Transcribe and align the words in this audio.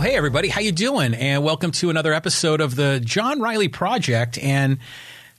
Well, 0.00 0.08
hey 0.08 0.16
everybody, 0.16 0.48
how 0.48 0.62
you 0.62 0.72
doing? 0.72 1.12
And 1.12 1.44
welcome 1.44 1.72
to 1.72 1.90
another 1.90 2.14
episode 2.14 2.62
of 2.62 2.74
the 2.74 3.02
John 3.04 3.38
Riley 3.38 3.68
Project. 3.68 4.38
And 4.38 4.78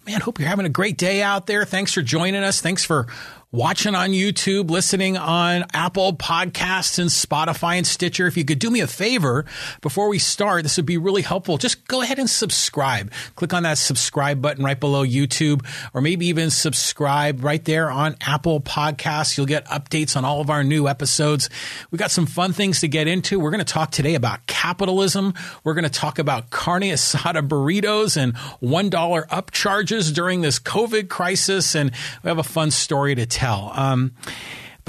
man, 0.05 0.21
hope 0.21 0.37
you're 0.37 0.47
having 0.47 0.67
a 0.67 0.69
great 0.69 0.99
day 0.99 1.23
out 1.23 1.47
there. 1.47 1.65
Thanks 1.65 1.91
for 1.91 2.03
joining 2.03 2.43
us. 2.43 2.61
Thanks 2.61 2.85
for 2.85 3.07
watching 3.53 3.95
on 3.95 4.11
YouTube, 4.11 4.71
listening 4.71 5.17
on 5.17 5.65
Apple 5.73 6.15
Podcasts 6.15 6.97
and 6.97 7.09
Spotify 7.09 7.75
and 7.75 7.85
Stitcher. 7.85 8.25
If 8.25 8.37
you 8.37 8.45
could 8.45 8.59
do 8.59 8.71
me 8.71 8.79
a 8.79 8.87
favor 8.87 9.43
before 9.81 10.07
we 10.07 10.19
start, 10.19 10.63
this 10.63 10.77
would 10.77 10.85
be 10.85 10.97
really 10.97 11.21
helpful. 11.21 11.57
Just 11.57 11.85
go 11.89 12.01
ahead 12.01 12.17
and 12.17 12.29
subscribe. 12.29 13.11
Click 13.35 13.53
on 13.53 13.63
that 13.63 13.77
subscribe 13.77 14.41
button 14.41 14.63
right 14.63 14.79
below 14.79 15.05
YouTube, 15.05 15.65
or 15.93 15.99
maybe 15.99 16.27
even 16.27 16.49
subscribe 16.49 17.43
right 17.43 17.65
there 17.65 17.91
on 17.91 18.15
Apple 18.21 18.61
Podcasts. 18.61 19.35
You'll 19.35 19.47
get 19.47 19.65
updates 19.65 20.15
on 20.15 20.23
all 20.23 20.39
of 20.39 20.49
our 20.49 20.63
new 20.63 20.87
episodes. 20.87 21.49
We 21.91 21.97
got 21.97 22.11
some 22.11 22.27
fun 22.27 22.53
things 22.53 22.79
to 22.79 22.87
get 22.87 23.09
into. 23.09 23.37
We're 23.37 23.51
going 23.51 23.59
to 23.59 23.65
talk 23.65 23.91
today 23.91 24.15
about 24.15 24.47
capitalism. 24.47 25.33
We're 25.65 25.73
going 25.73 25.83
to 25.83 25.89
talk 25.89 26.19
about 26.19 26.51
carne 26.51 26.83
asada 26.83 27.45
burritos 27.45 28.15
and 28.15 28.33
$1 28.33 29.27
upcharges 29.27 30.13
during 30.13 30.39
this 30.39 30.57
COVID 30.57 31.09
crisis. 31.09 31.75
And 31.75 31.91
we 32.23 32.29
have 32.29 32.37
a 32.37 32.43
fun 32.43 32.71
story 32.71 33.13
to 33.15 33.25
tell 33.25 33.40
tell. 33.41 33.71
Um, 33.75 34.13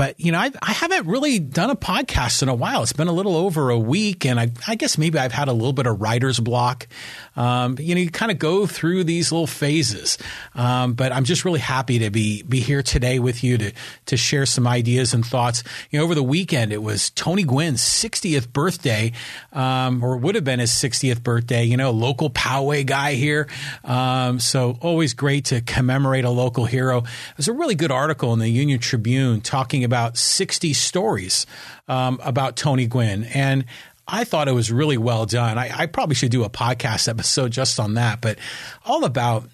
but 0.03 0.19
you 0.19 0.33
know, 0.33 0.39
I, 0.41 0.51
I, 0.61 0.73
haven't 0.73 1.07
really 1.07 1.39
done 1.39 1.71
a 1.71 1.77
podcast 1.77 2.43
in 2.43 2.49
a 2.49 2.55
while. 2.57 2.83
It's 2.83 2.93
been 2.93 3.07
a 3.07 3.13
little 3.13 3.37
over 3.37 3.71
a 3.71 3.79
week, 3.79 4.27
and 4.27 4.41
I, 4.41 4.51
I 4.67 4.75
guess 4.75 4.99
maybe 4.99 5.17
I've 5.17 5.31
had 5.31 5.47
a 5.47 5.53
little 5.53 5.73
bit 5.73 5.87
of 5.87 6.01
writer's 6.01 6.41
block. 6.41 6.89
Um, 7.37 7.77
you 7.79 7.95
know, 7.95 8.01
you 8.01 8.11
kind 8.11 8.33
of 8.33 8.41
go 8.41 8.67
through 8.67 9.05
these 9.05 9.31
little 9.31 9.47
phases. 9.47 10.19
Um, 10.57 10.95
but 10.95 11.13
I'm 11.13 11.23
just 11.23 11.45
really 11.45 11.61
happy 11.61 12.01
to 12.01 12.11
be 12.11 12.43
be 12.43 12.59
here 12.59 12.83
today 12.83 13.21
with 13.21 13.45
you 13.45 13.59
to 13.59 13.73
to 14.07 14.17
share 14.17 14.45
some 14.45 14.67
ideas 14.67 15.15
and 15.15 15.25
thoughts. 15.25 15.63
You 15.93 16.01
know, 16.01 16.05
over 16.05 16.17
the 16.17 16.23
weekend 16.25 16.73
it 16.73 16.83
was 16.83 17.11
Tony 17.11 17.45
Gwynn's 17.45 17.81
60th 17.81 18.53
birthday, 18.53 19.13
um, 19.53 20.03
or 20.03 20.17
would 20.17 20.35
have 20.35 20.43
been 20.43 20.59
his 20.59 20.73
60th 20.73 21.23
birthday. 21.23 21.63
You 21.63 21.77
know, 21.77 21.93
local 21.93 22.29
Poway 22.29 22.85
guy 22.85 23.15
here. 23.15 23.47
Um, 23.85 24.41
so 24.41 24.77
always 24.81 25.15
great 25.15 25.45
to 25.45 25.61
commemorate 25.61 26.25
a 26.25 26.31
local 26.31 26.65
hero. 26.65 27.05
There's 27.37 27.47
a 27.47 27.53
really 27.53 27.77
good 27.77 27.93
article 27.93 28.33
in 28.33 28.41
the 28.41 28.49
Union 28.49 28.81
Tribune 28.81 29.41
talking 29.41 29.85
about 29.85 29.92
60 30.17 30.73
stories 30.73 31.47
um, 31.89 32.21
about 32.23 32.57
Tony 32.57 32.87
Gwynn 32.87 33.25
and 33.25 33.65
I 34.07 34.25
thought 34.25 34.49
it 34.49 34.53
was 34.53 34.71
really 34.73 34.99
well 34.99 35.27
done. 35.27 35.59
I, 35.59 35.71
I 35.73 35.87
probably 35.87 36.17
should 36.17 36.33
do 36.33 36.45
a 36.45 36.51
podcast 36.51 37.09
episode 37.09 37.53
just 37.53 37.79
on 37.79 37.95
that, 37.95 38.21
but 38.21 38.39
all 38.85 39.05
about 39.05 39.49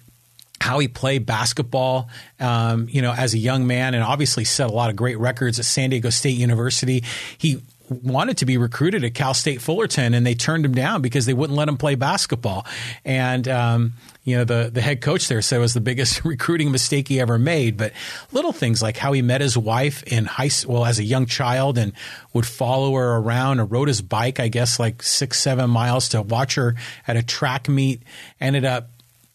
how 0.61 0.79
he 0.79 0.87
played 0.87 1.25
basketball, 1.25 2.09
um, 2.39 2.87
you 2.89 3.01
know, 3.01 3.13
as 3.13 3.33
a 3.33 3.37
young 3.37 3.65
man, 3.67 3.93
and 3.93 4.03
obviously 4.03 4.43
set 4.43 4.69
a 4.69 4.73
lot 4.73 4.89
of 4.89 4.95
great 4.95 5.17
records 5.17 5.59
at 5.59 5.65
San 5.65 5.89
Diego 5.89 6.09
State 6.09 6.37
University. 6.37 7.03
He 7.37 7.61
wanted 7.89 8.37
to 8.37 8.45
be 8.45 8.57
recruited 8.57 9.03
at 9.03 9.13
Cal 9.13 9.33
State 9.33 9.61
Fullerton, 9.61 10.13
and 10.13 10.25
they 10.25 10.35
turned 10.35 10.65
him 10.65 10.73
down 10.73 11.01
because 11.01 11.25
they 11.25 11.33
wouldn't 11.33 11.57
let 11.57 11.67
him 11.67 11.77
play 11.77 11.95
basketball. 11.95 12.65
And 13.03 13.47
um, 13.47 13.93
you 14.23 14.37
know, 14.37 14.43
the 14.43 14.69
the 14.71 14.81
head 14.81 15.01
coach 15.01 15.27
there 15.27 15.41
said 15.41 15.57
it 15.57 15.59
was 15.59 15.73
the 15.73 15.81
biggest 15.81 16.23
recruiting 16.25 16.71
mistake 16.71 17.07
he 17.07 17.19
ever 17.19 17.39
made. 17.39 17.77
But 17.77 17.93
little 18.31 18.53
things 18.53 18.81
like 18.81 18.97
how 18.97 19.13
he 19.13 19.21
met 19.21 19.41
his 19.41 19.57
wife 19.57 20.03
in 20.03 20.25
high 20.25 20.49
well 20.67 20.85
as 20.85 20.99
a 20.99 21.03
young 21.03 21.25
child 21.25 21.77
and 21.77 21.93
would 22.33 22.45
follow 22.45 22.93
her 22.95 23.17
around 23.17 23.59
and 23.59 23.71
rode 23.71 23.87
his 23.87 24.01
bike, 24.01 24.39
I 24.39 24.47
guess, 24.47 24.79
like 24.79 25.01
six 25.01 25.39
seven 25.39 25.69
miles 25.69 26.09
to 26.09 26.21
watch 26.21 26.55
her 26.55 26.75
at 27.07 27.17
a 27.17 27.23
track 27.23 27.67
meet. 27.67 28.03
Ended 28.39 28.65
up 28.65 28.89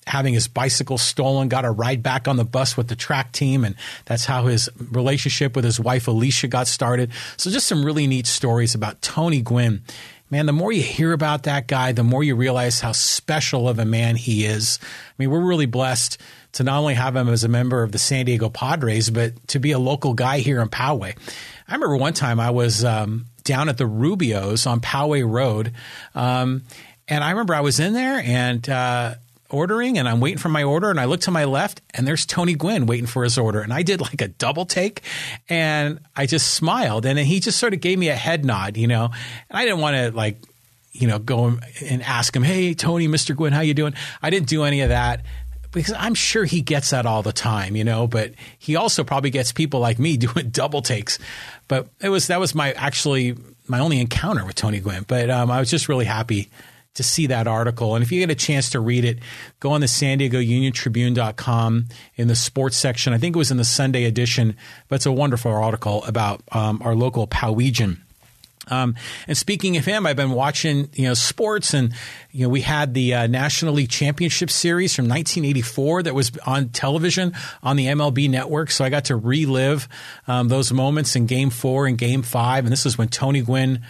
having 0.07 0.35
his 0.35 0.49
bicycle 0.49 0.99
stolen, 0.99 1.49
got 1.49 1.65
a 1.65 1.71
ride 1.71 2.03
back 2.03 2.29
on 2.29 2.37
the 2.37 2.45
bus 2.45 2.77
with 2.77 2.89
the 2.89 2.97
track 2.97 3.33
team, 3.33 3.65
and 3.65 3.75
that's 4.05 4.25
how 4.25 4.47
his 4.47 4.69
relationship 4.91 5.57
with 5.57 5.65
his 5.65 5.81
wife 5.81 6.09
Alicia 6.09 6.49
got 6.49 6.67
started. 6.67 7.11
So 7.37 7.51
just 7.51 7.67
some 7.67 7.85
really 7.85 8.07
neat 8.07 8.27
stories 8.27 8.75
about 8.75 9.03
Tony 9.03 9.41
Gwynn. 9.41 9.83
Man, 10.31 10.47
the 10.47 10.53
more 10.53 10.73
you 10.73 10.83
hear 10.83 11.13
about 11.13 11.45
that 11.45 11.69
guy, 11.69 11.93
the 11.93 12.03
more 12.03 12.25
you 12.25 12.35
realize 12.35 12.81
how 12.81 12.93
special 12.93 13.69
of 13.69 13.79
a 13.79 13.85
man 13.85 14.17
he 14.17 14.45
is. 14.45 14.79
I 14.83 15.13
mean, 15.19 15.31
we're 15.31 15.47
really 15.47 15.67
blessed 15.67 16.19
to 16.53 16.65
not 16.65 16.79
only 16.79 16.95
have 16.95 17.15
him 17.15 17.29
as 17.29 17.45
a 17.45 17.49
member 17.49 17.83
of 17.83 17.93
the 17.93 17.99
San 17.99 18.25
Diego 18.25 18.49
Padres, 18.49 19.11
but 19.11 19.47
to 19.49 19.59
be 19.59 19.73
a 19.73 19.79
local 19.79 20.15
guy 20.15 20.39
here 20.39 20.61
in 20.61 20.69
Poway. 20.69 21.17
I 21.69 21.75
remember 21.75 21.97
one 21.97 22.15
time 22.15 22.41
I 22.41 22.51
was 22.51 22.85
um, 22.85 23.27
down 23.45 23.69
at 23.69 23.77
the 23.77 23.85
Rubios 23.85 24.67
on 24.67 24.81
Poway 24.81 25.29
Road. 25.29 25.73
Um, 26.15 26.63
and 27.07 27.23
I 27.23 27.31
remember 27.31 27.55
I 27.55 27.61
was 27.61 27.81
in 27.81 27.93
there 27.93 28.19
and 28.19 28.69
uh, 28.69 29.15
ordering 29.55 29.99
and 29.99 30.09
I'm 30.09 30.21
waiting 30.21 30.39
for 30.39 30.49
my 30.49 30.63
order 30.63 30.91
and 30.91 31.01
I 31.01 31.05
look 31.05 31.21
to 31.23 31.31
my 31.31 31.45
left 31.45 31.81
and 31.95 32.07
there's 32.07 32.27
Tony 32.27 32.55
Gwynn 32.55 32.87
waiting 32.87 33.07
for 33.07 33.25
his 33.25 33.39
order. 33.39 33.61
And 33.61 33.73
I 33.73 33.83
did 33.83 34.01
like 34.01 34.21
a 34.21 34.29
double 34.29 34.67
take 34.67 35.03
and 35.49 36.01
I 36.17 36.27
just 36.27 36.55
smiled 36.55 37.07
and 37.07 37.19
he 37.19 37.41
just 37.41 37.59
sort 37.59 37.73
of 37.73 37.81
gave 37.81 37.99
me 37.99 38.09
a 38.09 38.17
head 38.17 38.45
nod, 38.45 38.77
you 38.77 38.87
know, 38.87 39.05
and 39.05 39.59
I 39.59 39.65
didn't 39.65 39.81
want 39.81 39.97
to 39.97 40.11
like, 40.11 40.39
you 40.93 41.07
know, 41.07 41.19
go 41.19 41.59
and 41.81 42.03
ask 42.03 42.35
him, 42.35 42.43
Hey, 42.43 42.75
Tony, 42.75 43.09
Mr. 43.09 43.35
Gwynn, 43.35 43.53
how 43.53 43.61
you 43.61 43.75
doing? 43.75 43.95
I 44.23 44.31
didn't 44.31 44.49
do 44.49 44.65
any 44.65 44.81
of 44.83 44.91
that 44.91 45.23
because 45.73 45.95
I'm 45.99 46.15
sure 46.15 46.45
he 46.45 46.61
gets 46.61 46.91
that 46.91 47.07
all 47.07 47.23
the 47.23 47.33
time, 47.33 47.75
you 47.75 47.85
know, 47.85 48.07
but 48.07 48.33
he 48.59 48.77
also 48.77 49.03
probably 49.05 49.31
gets 49.31 49.53
people 49.53 49.81
like 49.81 49.99
me 49.99 50.17
doing 50.19 50.51
double 50.51 50.83
takes. 50.83 51.19
But 51.69 51.89
it 52.01 52.09
was, 52.09 52.29
that 52.29 52.41
was 52.41 52.55
my 52.55 52.73
actually 52.73 53.37
my 53.67 53.79
only 53.79 54.01
encounter 54.01 54.45
with 54.45 54.57
Tony 54.57 54.81
Gwynn. 54.81 55.05
But 55.07 55.31
um, 55.31 55.51
I 55.51 55.61
was 55.61 55.71
just 55.71 55.89
really 55.89 56.05
happy 56.05 56.51
to 56.95 57.03
see 57.03 57.27
that 57.27 57.47
article. 57.47 57.95
And 57.95 58.03
if 58.03 58.13
you 58.13 58.21
get 58.21 58.31
a 58.31 58.35
chance 58.35 58.71
to 58.71 58.81
read 58.81 59.05
it, 59.05 59.19
go 59.61 59.73
on 59.73 59.81
the 59.81 59.89
San 59.89 60.19
Diego 60.19 60.39
Union 60.39 60.73
Tribune.com 60.73 61.87
in 62.17 62.29
the 62.29 62.37
sports 62.37 62.77
section. 62.77 63.13
I 63.13 63.19
think 63.19 63.37
it 63.37 63.39
was 63.39 63.51
in 63.51 63.57
the 63.57 63.65
Sunday 63.65 64.05
edition, 64.05 64.57
but 64.89 64.97
it's 64.97 65.07
a 65.07 65.13
wonderful 65.13 65.53
article 65.53 66.05
about 66.05 66.43
um, 66.53 66.81
our 66.85 66.95
local 66.95 67.27
Powegian. 67.27 67.99
Um, 68.69 68.95
and 69.29 69.37
speaking 69.37 69.77
of 69.77 69.85
him, 69.85 70.07
I've 70.07 70.17
been 70.17 70.31
watching, 70.31 70.89
you 70.95 71.05
know, 71.05 71.15
sports 71.15 71.75
and, 71.75 71.93
you 72.31 72.47
know, 72.47 72.49
we 72.49 72.63
had 72.63 72.95
the 72.95 73.15
uh, 73.15 73.27
National 73.27 73.75
League 73.75 73.91
Championship 73.91 74.51
Series 74.51 74.95
from 74.95 75.05
1984 75.05 76.05
that 76.05 76.15
was 76.15 76.33
on 76.47 76.71
television 76.71 77.35
on 77.63 77.77
the 77.77 77.87
MLB 77.87 78.31
network. 78.31 78.71
So 78.71 78.85
I 78.85 78.89
got 78.89 79.07
to 79.07 79.17
relive 79.17 79.89
um, 80.27 80.49
those 80.49 80.73
moments 80.73 81.15
in 81.15 81.27
game 81.27 81.51
four 81.51 81.87
and 81.87 81.99
game 81.99 82.23
five. 82.23 82.65
And 82.65 82.73
this 82.73 82.87
is 82.87 82.97
when 82.97 83.09
Tony 83.09 83.43
Gwynn 83.43 83.85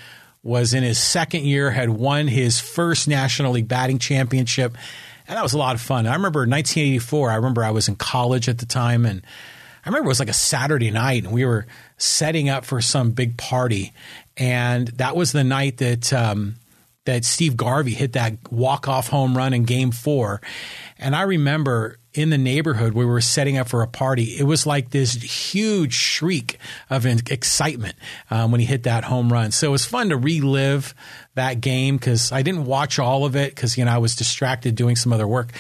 was 0.45 0.75
in 0.75 0.83
his 0.83 0.99
second 0.99 1.45
year, 1.45 1.71
had 1.71 1.89
won 1.89 2.29
his 2.29 2.61
first 2.61 3.09
National 3.09 3.53
League 3.53 3.67
batting 3.67 3.99
championship. 3.99 4.77
And 5.27 5.37
that 5.37 5.43
was 5.43 5.55
a 5.55 5.59
lot 5.59 5.75
of 5.75 5.81
fun. 5.81 6.07
I 6.07 6.15
remember 6.15 6.41
1984, 6.41 7.31
I 7.31 7.35
remember 7.37 7.65
I 7.65 7.71
was 7.71 7.89
in 7.89 7.97
college 7.97 8.49
at 8.49 8.59
the 8.59 8.67
time. 8.67 9.07
And 9.07 9.23
I 9.85 9.89
remember 9.89 10.07
it 10.07 10.09
was 10.09 10.21
like 10.21 10.29
a 10.29 10.35
Saturday 10.35 10.91
night 10.91 11.25
and 11.25 11.33
we 11.33 11.47
were 11.47 11.67
setting 11.97 12.51
up 12.51 12.67
for 12.67 12.83
some 12.83 13.13
big 13.13 13.39
party. 13.39 13.95
And 14.37 14.89
that 14.89 15.17
was 15.17 15.33
the 15.33 15.45
night 15.45 15.79
that, 15.79 16.13
um, 16.13 16.57
that 17.07 17.25
Steve 17.25 17.57
Garvey 17.57 17.93
hit 17.93 18.13
that 18.13 18.35
walk 18.53 18.87
off 18.87 19.09
home 19.09 19.37
run 19.37 19.55
in 19.55 19.65
game 19.65 19.93
four. 19.93 20.43
And 20.99 21.17
I 21.17 21.23
remember 21.23 21.99
in 22.15 22.31
the 22.31 22.39
neighborhood 22.39 22.95
we 22.95 23.05
were 23.05 23.21
setting 23.21 23.59
up 23.59 23.69
for 23.69 23.83
a 23.83 23.89
party, 23.89 24.37
it 24.39 24.45
was 24.45 24.67
like 24.67 24.91
this 24.91 25.15
huge 25.15 25.93
shriek 25.93 26.59
of 26.89 27.05
excitement 27.05 27.97
um, 28.31 28.53
when 28.53 28.61
he 28.61 28.67
hit 28.67 28.85
that 28.85 29.05
home 29.05 29.33
run. 29.33 29.51
So 29.51 29.69
it 29.69 29.71
was 29.73 29.85
fun 29.85 30.11
to 30.11 30.17
relive 30.17 30.95
that 31.35 31.61
game 31.61 31.97
because 31.97 32.31
I 32.31 32.43
didn't 32.43 32.67
watch 32.67 32.99
all 32.99 33.25
of 33.25 33.35
it 33.35 33.55
because 33.55 33.77
you 33.77 33.85
know 33.85 33.93
I 33.93 33.99
was 33.99 34.15
distracted 34.15 34.77
doing 34.77 34.97
some 34.97 35.13
other 35.13 35.27
work. 35.27 35.51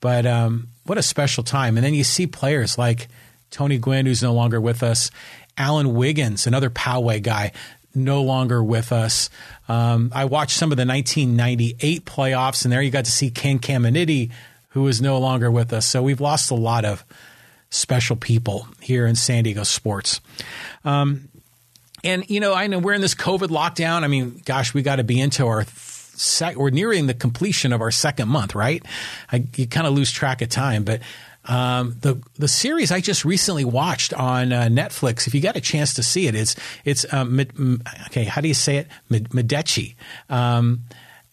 But 0.00 0.26
um, 0.26 0.68
what 0.84 0.96
a 0.96 1.02
special 1.02 1.44
time! 1.44 1.76
And 1.76 1.84
then 1.84 1.94
you 1.94 2.04
see 2.04 2.26
players 2.26 2.78
like 2.78 3.08
Tony 3.50 3.78
Gwynn, 3.78 4.06
who's 4.06 4.22
no 4.22 4.32
longer 4.32 4.60
with 4.60 4.82
us, 4.82 5.10
Alan 5.58 5.94
Wiggins, 5.94 6.46
another 6.46 6.70
Poway 6.70 7.22
guy, 7.22 7.52
no 7.94 8.22
longer 8.22 8.62
with 8.62 8.92
us. 8.92 9.28
Um, 9.68 10.10
I 10.14 10.24
watched 10.24 10.56
some 10.56 10.70
of 10.70 10.78
the 10.78 10.86
1998 10.86 12.04
playoffs, 12.06 12.64
and 12.64 12.72
there 12.72 12.80
you 12.80 12.90
got 12.90 13.04
to 13.04 13.10
see 13.10 13.30
Ken 13.30 13.58
Caminiti 13.58 14.30
who 14.70 14.86
is 14.86 15.00
no 15.00 15.18
longer 15.18 15.50
with 15.50 15.72
us. 15.72 15.86
So 15.86 16.02
we've 16.02 16.20
lost 16.20 16.50
a 16.50 16.54
lot 16.54 16.84
of 16.84 17.04
special 17.70 18.16
people 18.16 18.68
here 18.80 19.06
in 19.06 19.14
San 19.14 19.44
Diego 19.44 19.62
sports. 19.62 20.20
Um, 20.84 21.28
and 22.04 22.28
you 22.30 22.40
know, 22.40 22.54
I 22.54 22.66
know 22.66 22.78
we're 22.78 22.94
in 22.94 23.00
this 23.00 23.14
COVID 23.14 23.48
lockdown. 23.48 24.02
I 24.02 24.08
mean, 24.08 24.40
gosh, 24.44 24.72
we 24.72 24.82
got 24.82 24.96
to 24.96 25.04
be 25.04 25.20
into 25.20 25.46
our 25.46 25.64
sec- 25.64 26.56
we're 26.56 26.70
nearing 26.70 27.06
the 27.06 27.14
completion 27.14 27.72
of 27.72 27.80
our 27.80 27.90
second 27.90 28.28
month, 28.28 28.54
right? 28.54 28.84
I, 29.32 29.44
you 29.56 29.66
kind 29.66 29.86
of 29.86 29.94
lose 29.94 30.10
track 30.12 30.42
of 30.42 30.48
time, 30.48 30.84
but 30.84 31.00
um, 31.44 31.96
the 32.00 32.20
the 32.38 32.48
series 32.48 32.92
I 32.92 33.00
just 33.00 33.24
recently 33.24 33.64
watched 33.64 34.12
on 34.12 34.52
uh, 34.52 34.62
Netflix. 34.64 35.26
If 35.26 35.34
you 35.34 35.40
got 35.40 35.56
a 35.56 35.60
chance 35.60 35.94
to 35.94 36.02
see 36.02 36.26
it, 36.26 36.34
it's 36.34 36.56
it's 36.84 37.10
um, 37.12 37.80
okay. 38.06 38.24
How 38.24 38.40
do 38.40 38.48
you 38.48 38.54
say 38.54 38.76
it? 38.76 38.88
Medici. 39.08 39.96
Um, 40.28 40.84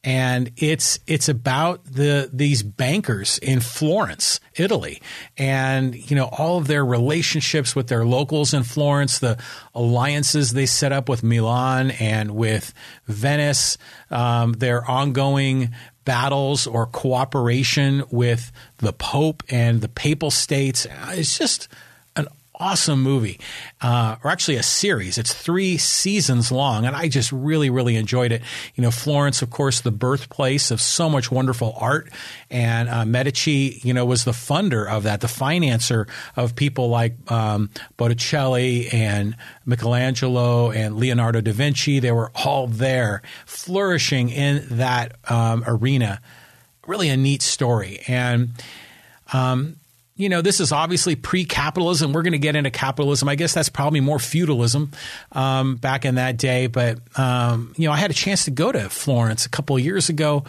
and 0.05 0.51
it's 0.55 0.99
it's 1.07 1.27
about 1.27 1.83
the 1.83 2.29
these 2.31 2.61
bankers 2.61 3.39
in 3.39 3.59
Florence, 3.59 4.39
Italy, 4.55 5.01
and 5.35 5.95
you 6.09 6.15
know 6.15 6.25
all 6.25 6.59
of 6.59 6.67
their 6.67 6.85
relationships 6.85 7.75
with 7.75 7.87
their 7.87 8.05
locals 8.05 8.53
in 8.53 8.63
Florence, 8.63 9.17
the 9.17 9.37
alliances 9.73 10.51
they 10.51 10.67
set 10.67 10.91
up 10.91 11.09
with 11.09 11.23
Milan 11.23 11.89
and 11.91 12.31
with 12.35 12.71
Venice, 13.07 13.79
um, 14.11 14.53
their 14.53 14.85
ongoing 14.89 15.73
battles 16.05 16.67
or 16.67 16.85
cooperation 16.85 18.03
with 18.11 18.51
the 18.77 18.93
Pope 18.93 19.41
and 19.49 19.81
the 19.81 19.89
Papal 19.89 20.29
States. 20.29 20.85
It's 21.09 21.35
just 21.35 21.67
awesome 22.59 23.01
movie, 23.01 23.39
uh, 23.81 24.15
or 24.23 24.31
actually 24.31 24.55
a 24.55 24.63
series. 24.63 25.17
It's 25.17 25.33
three 25.33 25.77
seasons 25.77 26.51
long, 26.51 26.85
and 26.85 26.95
I 26.95 27.07
just 27.07 27.31
really, 27.31 27.69
really 27.69 27.95
enjoyed 27.95 28.31
it. 28.31 28.41
You 28.75 28.81
know, 28.81 28.91
Florence, 28.91 29.41
of 29.41 29.49
course, 29.49 29.81
the 29.81 29.91
birthplace 29.91 30.71
of 30.71 30.81
so 30.81 31.09
much 31.09 31.31
wonderful 31.31 31.75
art, 31.79 32.11
and 32.49 32.89
uh, 32.89 33.05
Medici, 33.05 33.79
you 33.83 33.93
know, 33.93 34.05
was 34.05 34.23
the 34.23 34.31
funder 34.31 34.87
of 34.87 35.03
that, 35.03 35.21
the 35.21 35.27
financer 35.27 36.09
of 36.35 36.55
people 36.55 36.89
like 36.89 37.15
um, 37.31 37.69
Botticelli 37.97 38.89
and 38.91 39.35
Michelangelo 39.65 40.71
and 40.71 40.97
Leonardo 40.97 41.41
da 41.41 41.51
Vinci. 41.51 41.99
They 41.99 42.11
were 42.11 42.31
all 42.35 42.67
there, 42.67 43.21
flourishing 43.45 44.29
in 44.29 44.65
that 44.77 45.15
um, 45.29 45.63
arena. 45.67 46.21
Really 46.87 47.09
a 47.09 47.17
neat 47.17 47.41
story, 47.41 48.01
and. 48.07 48.51
Um, 49.33 49.77
you 50.17 50.29
know, 50.29 50.41
this 50.41 50.61
is 50.61 50.71
obviously 50.71 51.15
pre-capitalism. 51.15 52.13
We're 52.13 52.21
going 52.21 52.33
to 52.33 52.39
get 52.39 52.55
into 52.55 52.71
capitalism. 52.71 53.27
I 53.27 53.35
guess 53.35 53.53
that's 53.53 53.67
probably 53.67 53.99
more 53.99 54.19
feudalism 54.19 54.91
um, 55.33 55.75
back 55.75 56.05
in 56.05 56.15
that 56.15 56.37
day. 56.37 56.67
But 56.67 56.99
um, 57.17 57.73
you 57.77 57.87
know, 57.87 57.93
I 57.93 57.97
had 57.97 58.11
a 58.11 58.13
chance 58.15 58.45
to 58.45 58.51
go 58.51 58.71
to 58.71 58.89
Florence 58.89 59.45
a 59.45 59.49
couple 59.49 59.75
of 59.75 59.83
years 59.83 60.07
ago. 60.07 60.45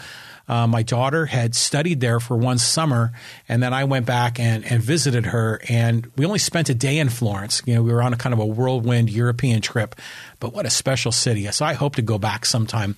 Uh, 0.48 0.68
my 0.68 0.84
daughter 0.84 1.26
had 1.26 1.56
studied 1.56 2.00
there 2.00 2.20
for 2.20 2.36
one 2.36 2.58
summer, 2.58 3.10
and 3.48 3.60
then 3.60 3.74
I 3.74 3.82
went 3.82 4.06
back 4.06 4.38
and, 4.38 4.64
and 4.64 4.80
visited 4.80 5.26
her. 5.26 5.60
And 5.68 6.08
we 6.16 6.24
only 6.24 6.38
spent 6.38 6.68
a 6.68 6.74
day 6.74 6.98
in 6.98 7.08
Florence. 7.08 7.62
You 7.66 7.74
know, 7.74 7.82
we 7.82 7.92
were 7.92 8.00
on 8.00 8.12
a 8.12 8.16
kind 8.16 8.32
of 8.32 8.38
a 8.38 8.46
whirlwind 8.46 9.10
European 9.10 9.60
trip, 9.60 9.96
but 10.38 10.52
what 10.52 10.64
a 10.64 10.70
special 10.70 11.10
city! 11.10 11.50
So 11.50 11.66
I 11.66 11.72
hope 11.72 11.96
to 11.96 12.02
go 12.02 12.18
back 12.18 12.46
sometime. 12.46 12.94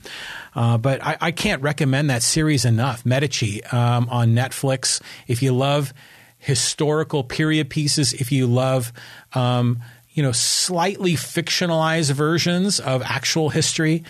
Uh, 0.54 0.76
but 0.76 1.02
I, 1.02 1.16
I, 1.20 1.30
can't 1.30 1.62
recommend 1.62 2.10
that 2.10 2.22
series 2.22 2.64
enough. 2.64 3.06
Medici 3.06 3.64
um, 3.64 4.08
on 4.10 4.30
Netflix. 4.30 5.00
If 5.26 5.42
you 5.42 5.52
love 5.52 5.94
historical 6.38 7.24
period 7.24 7.70
pieces, 7.70 8.12
if 8.14 8.32
you 8.32 8.46
love, 8.46 8.92
um, 9.34 9.80
you 10.12 10.22
know, 10.22 10.32
slightly 10.32 11.12
fictionalized 11.14 12.12
versions 12.12 12.80
of 12.80 13.02
actual 13.02 13.50
history, 13.50 14.04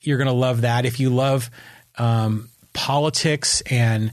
you're 0.00 0.18
going 0.18 0.28
to 0.28 0.32
love 0.32 0.62
that. 0.62 0.84
If 0.84 1.00
you 1.00 1.10
love 1.10 1.50
um, 1.98 2.48
politics 2.72 3.62
and 3.62 4.12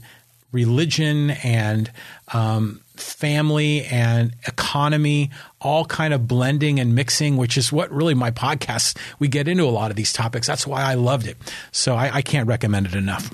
religion 0.52 1.30
and 1.30 1.90
um, 2.32 2.80
family 2.96 3.84
and 3.84 4.34
economy 4.46 5.30
all 5.60 5.84
kind 5.84 6.12
of 6.12 6.26
blending 6.26 6.80
and 6.80 6.94
mixing 6.94 7.36
which 7.36 7.56
is 7.56 7.72
what 7.72 7.90
really 7.92 8.14
my 8.14 8.30
podcast 8.30 8.98
we 9.18 9.28
get 9.28 9.46
into 9.46 9.62
a 9.64 9.70
lot 9.70 9.90
of 9.90 9.96
these 9.96 10.12
topics. 10.12 10.46
That's 10.46 10.66
why 10.66 10.82
i 10.82 10.94
loved 10.94 11.26
it. 11.26 11.36
So 11.70 11.94
I, 11.94 12.16
I 12.16 12.22
can't 12.22 12.48
recommend 12.48 12.86
it 12.86 12.94
enough 12.94 13.32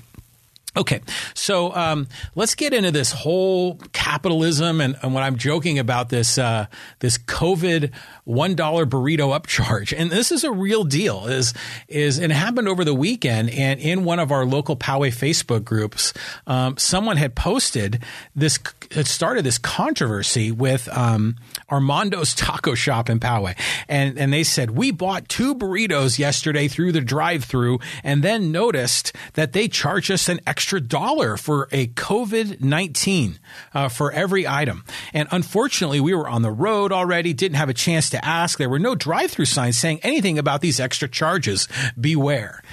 Okay, 0.76 1.00
so 1.32 1.74
um, 1.74 2.06
let's 2.34 2.54
get 2.54 2.74
into 2.74 2.90
this 2.90 3.10
whole 3.10 3.76
capitalism 3.94 4.82
and, 4.82 4.94
and 5.02 5.14
when 5.14 5.24
I'm 5.24 5.36
joking 5.36 5.78
about 5.78 6.10
this 6.10 6.36
uh, 6.36 6.66
this 6.98 7.16
COVID 7.16 7.92
one 8.24 8.54
dollar 8.54 8.84
burrito 8.84 9.38
upcharge, 9.38 9.94
and 9.96 10.10
this 10.10 10.30
is 10.30 10.44
a 10.44 10.52
real 10.52 10.84
deal. 10.84 11.28
Is 11.28 11.54
is 11.88 12.18
and 12.18 12.30
it 12.30 12.34
happened 12.34 12.68
over 12.68 12.84
the 12.84 12.92
weekend, 12.94 13.48
and 13.50 13.80
in 13.80 14.04
one 14.04 14.18
of 14.18 14.30
our 14.30 14.44
local 14.44 14.76
Poway 14.76 15.08
Facebook 15.08 15.64
groups, 15.64 16.12
um, 16.46 16.76
someone 16.76 17.16
had 17.16 17.34
posted 17.34 18.02
this 18.34 18.58
had 18.90 19.06
started 19.06 19.44
this 19.44 19.56
controversy 19.56 20.52
with 20.52 20.90
um, 20.94 21.36
Armando's 21.70 22.34
Taco 22.34 22.74
Shop 22.74 23.08
in 23.08 23.18
Poway, 23.18 23.56
and 23.88 24.18
and 24.18 24.30
they 24.30 24.44
said 24.44 24.72
we 24.72 24.90
bought 24.90 25.26
two 25.30 25.54
burritos 25.54 26.18
yesterday 26.18 26.68
through 26.68 26.92
the 26.92 27.00
drive-through, 27.00 27.78
and 28.04 28.22
then 28.22 28.52
noticed 28.52 29.14
that 29.34 29.54
they 29.54 29.68
charged 29.68 30.10
us 30.10 30.28
an 30.28 30.38
extra 30.46 30.65
extra 30.66 30.80
dollar 30.80 31.36
for 31.36 31.68
a 31.70 31.86
COVID 31.86 32.60
19 32.60 33.38
uh, 33.72 33.88
for 33.88 34.10
every 34.10 34.48
item. 34.48 34.84
And 35.14 35.28
unfortunately, 35.30 36.00
we 36.00 36.12
were 36.12 36.28
on 36.28 36.42
the 36.42 36.50
road 36.50 36.90
already, 36.90 37.32
didn't 37.32 37.56
have 37.56 37.68
a 37.68 37.74
chance 37.74 38.10
to 38.10 38.24
ask. 38.24 38.58
There 38.58 38.68
were 38.68 38.80
no 38.80 38.96
drive 38.96 39.30
through 39.30 39.44
signs 39.44 39.78
saying 39.78 40.00
anything 40.02 40.40
about 40.40 40.62
these 40.62 40.80
extra 40.80 41.08
charges. 41.08 41.68
Beware. 42.00 42.64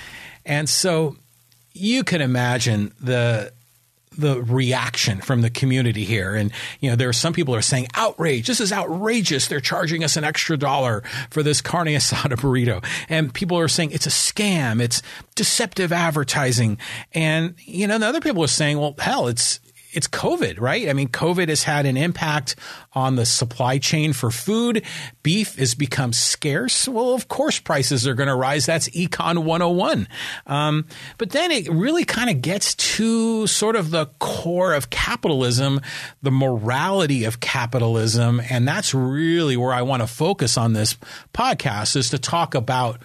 And 0.44 0.68
so 0.68 1.18
you 1.74 2.04
can 2.04 2.22
imagine 2.22 2.96
the 3.00 3.54
the 4.18 4.42
reaction 4.42 5.22
from 5.22 5.42
the 5.42 5.50
community 5.50 6.04
here. 6.06 6.36
And, 6.36 6.52
you 6.80 6.90
know, 6.90 6.96
there 6.96 7.10
are 7.10 7.14
some 7.14 7.34
people 7.34 7.56
are 7.56 7.62
saying, 7.62 7.88
outrage, 7.94 8.48
this 8.48 8.60
is 8.60 8.72
outrageous. 8.72 9.48
They're 9.48 9.60
charging 9.60 10.04
us 10.04 10.18
an 10.18 10.24
extra 10.24 10.58
dollar 10.58 11.04
for 11.30 11.44
this 11.44 11.62
carne 11.62 11.88
asada 11.88 12.36
burrito. 12.36 12.84
And 13.10 13.34
people 13.34 13.58
are 13.58 13.68
saying 13.68 13.92
it's 13.92 14.08
a 14.08 14.10
scam. 14.10 14.82
It's 14.82 15.02
deceptive 15.36 15.92
advertising. 15.92 16.78
And, 17.14 17.56
you 17.60 17.88
know, 17.88 17.98
the 17.98 18.08
other 18.08 18.22
people 18.22 18.44
are 18.44 18.48
saying, 18.48 18.80
well, 18.80 18.96
hell, 18.98 19.28
it's, 19.28 19.60
it's 19.94 20.08
COVID, 20.08 20.60
right? 20.60 20.90
I 20.90 20.94
mean, 20.94 21.08
COVID 21.08 21.50
has 21.50 21.64
had 21.64 21.86
an 21.86 21.98
impact 21.98 22.56
on 22.94 23.16
the 23.16 23.26
supply 23.26 23.78
chain 23.78 24.14
for 24.14 24.32
food. 24.32 24.84
Beef 25.22 25.56
has 25.56 25.76
become 25.76 26.14
scarce. 26.14 26.88
Well, 26.88 27.14
of 27.14 27.28
course, 27.28 27.60
prices 27.60 28.08
are 28.08 28.14
going 28.14 28.28
to 28.28 28.36
rise. 28.36 28.66
That's 28.66 28.90
Econ 28.90 29.44
101. 29.44 30.08
Um, 30.48 30.86
but 31.18 31.30
then 31.30 31.52
it 31.52 31.70
really 31.70 32.06
kind 32.06 32.30
of 32.30 32.42
gets 32.42 32.76
to 32.76 33.48
sort 33.48 33.76
of 33.76 33.92
the 33.92 34.08
core 34.20 34.74
of 34.74 34.90
capitalism, 34.90 35.80
the 36.22 36.32
morality 36.32 37.24
of 37.24 37.40
capitalism. 37.40 38.42
And 38.50 38.68
that's 38.68 38.94
really 38.94 39.58
where 39.58 39.74
I 39.74 39.84
want 39.84 40.02
to 40.02 40.08
focus 40.08 40.58
on 40.58 40.74
this 40.74 40.98
podcast 41.34 41.96
is 41.96 42.10
to 42.10 42.18
talk 42.18 42.56
about 42.56 43.00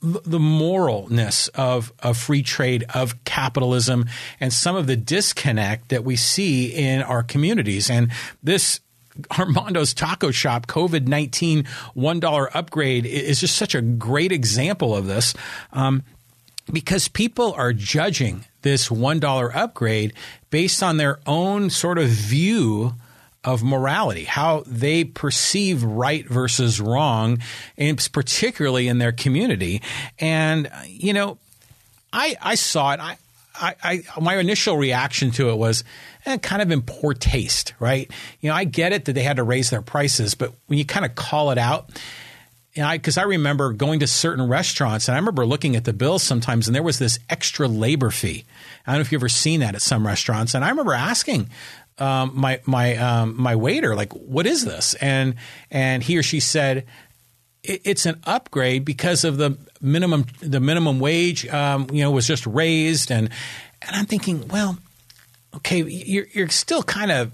the 0.00 0.38
moralness 0.38 1.48
of, 1.54 1.92
of 2.00 2.16
free 2.16 2.42
trade, 2.42 2.84
of 2.94 3.24
capitalism, 3.24 4.06
and 4.40 4.52
some 4.52 4.76
of 4.76 4.86
the 4.86 4.96
disconnect 4.96 5.88
that 5.88 6.04
we 6.04 6.16
see 6.16 6.66
in 6.66 7.02
our 7.02 7.22
communities. 7.22 7.90
And 7.90 8.12
this 8.42 8.80
Armando's 9.30 9.94
Taco 9.94 10.30
Shop 10.30 10.66
COVID 10.66 11.08
19 11.08 11.64
$1 11.96 12.48
upgrade 12.54 13.06
is 13.06 13.40
just 13.40 13.56
such 13.56 13.74
a 13.74 13.82
great 13.82 14.30
example 14.30 14.94
of 14.94 15.06
this 15.06 15.34
um, 15.72 16.04
because 16.72 17.08
people 17.08 17.52
are 17.54 17.72
judging 17.72 18.44
this 18.62 18.88
$1 18.88 19.56
upgrade 19.56 20.12
based 20.50 20.82
on 20.82 20.96
their 20.96 21.18
own 21.26 21.70
sort 21.70 21.98
of 21.98 22.08
view 22.08 22.94
of 23.48 23.64
morality, 23.64 24.24
how 24.24 24.62
they 24.66 25.04
perceive 25.04 25.82
right 25.82 26.28
versus 26.28 26.82
wrong, 26.82 27.38
and 27.78 28.06
particularly 28.12 28.88
in 28.88 28.98
their 28.98 29.10
community. 29.10 29.80
And 30.18 30.70
you 30.86 31.14
know, 31.14 31.38
I 32.12 32.36
I 32.42 32.56
saw 32.56 32.92
it. 32.92 33.00
I 33.00 33.16
I, 33.60 33.74
I, 33.82 34.20
my 34.20 34.36
initial 34.36 34.76
reaction 34.76 35.30
to 35.32 35.48
it 35.48 35.56
was 35.56 35.82
eh, 36.26 36.36
kind 36.36 36.60
of 36.60 36.70
in 36.70 36.82
poor 36.82 37.14
taste, 37.14 37.72
right? 37.80 38.08
You 38.40 38.50
know, 38.50 38.54
I 38.54 38.64
get 38.64 38.92
it 38.92 39.06
that 39.06 39.14
they 39.14 39.22
had 39.22 39.36
to 39.36 39.42
raise 39.42 39.70
their 39.70 39.82
prices, 39.82 40.34
but 40.34 40.52
when 40.66 40.78
you 40.78 40.84
kind 40.84 41.06
of 41.06 41.14
call 41.14 41.50
it 41.50 41.58
out, 41.58 41.88
you 42.74 42.82
know 42.82 42.90
because 42.92 43.16
I, 43.16 43.22
I, 43.22 43.24
remember 43.24 43.72
going 43.72 44.00
to 44.00 44.06
certain 44.06 44.46
restaurants 44.46 45.08
and 45.08 45.16
I 45.16 45.18
remember 45.18 45.46
looking 45.46 45.74
at 45.74 45.84
the 45.84 45.94
bills 45.94 46.22
sometimes 46.22 46.68
and 46.68 46.74
there 46.74 46.82
was 46.82 46.98
this 46.98 47.18
extra 47.30 47.66
labor 47.66 48.10
fee. 48.10 48.44
I 48.86 48.92
don't 48.92 48.98
know 48.98 49.00
if 49.00 49.10
you've 49.10 49.22
ever 49.22 49.30
seen 49.30 49.60
that 49.60 49.74
at 49.74 49.82
some 49.82 50.06
restaurants. 50.06 50.54
And 50.54 50.64
I 50.64 50.68
remember 50.68 50.92
asking 50.92 51.48
um, 52.00 52.32
my 52.34 52.60
my 52.64 52.96
um, 52.96 53.40
my 53.40 53.56
waiter 53.56 53.94
like, 53.94 54.12
"What 54.12 54.46
is 54.46 54.64
this?" 54.64 54.94
and 54.94 55.34
and 55.70 56.02
he 56.02 56.16
or 56.16 56.22
she 56.22 56.40
said, 56.40 56.86
"It's 57.62 58.06
an 58.06 58.20
upgrade 58.24 58.84
because 58.84 59.24
of 59.24 59.36
the 59.36 59.58
minimum 59.80 60.26
the 60.40 60.60
minimum 60.60 61.00
wage 61.00 61.46
um, 61.48 61.88
you 61.92 62.02
know 62.02 62.10
was 62.10 62.26
just 62.26 62.46
raised." 62.46 63.10
And 63.10 63.30
and 63.82 63.96
I'm 63.96 64.06
thinking, 64.06 64.48
well, 64.48 64.78
okay, 65.56 65.82
you're 65.82 66.26
you're 66.32 66.48
still 66.48 66.82
kind 66.82 67.10
of 67.10 67.32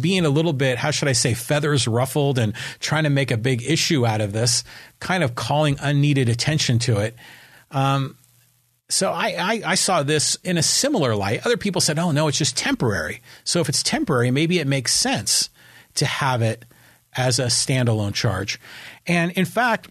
being 0.00 0.26
a 0.26 0.30
little 0.30 0.52
bit, 0.52 0.78
how 0.78 0.90
should 0.90 1.08
I 1.08 1.12
say, 1.12 1.34
feathers 1.34 1.86
ruffled 1.86 2.38
and 2.38 2.54
trying 2.80 3.04
to 3.04 3.10
make 3.10 3.30
a 3.30 3.36
big 3.36 3.62
issue 3.62 4.04
out 4.04 4.20
of 4.20 4.32
this, 4.32 4.64
kind 4.98 5.22
of 5.22 5.34
calling 5.36 5.76
unneeded 5.80 6.28
attention 6.28 6.78
to 6.80 6.98
it. 6.98 7.14
Um, 7.70 8.16
so 8.88 9.10
I, 9.10 9.34
I, 9.38 9.62
I, 9.72 9.74
saw 9.74 10.02
this 10.02 10.36
in 10.44 10.56
a 10.56 10.62
similar 10.62 11.16
light. 11.16 11.44
Other 11.44 11.56
people 11.56 11.80
said, 11.80 11.98
oh, 11.98 12.12
no, 12.12 12.28
it's 12.28 12.38
just 12.38 12.56
temporary. 12.56 13.20
So 13.42 13.60
if 13.60 13.68
it's 13.68 13.82
temporary, 13.82 14.30
maybe 14.30 14.58
it 14.58 14.66
makes 14.66 14.92
sense 14.92 15.50
to 15.94 16.06
have 16.06 16.40
it 16.40 16.64
as 17.16 17.38
a 17.38 17.46
standalone 17.46 18.14
charge. 18.14 18.60
And 19.06 19.32
in 19.32 19.44
fact, 19.44 19.88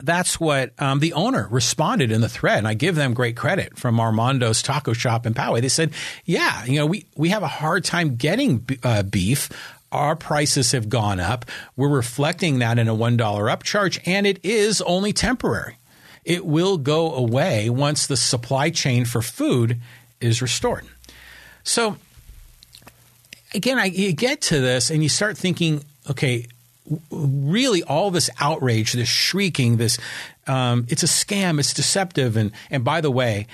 that's 0.00 0.38
what 0.38 0.72
um, 0.78 1.00
the 1.00 1.14
owner 1.14 1.48
responded 1.50 2.12
in 2.12 2.20
the 2.20 2.28
thread. 2.28 2.58
And 2.58 2.68
I 2.68 2.74
give 2.74 2.94
them 2.94 3.14
great 3.14 3.36
credit 3.36 3.78
from 3.78 3.98
Armando's 3.98 4.62
Taco 4.62 4.92
Shop 4.92 5.26
in 5.26 5.34
Poway. 5.34 5.60
They 5.60 5.68
said, 5.68 5.92
yeah, 6.24 6.64
you 6.66 6.78
know, 6.78 6.86
we, 6.86 7.06
we 7.16 7.30
have 7.30 7.42
a 7.42 7.48
hard 7.48 7.84
time 7.84 8.16
getting 8.16 8.64
uh, 8.82 9.02
beef 9.02 9.48
our 9.90 10.16
prices 10.16 10.72
have 10.72 10.88
gone 10.88 11.20
up. 11.20 11.44
We're 11.76 11.88
reflecting 11.88 12.58
that 12.58 12.80
in 12.80 12.88
a 12.88 12.94
$1 12.96 13.16
upcharge, 13.16 14.00
and 14.04 14.26
it 14.26 14.44
is 14.44 14.82
only 14.82 15.12
temporary 15.12 15.76
it 16.24 16.44
will 16.44 16.78
go 16.78 17.14
away 17.14 17.68
once 17.70 18.06
the 18.06 18.16
supply 18.16 18.70
chain 18.70 19.04
for 19.04 19.22
food 19.22 19.80
is 20.20 20.40
restored. 20.40 20.86
So, 21.62 21.96
again, 23.54 23.78
I, 23.78 23.86
you 23.86 24.12
get 24.12 24.40
to 24.42 24.60
this 24.60 24.90
and 24.90 25.02
you 25.02 25.08
start 25.08 25.36
thinking, 25.36 25.84
okay, 26.10 26.46
really 27.10 27.82
all 27.82 28.10
this 28.10 28.30
outrage, 28.40 28.92
this 28.92 29.08
shrieking, 29.08 29.76
this 29.76 29.98
um, 30.46 30.86
it's 30.88 31.02
a 31.02 31.06
scam, 31.06 31.58
it's 31.58 31.72
deceptive, 31.72 32.36
and 32.36 32.52
and 32.70 32.84
by 32.84 33.00
the 33.00 33.10
way, 33.10 33.46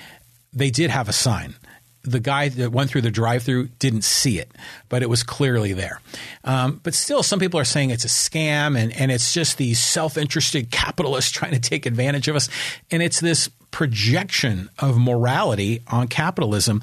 they 0.53 0.71
did 0.71 0.91
have 0.91 1.09
a 1.09 1.13
sign. 1.13 1.55
The 2.03 2.21
guy 2.21 2.49
that 2.49 2.73
went 2.73 2.91
through 2.91 3.03
the 3.03 3.11
drive-through 3.11 3.69
didn't 3.79 4.05
see 4.05 4.39
it, 4.39 4.51
but 4.89 5.03
it 5.03 5.11
was 5.11 5.23
clearly 5.23 5.73
there. 5.73 6.01
Um, 6.45 6.81
but 6.83 6.95
still, 6.95 7.23
some 7.23 7.39
people 7.39 7.61
are 7.61 7.65
saying 7.65 7.91
it's 7.91 8.05
a 8.05 8.09
scam, 8.09 8.79
and 8.79 8.93
and 8.93 9.11
it's 9.11 9.33
just 9.33 9.59
these 9.59 9.79
self-interested 9.79 10.71
capitalists 10.71 11.31
trying 11.31 11.53
to 11.53 11.61
take 11.61 11.87
advantage 11.87 12.29
of 12.29 12.37
us, 12.37 12.49
and 12.91 13.03
it's 13.03 13.21
this 13.21 13.51
projection 13.71 14.69
of 14.81 14.99
morality 14.99 15.81
on 15.87 16.09
capitalism. 16.09 16.83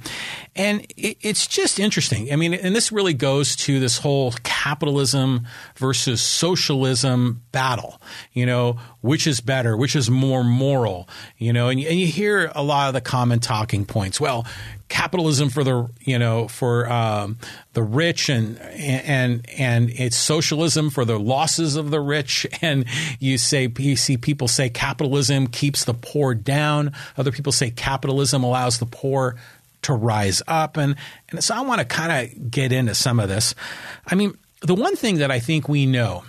And 0.55 0.81
it, 0.95 1.17
it's 1.21 1.45
just 1.45 1.79
interesting. 1.79 2.31
I 2.31 2.37
mean, 2.37 2.53
and 2.53 2.73
this 2.73 2.93
really 2.93 3.13
goes 3.13 3.57
to 3.57 3.79
this 3.81 3.97
whole 3.97 4.31
capitalism 4.43 5.47
versus 5.75 6.21
socialism 6.21 7.41
battle. 7.51 8.01
You 8.33 8.45
know, 8.45 8.79
which 9.01 9.27
is 9.27 9.41
better, 9.41 9.75
which 9.75 9.95
is 9.95 10.09
more 10.09 10.43
moral, 10.43 11.07
you 11.37 11.53
know, 11.53 11.69
and, 11.69 11.79
and 11.79 11.99
you 11.99 12.07
hear 12.07 12.51
a 12.55 12.63
lot 12.63 12.87
of 12.87 12.93
the 12.93 13.01
common 13.01 13.39
talking 13.39 13.85
points. 13.85 14.19
Well, 14.19 14.45
capitalism 14.89 15.49
for 15.49 15.63
the 15.63 15.89
you 16.01 16.17
know 16.17 16.47
for 16.47 16.89
um, 16.91 17.37
the 17.73 17.83
rich 17.83 18.29
and 18.29 18.59
and 18.59 19.47
and 19.57 19.89
it's 19.89 20.17
socialism 20.17 20.89
for 20.89 21.05
the 21.05 21.19
losses 21.19 21.75
of 21.75 21.91
the 21.91 21.99
rich. 21.99 22.45
And 22.61 22.85
you 23.19 23.37
say 23.37 23.71
you 23.77 23.95
see 23.95 24.17
people 24.17 24.47
say 24.47 24.69
capitalism 24.69 25.47
keeps 25.47 25.85
the 25.85 25.93
poor 25.93 26.33
down. 26.33 26.93
Other 27.17 27.31
people 27.31 27.51
say 27.51 27.69
capitalism 27.69 28.43
allows 28.43 28.79
the 28.79 28.85
poor 28.85 29.35
to 29.83 29.93
rise 29.93 30.41
up. 30.47 30.77
And 30.77 30.95
and 31.29 31.43
so 31.43 31.55
I 31.55 31.61
want 31.61 31.79
to 31.79 31.85
kind 31.85 32.11
of 32.11 32.51
get 32.51 32.71
into 32.71 32.95
some 32.95 33.19
of 33.19 33.29
this. 33.29 33.53
I 34.05 34.15
mean 34.15 34.37
the 34.61 34.75
one 34.75 34.95
thing 34.95 35.17
that 35.17 35.31
I 35.31 35.39
think 35.39 35.69
we 35.69 35.85
know 35.85 36.23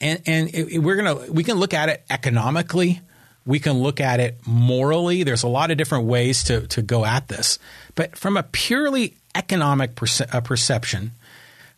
and 0.00 0.22
and 0.26 0.54
it, 0.54 0.78
we're 0.78 0.96
gonna 0.96 1.30
we 1.30 1.44
can 1.44 1.56
look 1.56 1.74
at 1.74 1.88
it 1.88 2.04
economically 2.10 3.00
we 3.46 3.58
can 3.58 3.74
look 3.74 4.00
at 4.00 4.20
it 4.20 4.38
morally. 4.46 5.22
There's 5.22 5.42
a 5.42 5.48
lot 5.48 5.70
of 5.70 5.76
different 5.76 6.06
ways 6.06 6.44
to, 6.44 6.66
to 6.68 6.82
go 6.82 7.04
at 7.04 7.28
this. 7.28 7.58
But 7.94 8.16
from 8.16 8.36
a 8.36 8.42
purely 8.42 9.16
economic 9.34 9.94
perce- 9.94 10.22
uh, 10.22 10.40
perception, 10.40 11.12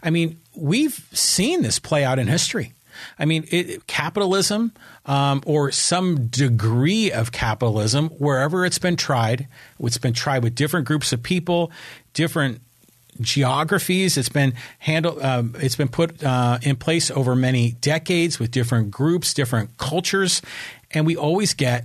I 0.03 0.11
mean, 0.11 0.39
we've 0.55 1.07
seen 1.13 1.63
this 1.63 1.79
play 1.79 2.05
out 2.05 2.19
in 2.19 2.29
history. 2.29 2.73
I 3.19 3.25
mean, 3.25 3.47
it, 3.51 3.87
capitalism 3.87 4.73
um, 5.05 5.43
or 5.45 5.71
some 5.71 6.29
degree 6.29 7.13
of 7.13 7.33
capitalism, 7.33 8.09
wherever 8.11 8.65
it's 8.65 8.79
been 8.79 8.97
tried, 8.97 9.49
it's 9.81 9.99
been 9.99 10.15
tried 10.15 10.43
with 10.43 10.55
different 10.55 10.87
groups 10.87 11.13
of 11.13 11.23
people, 11.23 11.71
different 12.15 12.61
geographies. 13.21 14.17
It's 14.17 14.29
been 14.29 14.55
handled. 14.79 15.23
Um, 15.23 15.55
it's 15.59 15.77
been 15.77 15.89
put 15.89 16.23
uh, 16.23 16.59
in 16.63 16.77
place 16.77 17.11
over 17.11 17.35
many 17.35 17.73
decades 17.73 18.39
with 18.39 18.51
different 18.51 18.91
groups, 18.91 19.35
different 19.35 19.77
cultures, 19.79 20.43
and 20.97 21.05
we 21.07 21.15
always 21.15 21.53
get 21.53 21.85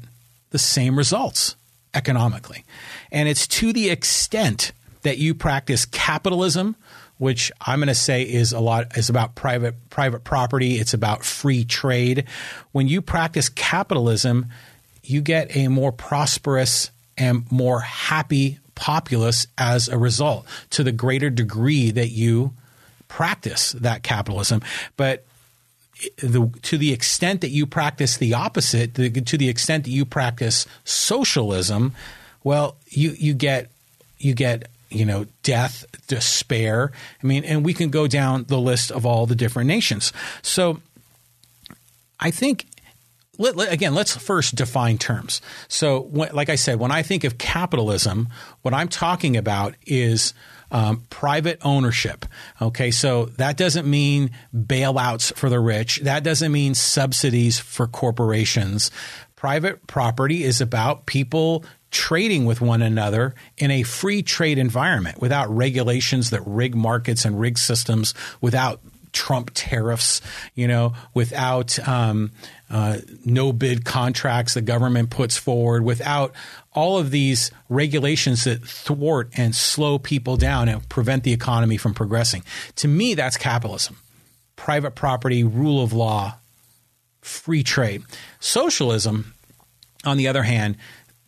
the 0.52 0.58
same 0.58 0.98
results 0.98 1.58
economically. 1.94 2.64
And 3.12 3.28
it's 3.28 3.46
to 3.48 3.74
the 3.74 3.90
extent 3.90 4.72
that 5.02 5.18
you 5.18 5.36
practice 5.36 5.84
capitalism, 5.84 6.78
which 7.18 7.52
I'm 7.60 7.80
going 7.80 7.90
to 7.90 7.94
say 7.94 8.24
is 8.24 8.54
a 8.54 8.62
lot 8.62 8.98
is 8.98 9.10
about 9.10 9.36
private 9.36 9.90
private 9.90 10.24
property, 10.24 10.76
it's 10.76 10.94
about 10.94 11.26
free 11.26 11.66
trade. 11.66 12.24
When 12.72 12.88
you 12.88 13.02
practice 13.02 13.50
capitalism, 13.50 14.46
you 15.04 15.22
get 15.22 15.58
a 15.58 15.68
more 15.68 15.92
prosperous 15.92 16.90
and 17.18 17.52
more 17.52 17.82
happy 17.82 18.60
populace 18.76 19.46
as 19.58 19.90
a 19.90 19.98
result 19.98 20.46
to 20.70 20.86
the 20.86 20.94
greater 20.94 21.30
degree 21.30 21.92
that 21.92 22.12
you 22.12 22.54
practice 23.10 23.74
that 23.74 24.04
capitalism. 24.04 24.62
But 24.96 25.26
the, 26.18 26.52
to 26.64 26.78
the 26.78 26.92
extent 26.92 27.42
that 27.42 27.50
you 27.50 27.66
practice 27.66 28.18
the 28.18 28.34
opposite, 28.34 28.96
the, 28.96 29.10
to 29.10 29.38
the 29.38 29.50
extent 29.50 29.84
that 29.86 29.92
you 29.92 30.06
practice 30.06 30.66
socialism, 30.84 31.94
well, 32.44 32.76
you 32.90 33.12
you 33.12 33.34
get 33.34 33.72
you 34.18 34.34
get 34.34 34.70
you 34.90 35.06
know 35.06 35.26
death, 35.44 35.86
despair. 36.08 36.92
I 37.24 37.28
mean, 37.28 37.44
and 37.44 37.64
we 37.66 37.74
can 37.74 37.90
go 37.90 38.08
down 38.08 38.46
the 38.48 38.60
list 38.60 38.92
of 38.92 39.06
all 39.06 39.26
the 39.26 39.36
different 39.36 39.68
nations. 39.68 40.12
So, 40.42 40.80
I 42.20 42.32
think. 42.32 42.68
Let, 43.38 43.56
let, 43.56 43.74
again, 43.74 43.96
let's 43.96 44.16
first 44.16 44.54
define 44.54 45.00
terms. 45.00 45.42
So, 45.68 46.02
when, 46.02 46.32
like 46.36 46.50
I 46.50 46.56
said, 46.56 46.78
when 46.78 46.92
I 46.92 47.02
think 47.02 47.24
of 47.24 47.40
capitalism, 47.40 48.28
what 48.62 48.74
I'm 48.74 48.88
talking 48.88 49.36
about 49.36 49.74
is 49.88 50.36
um, 50.72 51.04
private 51.10 51.60
ownership. 51.64 52.26
Okay, 52.62 52.92
so 52.92 53.26
that 53.38 53.58
doesn't 53.58 53.88
mean 53.88 54.32
bailouts 54.56 55.34
for 55.36 55.50
the 55.50 55.60
rich. 55.60 55.98
That 55.98 56.24
doesn't 56.24 56.52
mean 56.52 56.74
subsidies 56.74 57.60
for 57.60 57.88
corporations. 57.88 58.90
Private 59.36 59.86
property 59.88 60.44
is 60.44 60.62
about 60.62 61.06
people 61.06 61.66
trading 61.92 62.46
with 62.46 62.62
one 62.62 62.82
another 62.82 63.36
in 63.58 63.70
a 63.70 63.84
free 63.84 64.24
trade 64.24 64.58
environment 64.58 65.20
without 65.20 65.54
regulations 65.54 66.30
that 66.30 66.42
rig 66.46 66.74
markets 66.74 67.26
and 67.26 67.40
rig 67.40 67.58
systems, 67.58 68.14
without 68.40 68.80
Trump 69.12 69.52
tariffs, 69.54 70.22
you 70.56 70.68
know, 70.68 70.94
without 71.14 71.78
um, 71.88 72.32
uh, 72.70 73.00
no 73.26 73.52
bid 73.52 73.84
contracts 73.84 74.54
the 74.54 74.62
government 74.62 75.10
puts 75.10 75.36
forward, 75.36 75.84
without 75.84 76.34
all 76.74 76.98
of 76.98 77.12
these 77.12 77.52
regulations 77.70 78.46
that 78.46 78.64
thwart 78.64 79.30
and 79.36 79.54
slow 79.56 80.00
people 80.00 80.38
down 80.38 80.70
and 80.70 80.88
prevent 80.90 81.24
the 81.24 81.34
economy 81.34 81.78
from 81.78 81.94
progressing. 81.94 82.44
To 82.78 82.88
me, 82.88 83.14
that's 83.14 83.38
capitalism. 83.38 83.98
Private 84.56 84.96
property, 84.96 85.44
rule 85.44 85.84
of 85.84 85.92
law, 85.92 86.36
free 87.22 87.64
trade. 87.64 88.04
Socialism, 88.40 89.34
on 90.06 90.18
the 90.18 90.28
other 90.28 90.44
hand, 90.44 90.78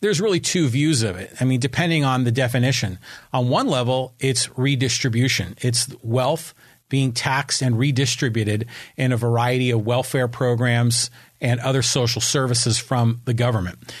there's 0.00 0.20
really 0.20 0.40
two 0.40 0.68
views 0.68 1.02
of 1.02 1.16
it. 1.16 1.32
I 1.40 1.44
mean, 1.44 1.60
depending 1.60 2.04
on 2.04 2.24
the 2.24 2.32
definition. 2.32 2.98
On 3.32 3.48
one 3.48 3.66
level, 3.66 4.14
it's 4.20 4.56
redistribution. 4.56 5.56
It's 5.60 5.88
wealth 6.02 6.54
being 6.90 7.12
taxed 7.12 7.62
and 7.62 7.78
redistributed 7.78 8.66
in 8.96 9.12
a 9.12 9.16
variety 9.16 9.70
of 9.70 9.86
welfare 9.86 10.28
programs 10.28 11.10
and 11.40 11.58
other 11.60 11.82
social 11.82 12.20
services 12.20 12.78
from 12.78 13.20
the 13.24 13.34
government. 13.34 13.92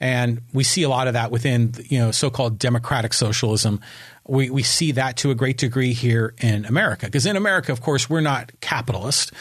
And 0.00 0.40
we 0.54 0.64
see 0.64 0.82
a 0.82 0.88
lot 0.88 1.08
of 1.08 1.12
that 1.12 1.30
within, 1.30 1.74
you 1.84 1.98
know, 1.98 2.10
so-called 2.10 2.58
democratic 2.58 3.12
socialism. 3.12 3.80
We, 4.26 4.48
we 4.48 4.62
see 4.62 4.92
that 4.92 5.18
to 5.18 5.30
a 5.30 5.34
great 5.34 5.58
degree 5.58 5.92
here 5.92 6.34
in 6.38 6.64
America. 6.64 7.06
Because 7.06 7.26
in 7.26 7.36
America, 7.36 7.70
of 7.70 7.82
course, 7.82 8.08
we're 8.08 8.22
not 8.22 8.50
capitalist. 8.60 9.32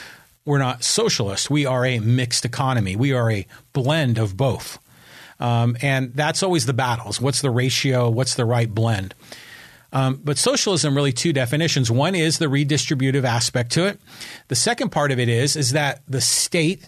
We're 0.43 0.57
not 0.57 0.83
socialist. 0.83 1.49
We 1.49 1.65
are 1.65 1.85
a 1.85 1.99
mixed 1.99 2.43
economy. 2.43 2.95
We 2.97 3.13
are 3.13 3.31
a 3.31 3.47
blend 3.71 4.17
of 4.17 4.35
both. 4.35 4.79
Um, 5.39 5.77
and 5.81 6.13
that's 6.13 6.43
always 6.43 6.65
the 6.65 6.73
battles. 6.73 7.21
What's 7.21 7.41
the 7.41 7.49
ratio? 7.49 8.09
What's 8.09 8.35
the 8.35 8.45
right 8.45 8.69
blend? 8.69 9.15
Um, 9.93 10.19
but 10.23 10.37
socialism 10.37 10.93
really 10.95 11.13
two 11.13 11.33
definitions. 11.33 11.89
One 11.89 12.15
is 12.15 12.37
the 12.37 12.47
redistributive 12.47 13.23
aspect 13.23 13.71
to 13.73 13.85
it. 13.85 13.99
The 14.49 14.55
second 14.55 14.89
part 14.89 15.11
of 15.11 15.19
it 15.19 15.29
is 15.29 15.55
is 15.55 15.71
that 15.71 16.01
the 16.07 16.21
state 16.21 16.87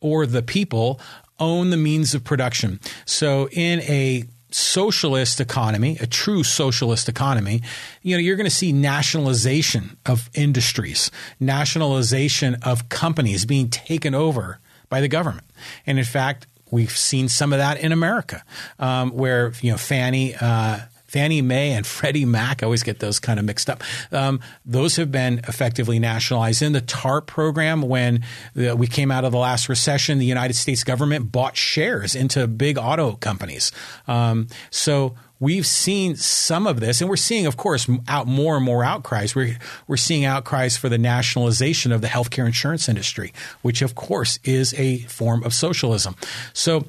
or 0.00 0.26
the 0.26 0.42
people 0.42 1.00
own 1.38 1.70
the 1.70 1.76
means 1.76 2.14
of 2.14 2.24
production. 2.24 2.80
So 3.04 3.48
in 3.52 3.80
a 3.82 4.24
socialist 4.50 5.40
economy, 5.40 5.98
a 6.00 6.06
true 6.06 6.42
socialist 6.42 7.08
economy, 7.08 7.62
you 8.02 8.16
know, 8.16 8.20
you're 8.20 8.36
going 8.36 8.48
to 8.48 8.54
see 8.54 8.72
nationalization 8.72 9.96
of 10.06 10.30
industries, 10.34 11.10
nationalization 11.40 12.56
of 12.62 12.88
companies 12.88 13.44
being 13.44 13.68
taken 13.68 14.14
over 14.14 14.58
by 14.88 15.00
the 15.00 15.08
government. 15.08 15.46
And 15.86 15.98
in 15.98 16.04
fact, 16.04 16.46
we've 16.70 16.96
seen 16.96 17.28
some 17.28 17.52
of 17.52 17.58
that 17.58 17.78
in 17.80 17.92
America, 17.92 18.42
um, 18.78 19.10
where 19.10 19.52
you 19.60 19.70
know 19.70 19.78
Fannie 19.78 20.34
uh, 20.40 20.80
Fannie 21.16 21.40
Mae 21.40 21.72
and 21.72 21.86
Freddie 21.86 22.26
Mac, 22.26 22.62
I 22.62 22.66
always 22.66 22.82
get 22.82 22.98
those 22.98 23.18
kind 23.18 23.38
of 23.38 23.46
mixed 23.46 23.70
up. 23.70 23.82
Um, 24.12 24.38
those 24.66 24.96
have 24.96 25.10
been 25.10 25.38
effectively 25.48 25.98
nationalized. 25.98 26.60
In 26.60 26.72
the 26.72 26.82
TARP 26.82 27.26
program, 27.26 27.80
when 27.80 28.22
the, 28.52 28.76
we 28.76 28.86
came 28.86 29.10
out 29.10 29.24
of 29.24 29.32
the 29.32 29.38
last 29.38 29.70
recession, 29.70 30.18
the 30.18 30.26
United 30.26 30.56
States 30.56 30.84
government 30.84 31.32
bought 31.32 31.56
shares 31.56 32.14
into 32.14 32.46
big 32.46 32.76
auto 32.76 33.12
companies. 33.12 33.72
Um, 34.06 34.48
so 34.68 35.14
we've 35.40 35.66
seen 35.66 36.16
some 36.16 36.66
of 36.66 36.80
this, 36.80 37.00
and 37.00 37.08
we're 37.08 37.16
seeing, 37.16 37.46
of 37.46 37.56
course, 37.56 37.88
out 38.08 38.26
more 38.26 38.54
and 38.56 38.64
more 38.66 38.84
outcries. 38.84 39.34
We're 39.34 39.58
we're 39.86 39.96
seeing 39.96 40.26
outcries 40.26 40.76
for 40.76 40.90
the 40.90 40.98
nationalization 40.98 41.92
of 41.92 42.02
the 42.02 42.08
healthcare 42.08 42.44
insurance 42.44 42.90
industry, 42.90 43.32
which 43.62 43.80
of 43.80 43.94
course 43.94 44.38
is 44.44 44.74
a 44.74 44.98
form 45.04 45.44
of 45.44 45.54
socialism. 45.54 46.14
So, 46.52 46.84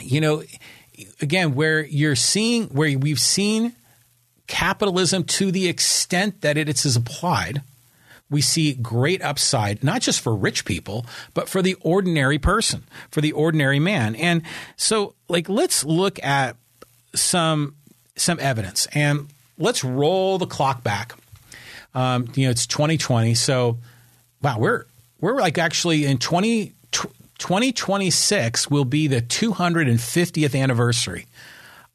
you 0.00 0.22
know, 0.22 0.42
again, 1.20 1.54
where 1.54 1.84
you're 1.84 2.16
seeing, 2.16 2.64
where 2.68 2.98
we've 2.98 3.20
seen 3.20 3.74
capitalism 4.46 5.24
to 5.24 5.50
the 5.50 5.68
extent 5.68 6.40
that 6.42 6.56
it 6.56 6.68
is 6.68 6.96
applied, 6.96 7.62
we 8.30 8.40
see 8.40 8.74
great 8.74 9.22
upside, 9.22 9.84
not 9.84 10.00
just 10.00 10.20
for 10.20 10.34
rich 10.34 10.64
people, 10.64 11.06
but 11.34 11.48
for 11.48 11.62
the 11.62 11.76
ordinary 11.82 12.38
person, 12.38 12.84
for 13.10 13.20
the 13.20 13.32
ordinary 13.32 13.78
man. 13.78 14.16
And 14.16 14.42
so, 14.76 15.14
like, 15.28 15.48
let's 15.48 15.84
look 15.84 16.22
at 16.24 16.56
some 17.14 17.76
some 18.16 18.38
evidence 18.40 18.86
and 18.92 19.28
let's 19.58 19.84
roll 19.84 20.38
the 20.38 20.46
clock 20.46 20.82
back. 20.82 21.14
Um, 21.94 22.30
you 22.34 22.46
know, 22.46 22.50
it's 22.50 22.66
2020, 22.66 23.34
so 23.34 23.78
wow, 24.42 24.58
we're 24.58 24.86
we're 25.20 25.38
like 25.38 25.58
actually 25.58 26.06
in 26.06 26.18
20 26.18 26.72
2026 27.42 28.70
will 28.70 28.84
be 28.84 29.08
the 29.08 29.20
250th 29.20 30.56
anniversary 30.56 31.26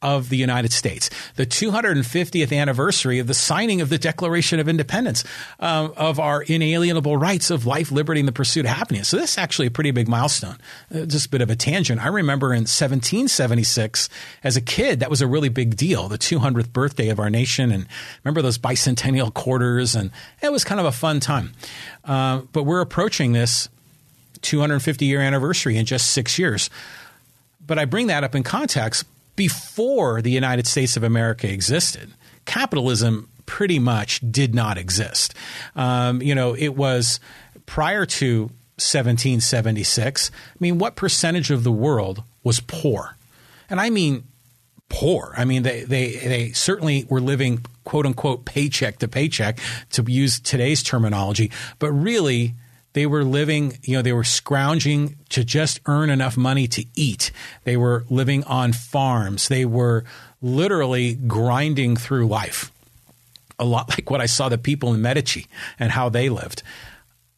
of 0.01 0.27
the 0.27 0.35
United 0.35 0.73
States, 0.73 1.09
the 1.37 1.45
250th 1.45 2.55
anniversary 2.55 3.19
of 3.19 3.27
the 3.27 3.33
signing 3.33 3.79
of 3.79 3.87
the 3.87 3.97
Declaration 3.97 4.59
of 4.59 4.67
Independence, 4.67 5.23
um, 5.61 5.93
of 5.95 6.19
our 6.19 6.41
inalienable 6.41 7.15
rights 7.15 7.49
of 7.49 7.65
life, 7.65 7.93
liberty, 7.93 8.19
and 8.19 8.27
the 8.27 8.33
pursuit 8.33 8.65
of 8.65 8.71
happiness. 8.71 9.07
So 9.07 9.15
this 9.15 9.31
is 9.31 9.37
actually 9.37 9.67
a 9.67 9.71
pretty 9.71 9.91
big 9.91 10.09
milestone. 10.09 10.57
Uh, 10.93 11.05
just 11.05 11.27
a 11.27 11.29
bit 11.29 11.41
of 11.41 11.49
a 11.49 11.55
tangent. 11.55 12.03
I 12.03 12.07
remember 12.07 12.47
in 12.47 12.63
1776, 12.63 14.09
as 14.43 14.57
a 14.57 14.61
kid, 14.61 14.99
that 14.99 15.09
was 15.09 15.21
a 15.21 15.27
really 15.27 15.49
big 15.49 15.77
deal, 15.77 16.09
the 16.09 16.17
200th 16.17 16.73
birthday 16.73 17.07
of 17.07 17.21
our 17.21 17.29
nation. 17.29 17.71
And 17.71 17.87
remember 18.25 18.41
those 18.41 18.57
bicentennial 18.57 19.33
quarters, 19.33 19.95
and 19.95 20.11
it 20.43 20.51
was 20.51 20.65
kind 20.65 20.81
of 20.81 20.85
a 20.85 20.91
fun 20.91 21.21
time. 21.21 21.53
Uh, 22.03 22.41
but 22.51 22.63
we're 22.63 22.81
approaching 22.81 23.31
this 23.31 23.69
250 24.41 25.05
year 25.05 25.21
anniversary 25.21 25.77
in 25.77 25.85
just 25.85 26.11
six 26.11 26.37
years. 26.37 26.69
But 27.65 27.77
I 27.77 27.85
bring 27.85 28.07
that 28.07 28.23
up 28.23 28.35
in 28.35 28.43
context 28.43 29.05
before 29.35 30.21
the 30.21 30.31
United 30.31 30.67
States 30.67 30.97
of 30.97 31.03
America 31.03 31.51
existed. 31.51 32.11
Capitalism 32.45 33.29
pretty 33.45 33.79
much 33.79 34.19
did 34.31 34.53
not 34.53 34.77
exist. 34.77 35.33
Um, 35.75 36.21
you 36.21 36.35
know, 36.35 36.55
it 36.55 36.75
was 36.75 37.19
prior 37.65 38.05
to 38.05 38.43
1776. 38.77 40.31
I 40.31 40.57
mean, 40.59 40.77
what 40.77 40.95
percentage 40.95 41.51
of 41.51 41.63
the 41.63 41.71
world 41.71 42.23
was 42.43 42.59
poor? 42.59 43.17
And 43.69 43.79
I 43.79 43.89
mean 43.89 44.23
poor. 44.89 45.33
I 45.37 45.45
mean, 45.45 45.63
they, 45.63 45.83
they, 45.83 46.15
they 46.15 46.51
certainly 46.51 47.05
were 47.09 47.21
living 47.21 47.65
quote 47.83 48.05
unquote 48.05 48.45
paycheck 48.45 48.99
to 48.99 49.07
paycheck 49.07 49.59
to 49.91 50.03
use 50.07 50.39
today's 50.39 50.83
terminology, 50.83 51.51
but 51.79 51.91
really 51.91 52.53
they 52.97 53.05
were 53.05 53.23
living, 53.23 53.77
you 53.83 53.95
know, 53.95 54.01
they 54.01 54.11
were 54.11 54.23
scrounging 54.23 55.17
to 55.29 55.43
just 55.43 55.79
earn 55.85 56.09
enough 56.09 56.35
money 56.35 56.67
to 56.69 56.83
eat. 56.95 57.31
They 57.63 57.77
were 57.77 58.05
living 58.09 58.43
on 58.45 58.73
farms. 58.73 59.49
They 59.49 59.65
were 59.65 60.03
literally 60.41 61.13
grinding 61.13 61.95
through 61.95 62.27
life. 62.27 62.71
A 63.59 63.65
lot 63.65 63.89
like 63.97 64.09
what 64.09 64.19
I 64.19 64.25
saw 64.25 64.49
the 64.49 64.57
people 64.57 64.95
in 64.95 65.01
Medici 65.03 65.45
and 65.77 65.91
how 65.91 66.09
they 66.09 66.27
lived. 66.29 66.63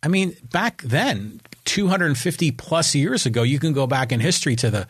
I 0.01 0.07
mean, 0.07 0.37
back 0.49 0.81
then, 0.81 1.41
250 1.65 2.51
plus 2.51 2.95
years 2.95 3.25
ago, 3.25 3.43
you 3.43 3.59
can 3.59 3.73
go 3.73 3.85
back 3.85 4.13
in 4.13 4.21
history 4.21 4.55
to 4.55 4.69
the 4.71 4.87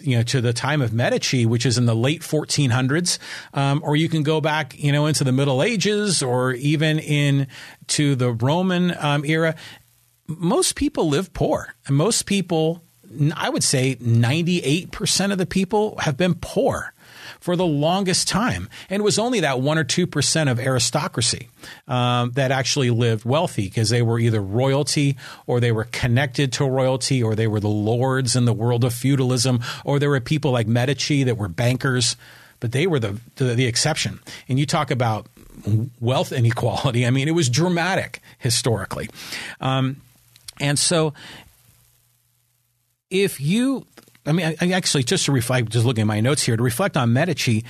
you 0.00 0.16
know 0.16 0.22
to 0.24 0.40
the 0.40 0.52
time 0.52 0.82
of 0.82 0.92
Medici, 0.92 1.46
which 1.46 1.66
is 1.66 1.78
in 1.78 1.86
the 1.86 1.94
late 1.94 2.22
1400s, 2.22 3.18
um, 3.54 3.80
or 3.84 3.96
you 3.96 4.08
can 4.08 4.22
go 4.22 4.40
back 4.40 4.78
you 4.78 4.92
know 4.92 5.06
into 5.06 5.24
the 5.24 5.32
Middle 5.32 5.62
Ages 5.62 6.22
or 6.22 6.52
even 6.52 6.98
in 6.98 7.46
to 7.88 8.14
the 8.14 8.32
Roman 8.32 8.96
um, 8.98 9.24
era. 9.24 9.54
Most 10.28 10.74
people 10.74 11.08
live 11.08 11.32
poor, 11.32 11.74
and 11.86 11.96
most 11.96 12.26
people, 12.26 12.82
I 13.36 13.48
would 13.48 13.62
say, 13.62 13.96
98 14.00 14.90
percent 14.90 15.32
of 15.32 15.38
the 15.38 15.46
people 15.46 15.96
have 15.98 16.16
been 16.16 16.34
poor 16.34 16.92
for 17.40 17.56
the 17.56 17.66
longest 17.66 18.28
time. 18.28 18.68
And 18.90 19.00
it 19.00 19.04
was 19.04 19.18
only 19.18 19.40
that 19.40 19.56
1% 19.56 19.76
or 19.76 19.84
2% 19.84 20.50
of 20.50 20.58
aristocracy 20.58 21.48
um, 21.88 22.32
that 22.32 22.50
actually 22.50 22.90
lived 22.90 23.24
wealthy 23.24 23.64
because 23.64 23.90
they 23.90 24.02
were 24.02 24.18
either 24.18 24.40
royalty 24.40 25.16
or 25.46 25.60
they 25.60 25.72
were 25.72 25.84
connected 25.84 26.52
to 26.54 26.64
royalty 26.64 27.22
or 27.22 27.34
they 27.34 27.46
were 27.46 27.60
the 27.60 27.68
lords 27.68 28.36
in 28.36 28.44
the 28.44 28.52
world 28.52 28.84
of 28.84 28.92
feudalism 28.92 29.60
or 29.84 29.98
there 29.98 30.10
were 30.10 30.20
people 30.20 30.50
like 30.50 30.66
Medici 30.66 31.24
that 31.24 31.36
were 31.36 31.48
bankers. 31.48 32.16
But 32.58 32.72
they 32.72 32.86
were 32.86 32.98
the, 32.98 33.20
the, 33.36 33.54
the 33.54 33.66
exception. 33.66 34.20
And 34.48 34.58
you 34.58 34.64
talk 34.64 34.90
about 34.90 35.26
wealth 36.00 36.32
inequality. 36.32 37.06
I 37.06 37.10
mean, 37.10 37.28
it 37.28 37.32
was 37.32 37.48
dramatic 37.48 38.20
historically. 38.38 39.08
Um, 39.60 39.96
and 40.60 40.78
so 40.78 41.12
if 43.10 43.40
you 43.40 43.86
I 44.26 44.32
mean, 44.32 44.46
I, 44.46 44.56
I 44.60 44.70
actually 44.72 45.04
just 45.04 45.26
to 45.26 45.32
reflect, 45.32 45.70
just 45.70 45.86
looking 45.86 46.02
at 46.02 46.06
my 46.06 46.20
notes 46.20 46.42
here 46.42 46.56
to 46.56 46.62
reflect 46.62 46.96
on 46.96 47.12
Medici. 47.12 47.64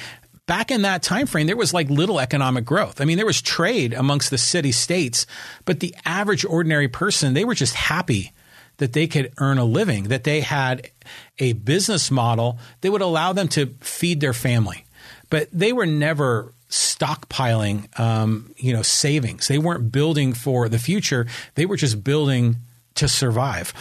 Back 0.47 0.71
in 0.71 0.83
that 0.83 1.03
time 1.03 1.27
frame, 1.27 1.49
there 1.49 1.57
was 1.57 1.75
like 1.75 1.91
little 1.91 2.21
economic 2.21 2.65
growth. 2.65 3.01
I 3.01 3.05
mean, 3.05 3.17
there 3.17 3.27
was 3.27 3.43
trade 3.43 3.93
amongst 3.93 4.31
the 4.31 4.39
city 4.39 4.71
states, 4.71 5.27
but 5.65 5.81
the 5.81 5.95
average 6.05 6.45
ordinary 6.45 6.87
person, 6.89 7.35
they 7.35 7.45
were 7.45 7.55
just 7.55 7.75
happy 7.75 8.33
that 8.79 8.93
they 8.93 9.07
could 9.07 9.33
earn 9.39 9.59
a 9.59 9.65
living, 9.65 10.05
that 10.05 10.25
they 10.25 10.41
had 10.41 10.91
a 11.39 11.55
business 11.55 12.11
model 12.11 12.59
that 12.81 12.93
would 12.93 13.03
allow 13.03 13.33
them 13.33 13.49
to 13.49 13.67
feed 13.81 14.21
their 14.21 14.33
family. 14.33 14.85
But 15.31 15.49
they 15.53 15.73
were 15.73 15.87
never 15.87 16.53
stockpiling, 16.71 17.99
um, 17.99 18.55
you 18.57 18.73
know, 18.73 18.83
savings. 18.83 19.49
They 19.49 19.59
weren't 19.59 19.91
building 19.91 20.33
for 20.33 20.69
the 20.69 20.79
future. 20.79 21.27
They 21.55 21.67
were 21.67 21.77
just 21.77 22.05
building 22.05 22.57
to 22.97 23.09
survive. 23.09 23.73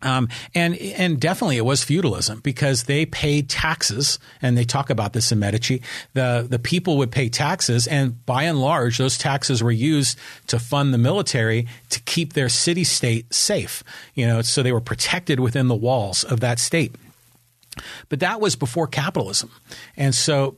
Um, 0.00 0.28
and 0.54 0.76
and 0.76 1.18
definitely 1.18 1.56
it 1.56 1.64
was 1.64 1.82
feudalism 1.82 2.38
because 2.40 2.84
they 2.84 3.04
paid 3.04 3.48
taxes, 3.48 4.20
and 4.40 4.56
they 4.56 4.64
talk 4.64 4.90
about 4.90 5.12
this 5.12 5.32
in 5.32 5.40
Medici. 5.40 5.82
the 6.14 6.46
The 6.48 6.60
people 6.60 6.98
would 6.98 7.10
pay 7.10 7.28
taxes, 7.28 7.88
and 7.88 8.24
by 8.24 8.44
and 8.44 8.60
large, 8.60 8.98
those 8.98 9.18
taxes 9.18 9.60
were 9.60 9.72
used 9.72 10.16
to 10.46 10.60
fund 10.60 10.94
the 10.94 10.98
military 10.98 11.66
to 11.90 12.00
keep 12.00 12.34
their 12.34 12.48
city 12.48 12.84
state 12.84 13.34
safe. 13.34 13.82
You 14.14 14.26
know, 14.28 14.42
so 14.42 14.62
they 14.62 14.72
were 14.72 14.80
protected 14.80 15.40
within 15.40 15.66
the 15.66 15.74
walls 15.74 16.22
of 16.22 16.38
that 16.40 16.60
state. 16.60 16.94
But 18.08 18.20
that 18.20 18.40
was 18.40 18.54
before 18.54 18.86
capitalism, 18.86 19.50
and 19.96 20.14
so 20.14 20.56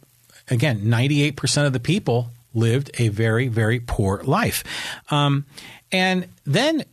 again, 0.50 0.88
ninety 0.90 1.22
eight 1.22 1.36
percent 1.36 1.66
of 1.66 1.72
the 1.72 1.80
people 1.80 2.30
lived 2.52 2.90
a 2.98 3.08
very 3.08 3.48
very 3.48 3.80
poor 3.80 4.22
life. 4.22 4.64
Um, 5.10 5.46
and 5.92 6.28
then 6.44 6.84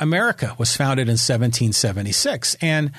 America 0.00 0.54
was 0.58 0.74
founded 0.74 1.08
in 1.08 1.12
1776. 1.12 2.56
And 2.60 2.92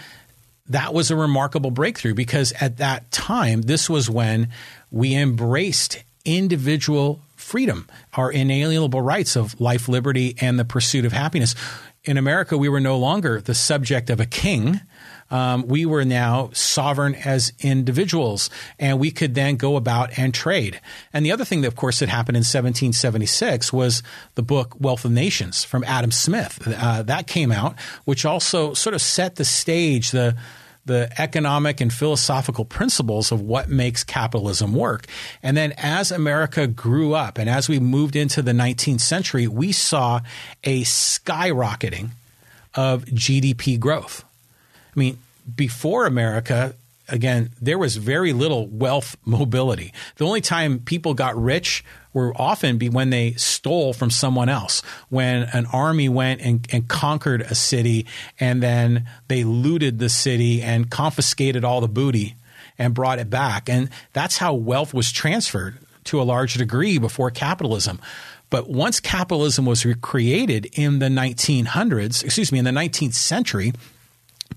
that 0.69 0.93
was 0.93 1.11
a 1.11 1.15
remarkable 1.15 1.71
breakthrough 1.71 2.13
because 2.13 2.53
at 2.61 2.77
that 2.77 3.11
time, 3.11 3.63
this 3.63 3.89
was 3.89 4.09
when 4.09 4.49
we 4.89 5.15
embraced 5.15 6.03
individual 6.23 7.21
freedom, 7.35 7.89
our 8.13 8.31
inalienable 8.31 9.01
rights 9.01 9.35
of 9.35 9.59
life, 9.59 9.89
liberty, 9.89 10.35
and 10.39 10.57
the 10.57 10.65
pursuit 10.65 11.03
of 11.03 11.11
happiness. 11.11 11.55
In 12.03 12.17
America, 12.17 12.57
we 12.57 12.69
were 12.69 12.79
no 12.79 12.97
longer 12.97 13.41
the 13.41 13.55
subject 13.55 14.09
of 14.09 14.19
a 14.19 14.25
king 14.25 14.79
um, 15.31 15.65
we 15.65 15.85
were 15.85 16.05
now 16.05 16.49
sovereign 16.53 17.15
as 17.15 17.53
individuals, 17.59 18.49
and 18.77 18.99
we 18.99 19.09
could 19.09 19.33
then 19.33 19.55
go 19.55 19.77
about 19.77 20.17
and 20.19 20.33
trade. 20.33 20.79
And 21.13 21.25
the 21.25 21.31
other 21.31 21.45
thing 21.45 21.61
that, 21.61 21.67
of 21.67 21.75
course, 21.75 21.99
that 21.99 22.09
happened 22.09 22.35
in 22.35 22.41
1776 22.41 23.73
was 23.73 24.03
the 24.35 24.43
book 24.43 24.75
Wealth 24.79 25.05
of 25.05 25.11
Nations 25.11 25.63
from 25.63 25.83
Adam 25.85 26.11
Smith. 26.11 26.61
Uh, 26.67 27.01
that 27.03 27.27
came 27.27 27.51
out, 27.51 27.75
which 28.05 28.25
also 28.25 28.73
sort 28.73 28.93
of 28.93 29.01
set 29.01 29.35
the 29.35 29.45
stage, 29.45 30.11
the 30.11 30.35
the 30.83 31.09
economic 31.21 31.79
and 31.79 31.93
philosophical 31.93 32.65
principles 32.65 33.31
of 33.31 33.39
what 33.39 33.69
makes 33.69 34.03
capitalism 34.03 34.73
work. 34.73 35.05
And 35.43 35.55
then 35.55 35.73
as 35.77 36.11
America 36.11 36.65
grew 36.65 37.13
up 37.13 37.37
and 37.37 37.47
as 37.47 37.69
we 37.69 37.79
moved 37.79 38.15
into 38.15 38.41
the 38.41 38.51
19th 38.51 39.01
century, 39.01 39.47
we 39.47 39.73
saw 39.73 40.21
a 40.63 40.81
skyrocketing 40.81 42.09
of 42.73 43.05
GDP 43.05 43.79
growth. 43.79 44.25
I 44.95 44.99
mean, 44.99 45.17
before 45.55 46.05
America, 46.05 46.75
again, 47.07 47.51
there 47.61 47.77
was 47.77 47.97
very 47.97 48.33
little 48.33 48.67
wealth 48.67 49.15
mobility. 49.25 49.93
The 50.17 50.25
only 50.25 50.41
time 50.41 50.79
people 50.79 51.13
got 51.13 51.41
rich 51.41 51.83
were 52.13 52.33
often 52.35 52.77
be 52.77 52.89
when 52.89 53.09
they 53.09 53.33
stole 53.33 53.93
from 53.93 54.09
someone 54.09 54.49
else. 54.49 54.81
When 55.09 55.43
an 55.53 55.65
army 55.67 56.09
went 56.09 56.41
and, 56.41 56.67
and 56.71 56.87
conquered 56.87 57.41
a 57.41 57.55
city 57.55 58.05
and 58.39 58.61
then 58.61 59.07
they 59.27 59.43
looted 59.43 59.99
the 59.99 60.09
city 60.09 60.61
and 60.61 60.89
confiscated 60.89 61.63
all 61.63 61.81
the 61.81 61.87
booty 61.87 62.35
and 62.77 62.93
brought 62.93 63.19
it 63.19 63.29
back. 63.29 63.69
And 63.69 63.89
that's 64.13 64.37
how 64.37 64.53
wealth 64.53 64.93
was 64.93 65.11
transferred 65.11 65.77
to 66.05 66.21
a 66.21 66.23
large 66.23 66.55
degree 66.55 66.97
before 66.97 67.31
capitalism. 67.31 67.99
But 68.49 68.69
once 68.69 68.99
capitalism 68.99 69.65
was 69.65 69.85
created 70.01 70.67
in 70.73 70.99
the 70.99 71.07
1900s, 71.07 72.23
excuse 72.23 72.51
me, 72.51 72.59
in 72.59 72.65
the 72.65 72.71
19th 72.71 73.13
century, 73.13 73.71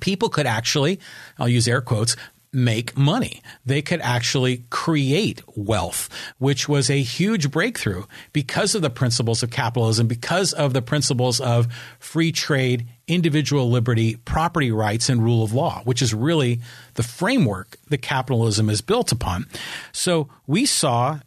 people 0.00 0.28
could 0.28 0.46
actually, 0.46 1.00
I'll 1.38 1.48
use 1.48 1.68
air 1.68 1.80
quotes, 1.80 2.16
make 2.54 2.96
money. 2.96 3.42
They 3.66 3.83
could 3.83 4.00
actually 4.00 4.64
create 4.70 5.42
wealth, 5.57 6.09
which 6.38 6.68
was 6.68 6.88
a 6.88 7.02
huge 7.02 7.50
breakthrough 7.50 8.04
because 8.33 8.74
of 8.74 8.83
the 8.83 8.90
principles 8.90 9.42
of 9.42 9.50
capitalism, 9.50 10.07
because 10.07 10.52
of 10.52 10.72
the 10.72 10.83
principles 10.83 11.40
of 11.40 11.66
free 11.98 12.30
trade, 12.30 12.87
individual 13.09 13.68
liberty, 13.70 14.16
property 14.24 14.70
rights, 14.70 15.09
and 15.09 15.22
rule 15.22 15.42
of 15.42 15.52
law, 15.52 15.83
which 15.85 16.00
is 16.00 16.14
really 16.14 16.61
the 16.94 17.02
framework 17.02 17.76
that 17.88 18.02
capitalism 18.02 18.70
is 18.70 18.80
built 18.80 19.11
upon. 19.11 19.46
So 19.92 20.28
we 20.46 20.64
saw 20.64 21.18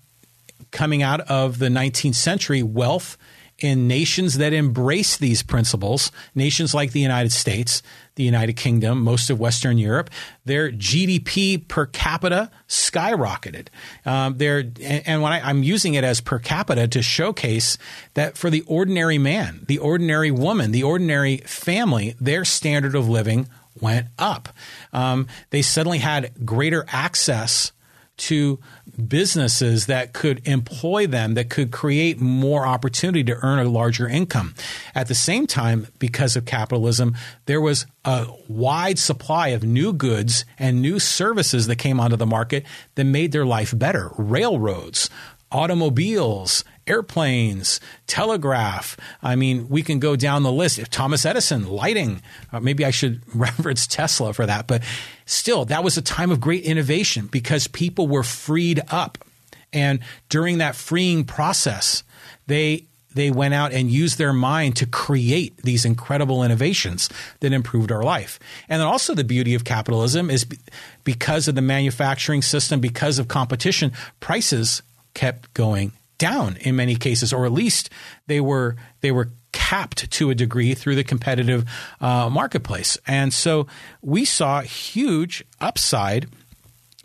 coming 0.72 1.04
out 1.04 1.22
of 1.22 1.60
the 1.60 1.68
19th 1.68 2.16
century 2.16 2.64
wealth 2.64 3.18
in 3.60 3.88
nations 3.88 4.38
that 4.38 4.54
embrace 4.54 5.18
these 5.18 5.42
principles, 5.42 6.12
nations 6.36 6.74
like 6.74 6.92
the 6.92 7.00
United 7.00 7.32
States, 7.32 7.82
the 8.18 8.24
United 8.24 8.54
Kingdom, 8.54 9.02
most 9.02 9.30
of 9.30 9.40
Western 9.40 9.78
Europe, 9.78 10.10
their 10.44 10.72
GDP 10.72 11.66
per 11.66 11.86
capita 11.86 12.52
skyrocketed. 12.68 13.68
Um, 14.06 14.36
and 14.42 15.22
when 15.22 15.32
I, 15.32 15.40
I'm 15.40 15.64
using 15.64 15.94
it 15.94 16.04
as 16.04 16.20
per 16.20 16.40
capita 16.40 16.88
to 16.90 17.02
showcase 17.02 17.78
that 18.16 18.38
for 18.38 18.50
the 18.50 18.62
ordinary 18.62 19.18
man, 19.18 19.64
the 19.68 19.78
ordinary 19.78 20.32
woman, 20.32 20.72
the 20.72 20.84
ordinary 20.84 21.38
family, 21.38 22.16
their 22.20 22.44
standard 22.44 22.96
of 22.96 23.08
living 23.08 23.48
went 23.80 24.08
up. 24.18 24.50
Um, 24.92 25.28
they 25.52 25.62
suddenly 25.62 26.00
had 26.00 26.32
greater 26.44 26.86
access 26.90 27.72
to 28.18 28.60
businesses 29.08 29.86
that 29.86 30.14
could 30.14 30.46
employ 30.48 31.08
them, 31.08 31.36
that 31.36 31.50
could 31.50 31.72
create 31.72 32.20
more 32.20 32.66
opportunity 32.66 33.24
to 33.24 33.38
earn 33.44 33.60
a 33.60 33.70
larger 33.70 34.08
income. 34.08 34.56
At 34.96 35.08
the 35.08 35.16
same 35.16 35.48
time, 35.48 35.88
because 36.00 36.36
of 36.36 36.46
capitalism, 36.46 37.16
there 37.46 37.62
was 37.62 37.86
a 38.04 38.28
wide 38.48 39.00
supply 39.00 39.50
of 39.50 39.64
new 39.64 39.94
goods 39.94 40.46
and 40.58 40.82
new 40.82 41.00
services 41.00 41.68
that 41.68 41.78
came 41.78 42.00
onto 42.00 42.16
the 42.16 42.26
market 42.26 42.66
that 42.96 43.06
made 43.06 43.32
their 43.32 43.46
life 43.46 43.78
better. 43.78 44.12
Railroads, 44.18 45.10
automobiles, 45.52 46.64
airplanes, 46.88 47.80
telegraph. 48.08 48.98
I 49.22 49.36
mean, 49.36 49.70
we 49.70 49.84
can 49.84 50.00
go 50.00 50.16
down 50.16 50.44
the 50.44 50.52
list. 50.52 50.80
If 50.80 50.90
Thomas 50.90 51.26
Edison, 51.26 51.68
lighting, 51.68 52.22
uh, 52.52 52.60
maybe 52.60 52.86
I 52.86 52.92
should 52.92 53.22
reference 53.36 53.88
Tesla 53.88 54.34
for 54.34 54.46
that, 54.46 54.68
but 54.68 54.84
still, 55.26 55.66
that 55.66 55.84
was 55.84 55.98
a 55.98 56.02
time 56.02 56.32
of 56.32 56.40
great 56.40 56.64
innovation 56.64 57.28
because 57.28 57.68
people 57.68 58.08
were 58.08 58.24
freed 58.24 58.82
up. 58.90 59.18
And 59.74 60.00
during 60.30 60.60
that 60.60 60.76
freeing 60.76 61.26
process, 61.26 62.04
they 62.48 62.86
they 63.18 63.32
went 63.32 63.54
out 63.54 63.74
and 63.74 63.90
used 63.90 64.20
their 64.20 64.32
mind 64.32 64.76
to 64.76 64.86
create 64.86 65.58
these 65.64 65.86
incredible 65.86 66.44
innovations 66.44 67.10
that 67.40 67.52
improved 67.52 67.92
our 67.92 68.04
life. 68.04 68.40
And 68.70 68.80
then 68.80 68.88
also 68.88 69.16
the 69.16 69.24
beauty 69.24 69.56
of 69.56 69.64
capitalism 69.64 70.30
is 70.30 70.46
because 71.04 71.48
of 71.48 71.56
the 71.56 71.62
manufacturing 71.62 72.44
system, 72.44 72.80
because 72.80 73.18
of 73.18 73.28
competition, 73.28 73.92
prices 74.20 74.84
kept 75.16 75.52
going 75.56 75.94
down 76.18 76.58
in 76.58 76.76
many 76.76 76.96
cases, 76.96 77.34
or 77.34 77.46
at 77.46 77.52
least 77.52 77.90
they 78.28 78.42
were 78.42 78.76
they 79.02 79.12
were 79.12 79.32
capped 79.52 80.10
to 80.12 80.30
a 80.30 80.36
degree 80.36 80.74
through 80.74 80.96
the 80.96 81.04
competitive 81.04 81.66
uh, 82.00 82.30
marketplace. 82.30 82.98
And 83.08 83.34
so 83.34 83.68
we 84.02 84.24
saw 84.24 84.62
huge 84.62 85.44
upside 85.60 86.28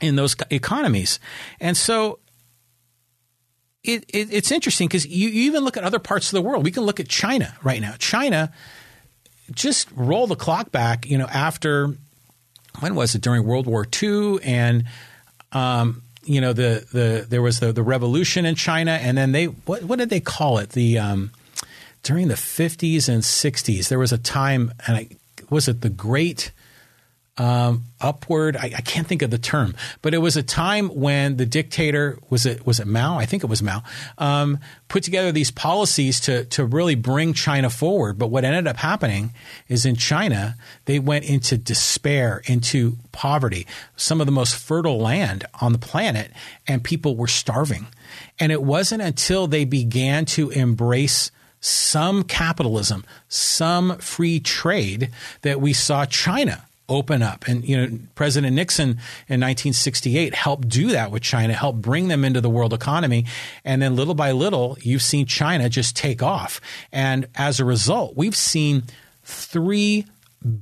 in 0.01 0.16
those 0.16 0.37
economies. 0.51 1.18
And 1.61 1.77
so 1.77 2.18
it, 3.85 4.05
it, 4.09 4.33
it's 4.33 4.51
interesting 4.51 4.88
because 4.88 5.07
you, 5.07 5.29
you 5.29 5.42
even 5.42 5.64
look 5.64 5.77
at 5.77 5.85
other 5.85 5.98
parts 5.98 6.33
of 6.33 6.33
the 6.33 6.42
world. 6.42 6.64
We 6.64 6.70
can 6.70 6.85
look 6.85 7.01
at 7.01 7.09
China 7.09 7.57
right 7.62 7.81
now. 7.81 7.94
China 7.98 8.53
just 9.51 9.88
roll 9.92 10.27
the 10.27 10.37
clock 10.37 10.70
back, 10.70 11.07
you 11.07 11.18
know, 11.18 11.27
after 11.27 11.96
when 12.81 12.94
was 12.94 13.14
it 13.14 13.22
during 13.22 13.44
World 13.44 13.66
War 13.66 13.87
II 14.03 14.42
and 14.42 14.85
um, 15.53 16.03
you 16.24 16.40
know 16.40 16.52
the 16.52 16.87
the 16.92 17.26
there 17.28 17.42
was 17.42 17.61
the 17.61 17.72
the 17.72 17.82
revolution 17.82 18.44
in 18.44 18.54
China, 18.54 18.92
and 18.92 19.16
then 19.16 19.32
they 19.32 19.46
what 19.46 19.82
what 19.85 19.98
did 19.98 20.11
they 20.11 20.20
call 20.20 20.58
it? 20.58 20.70
The 20.70 20.98
um, 20.98 21.30
during 22.02 22.28
the 22.28 22.37
fifties 22.37 23.08
and 23.08 23.24
sixties, 23.24 23.88
there 23.88 23.98
was 23.98 24.12
a 24.12 24.18
time, 24.18 24.72
and 24.87 24.96
I, 24.96 25.08
was 25.50 25.68
it 25.68 25.80
the 25.80 25.90
Great 25.90 26.52
um, 27.38 27.85
upward. 28.01 28.57
I, 28.57 28.73
I, 28.77 28.81
can't 28.83 29.07
think 29.07 29.23
of 29.23 29.31
the 29.31 29.38
term, 29.38 29.75
but 30.03 30.12
it 30.12 30.18
was 30.18 30.37
a 30.37 30.42
time 30.42 30.88
when 30.88 31.38
the 31.38 31.47
dictator 31.47 32.18
was 32.29 32.45
it 32.45 32.66
was 32.66 32.79
it 32.79 32.87
Mao? 32.87 33.16
I 33.16 33.25
think 33.25 33.42
it 33.42 33.47
was 33.47 33.62
Mao. 33.62 33.83
Um, 34.18 34.59
put 34.88 35.03
together 35.03 35.33
these 35.33 35.51
policies 35.51 36.21
to 36.21 36.45
to 36.47 36.64
really 36.66 36.95
bring 36.95 37.33
China 37.33 37.71
forward. 37.71 38.18
But 38.18 38.29
what 38.29 38.45
ended 38.45 38.66
up 38.66 38.77
happening 38.77 39.33
is 39.66 39.87
in 39.87 39.97
China 39.97 40.57
they 40.85 40.99
went 40.99 41.25
into 41.25 41.57
despair, 41.57 42.42
into 42.45 42.99
poverty, 43.12 43.66
some 43.97 44.21
of 44.21 44.27
the 44.27 44.33
most 44.33 44.55
fertile 44.55 44.99
land 44.99 45.47
on 45.61 45.73
the 45.73 45.79
planet, 45.79 46.33
and 46.68 46.85
people 46.85 47.16
were 47.16 47.29
starving. 47.29 47.87
And 48.38 48.53
it 48.53 48.62
wasn't 48.62 49.01
until 49.01 49.47
they 49.47 49.64
began 49.64 50.27
to 50.27 50.51
embrace 50.51 51.31
some 51.61 52.25
capitalism, 52.25 53.07
some 53.29 53.97
free 53.99 54.38
trade 54.38 55.11
that 55.40 55.62
we 55.62 55.73
saw 55.73 56.05
China 56.05 56.66
open 56.92 57.22
up. 57.22 57.46
And, 57.48 57.64
you 57.66 57.76
know, 57.76 57.98
President 58.14 58.55
Nixon 58.55 58.90
in 59.28 59.40
1968 59.40 60.35
helped 60.35 60.68
do 60.68 60.88
that 60.88 61.11
with 61.11 61.22
China, 61.22 61.55
helped 61.55 61.81
bring 61.81 62.09
them 62.09 62.24
into 62.24 62.40
the 62.40 62.50
world 62.50 62.72
economy. 62.72 63.26
And 63.64 63.81
then 63.81 63.96
little 63.96 64.14
by 64.14 64.33
little, 64.33 64.76
you've 64.81 65.02
seen 65.02 65.26
China 65.26 65.68
just 65.68 65.96
take 65.96 66.22
off. 66.22 66.61
And 66.92 67.26
as 67.35 67.61
a 67.61 67.64
result, 67.64 68.16
we've 68.16 68.37
seen 68.37 68.85
3 69.24 70.07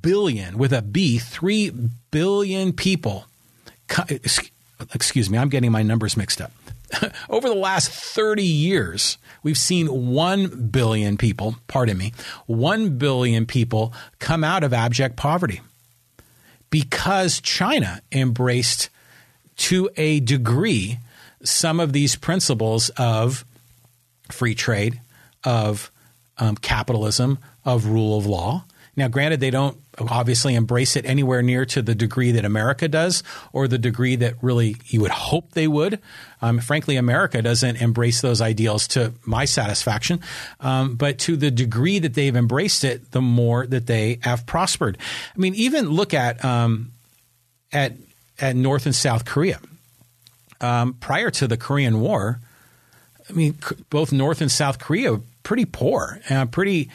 billion, 0.02 0.58
with 0.58 0.72
a 0.72 0.82
B, 0.82 1.18
3 1.18 1.72
billion 2.10 2.72
people. 2.72 3.26
Excuse 4.94 5.28
me, 5.28 5.38
I'm 5.38 5.48
getting 5.48 5.72
my 5.72 5.82
numbers 5.82 6.16
mixed 6.16 6.40
up. 6.40 6.52
Over 7.30 7.48
the 7.48 7.54
last 7.54 7.90
30 7.90 8.42
years, 8.42 9.18
we've 9.42 9.58
seen 9.58 10.12
1 10.12 10.68
billion 10.70 11.16
people, 11.16 11.56
pardon 11.66 11.98
me, 11.98 12.12
1 12.46 12.98
billion 12.98 13.46
people 13.46 13.92
come 14.18 14.44
out 14.44 14.64
of 14.64 14.72
abject 14.72 15.16
poverty 15.16 15.60
because 16.70 17.40
China 17.40 18.00
embraced 18.12 18.88
to 19.56 19.90
a 19.96 20.20
degree 20.20 20.98
some 21.42 21.80
of 21.80 21.92
these 21.92 22.16
principles 22.16 22.90
of 22.90 23.44
free 24.30 24.54
trade, 24.54 25.00
of 25.44 25.90
um, 26.38 26.56
capitalism, 26.56 27.38
of 27.64 27.87
rule 27.87 28.16
of 28.16 28.26
law. 28.26 28.64
Now, 28.96 29.09
granted, 29.09 29.40
they 29.40 29.50
don't 29.50 29.79
obviously 29.98 30.55
embrace 30.55 30.96
it 30.96 31.05
anywhere 31.05 31.42
near 31.42 31.64
to 31.66 31.83
the 31.83 31.94
degree 31.94 32.33
that 32.33 32.44
America 32.44 32.88
does, 32.88 33.22
or 33.53 33.68
the 33.68 33.79
degree 33.79 34.16
that 34.16 34.35
really 34.42 34.76
you 34.87 35.00
would 35.00 35.11
hope 35.11 35.53
they 35.53 35.68
would. 35.68 35.98
Um, 36.42 36.59
frankly, 36.59 36.96
America 36.96 37.42
doesn't 37.42 37.76
embrace 37.76 38.20
those 38.20 38.40
ideals 38.40 38.88
to 38.88 39.12
my 39.24 39.44
satisfaction, 39.44 40.20
um, 40.61 40.94
but 40.94 41.18
to 41.20 41.37
the 41.37 41.50
degree 41.50 41.98
that 41.98 42.14
they've 42.14 42.37
embraced 42.37 42.85
it, 42.85 43.11
the 43.11 43.20
more 43.20 43.66
that 43.66 43.87
they 43.87 44.18
have 44.22 44.46
prospered. 44.46 44.96
I 45.35 45.38
mean, 45.38 45.55
even 45.55 45.90
look 45.90 46.14
at 46.14 46.44
um, 46.44 46.92
at 47.72 47.94
at 48.38 48.57
North 48.57 48.87
and 48.87 48.94
South 48.94 49.24
Korea. 49.24 49.61
Um, 50.62 50.94
prior 50.94 51.31
to 51.31 51.48
the 51.48 51.57
Korean 51.57 52.00
War, 52.00 52.38
I 53.29 53.33
mean, 53.33 53.57
both 53.88 54.12
North 54.12 54.42
and 54.42 54.50
South 54.50 54.79
Korea 54.79 55.12
were 55.12 55.20
pretty 55.42 55.64
poor, 55.64 56.20
and 56.29 56.50
pretty 56.53 56.90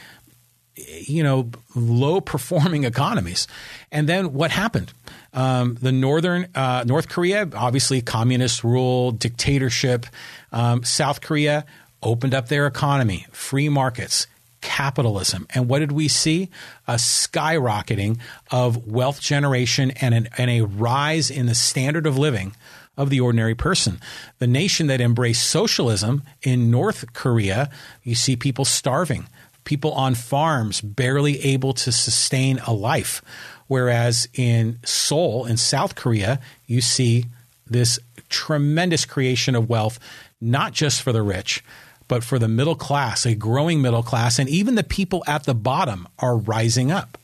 you 0.76 1.24
know, 1.24 1.50
low 1.76 2.22
performing 2.22 2.84
economies. 2.84 3.48
And 3.92 4.08
then 4.10 4.34
what 4.34 4.52
happened? 4.52 4.94
Um, 5.34 5.76
the 5.76 5.92
northern 5.92 6.48
uh, 6.56 6.84
North 6.86 7.10
Korea, 7.10 7.48
obviously 7.56 8.02
communist 8.02 8.64
rule, 8.64 9.12
dictatorship. 9.12 10.06
Um, 10.52 10.84
South 10.84 11.22
Korea 11.22 11.66
opened 12.02 12.34
up 12.34 12.48
their 12.48 12.68
economy, 12.68 13.26
free 13.32 13.70
markets, 13.70 14.28
capitalism. 14.62 15.48
And 15.52 15.68
what 15.70 15.80
did 15.80 15.92
we 15.92 16.08
see? 16.08 16.50
A 16.88 16.96
skyrocketing 16.96 18.20
of 18.52 18.88
wealth 18.88 19.22
generation 19.22 19.92
and, 19.92 20.14
an, 20.14 20.30
and 20.38 20.50
a 20.50 20.62
rise 20.62 21.30
in 21.30 21.46
the 21.46 21.56
standard 21.56 22.08
of 22.08 22.18
living 22.18 22.56
of 22.98 23.10
the 23.10 23.20
ordinary 23.20 23.56
person. 23.56 24.00
The 24.40 24.48
nation 24.48 24.88
that 24.88 25.02
embraced 25.02 25.48
socialism 25.48 26.24
in 26.42 26.72
North 26.72 27.14
Korea, 27.14 27.70
you 28.04 28.16
see 28.16 28.36
people 28.36 28.66
starving 28.66 29.28
people 29.66 29.92
on 29.94 30.16
farms 30.16 30.80
barely 30.80 31.42
able 31.42 31.74
to 31.74 31.92
sustain 31.92 32.60
a 32.60 32.74
life. 32.74 33.22
Whereas 33.68 34.28
in 34.34 34.80
Seoul, 34.86 35.46
in 35.46 35.58
South 35.58 35.96
Korea, 35.96 36.40
you 36.68 36.82
see 36.82 37.26
this 37.68 38.00
tremendous 38.30 39.06
creation 39.06 39.56
of 39.56 39.70
wealth, 39.70 40.00
not 40.40 40.72
just 40.74 41.02
for 41.02 41.12
the 41.12 41.24
rich, 41.24 41.64
but 42.08 42.24
for 42.24 42.38
the 42.38 42.48
middle 42.48 42.76
class, 42.76 43.26
a 43.26 43.34
growing 43.34 43.82
middle 43.82 44.04
class, 44.04 44.38
and 44.38 44.48
even 44.48 44.76
the 44.76 44.84
people 44.84 45.24
at 45.28 45.44
the 45.44 45.56
bottom 45.56 46.08
are 46.20 46.38
rising 46.38 46.92
up 46.92 47.18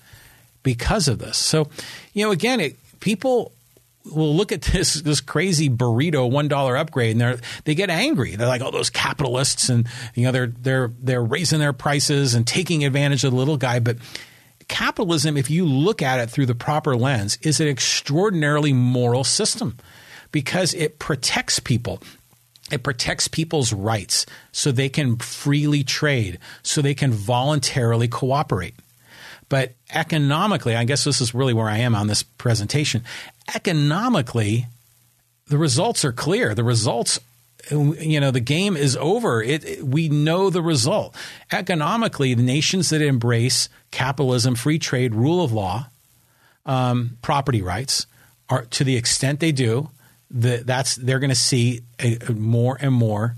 because 0.64 1.08
of 1.08 1.20
this. 1.20 1.38
So, 1.38 1.70
you 2.14 2.26
know, 2.26 2.32
again, 2.32 2.60
it, 2.60 3.00
people 3.00 3.52
will 4.06 4.36
look 4.36 4.52
at 4.52 4.62
this 4.62 4.96
this 4.96 5.22
crazy 5.22 5.70
burrito 5.70 6.30
one 6.30 6.48
dollar 6.48 6.78
upgrade 6.78 7.12
and 7.12 7.22
they 7.22 7.38
they 7.66 7.76
get 7.76 7.90
angry. 7.90 8.36
They're 8.36 8.48
like, 8.48 8.62
oh, 8.62 8.72
those 8.72 8.90
capitalists, 8.90 9.70
and 9.70 9.88
you 10.16 10.26
know 10.26 10.32
they're 10.32 10.48
they're 10.48 10.92
they're 11.00 11.24
raising 11.24 11.60
their 11.60 11.74
prices 11.74 12.34
and 12.34 12.46
taking 12.46 12.84
advantage 12.86 13.24
of 13.24 13.32
the 13.32 13.38
little 13.38 13.58
guy. 13.58 13.80
But 13.80 13.98
capitalism, 14.68 15.38
if 15.38 15.50
you 15.50 15.66
look 15.66 16.02
at 16.02 16.20
it 16.20 16.30
through 16.30 16.48
the 16.48 16.56
proper 16.56 16.96
lens, 16.96 17.38
is 17.42 17.60
an 17.60 17.68
extraordinarily 17.68 18.74
moral 18.74 19.24
system 19.24 19.78
because 20.32 20.74
it 20.74 21.00
protects 21.00 21.60
people. 21.60 22.02
It 22.72 22.84
protects 22.84 23.28
people's 23.28 23.74
rights 23.74 24.26
so 24.54 24.72
they 24.72 24.88
can 24.88 25.18
freely 25.18 25.84
trade, 25.84 26.40
so 26.64 26.82
they 26.82 26.94
can 26.94 27.12
voluntarily 27.12 28.08
cooperate. 28.08 28.76
But 29.50 29.74
economically, 29.94 30.78
I 30.78 30.86
guess 30.86 31.04
this 31.04 31.20
is 31.20 31.34
really 31.34 31.54
where 31.54 31.68
I 31.68 31.80
am 31.80 31.94
on 31.94 32.08
this 32.08 32.24
presentation. 32.24 33.04
Economically, 33.54 34.68
the 35.48 35.58
results 35.58 36.06
are 36.06 36.12
clear. 36.12 36.56
The 36.56 36.64
results 36.64 37.20
you 37.70 38.20
know 38.20 38.32
the 38.32 38.40
game 38.40 38.76
is 38.76 38.98
over 38.98 39.42
it, 39.44 39.64
it, 39.64 39.86
we 39.86 40.10
know 40.10 40.50
the 40.50 40.64
result 40.64 41.16
economically 41.52 42.34
the 42.34 42.42
nations 42.42 42.90
that 42.90 43.04
embrace 43.04 43.70
capitalism 43.92 44.56
free 44.56 44.80
trade 44.80 45.14
rule 45.14 45.44
of 45.44 45.52
law 45.52 45.88
um, 46.66 47.18
property 47.22 47.62
rights 47.62 48.08
are 48.50 48.66
to 48.66 48.84
the 48.84 48.98
extent 48.98 49.40
they 49.40 49.52
do 49.52 49.92
the, 50.32 50.64
that's 50.66 50.96
they're 50.96 51.20
going 51.20 51.30
to 51.30 51.36
see 51.36 51.82
a, 52.00 52.18
a 52.30 52.32
more 52.32 52.80
and 52.82 52.94
more 52.94 53.36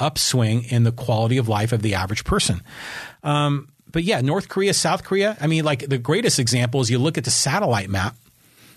upswing 0.00 0.64
in 0.64 0.82
the 0.82 0.92
quality 0.92 1.36
of 1.36 1.48
life 1.48 1.72
of 1.72 1.80
the 1.80 1.94
average 1.94 2.24
person 2.24 2.60
um, 3.22 3.68
but 3.92 4.04
yeah, 4.04 4.20
North 4.20 4.48
Korea, 4.48 4.72
South 4.72 5.04
Korea. 5.04 5.36
I 5.40 5.46
mean, 5.46 5.64
like 5.64 5.88
the 5.88 5.98
greatest 5.98 6.38
example 6.38 6.80
is 6.80 6.90
you 6.90 6.98
look 6.98 7.18
at 7.18 7.24
the 7.24 7.30
satellite 7.30 7.90
map 7.90 8.14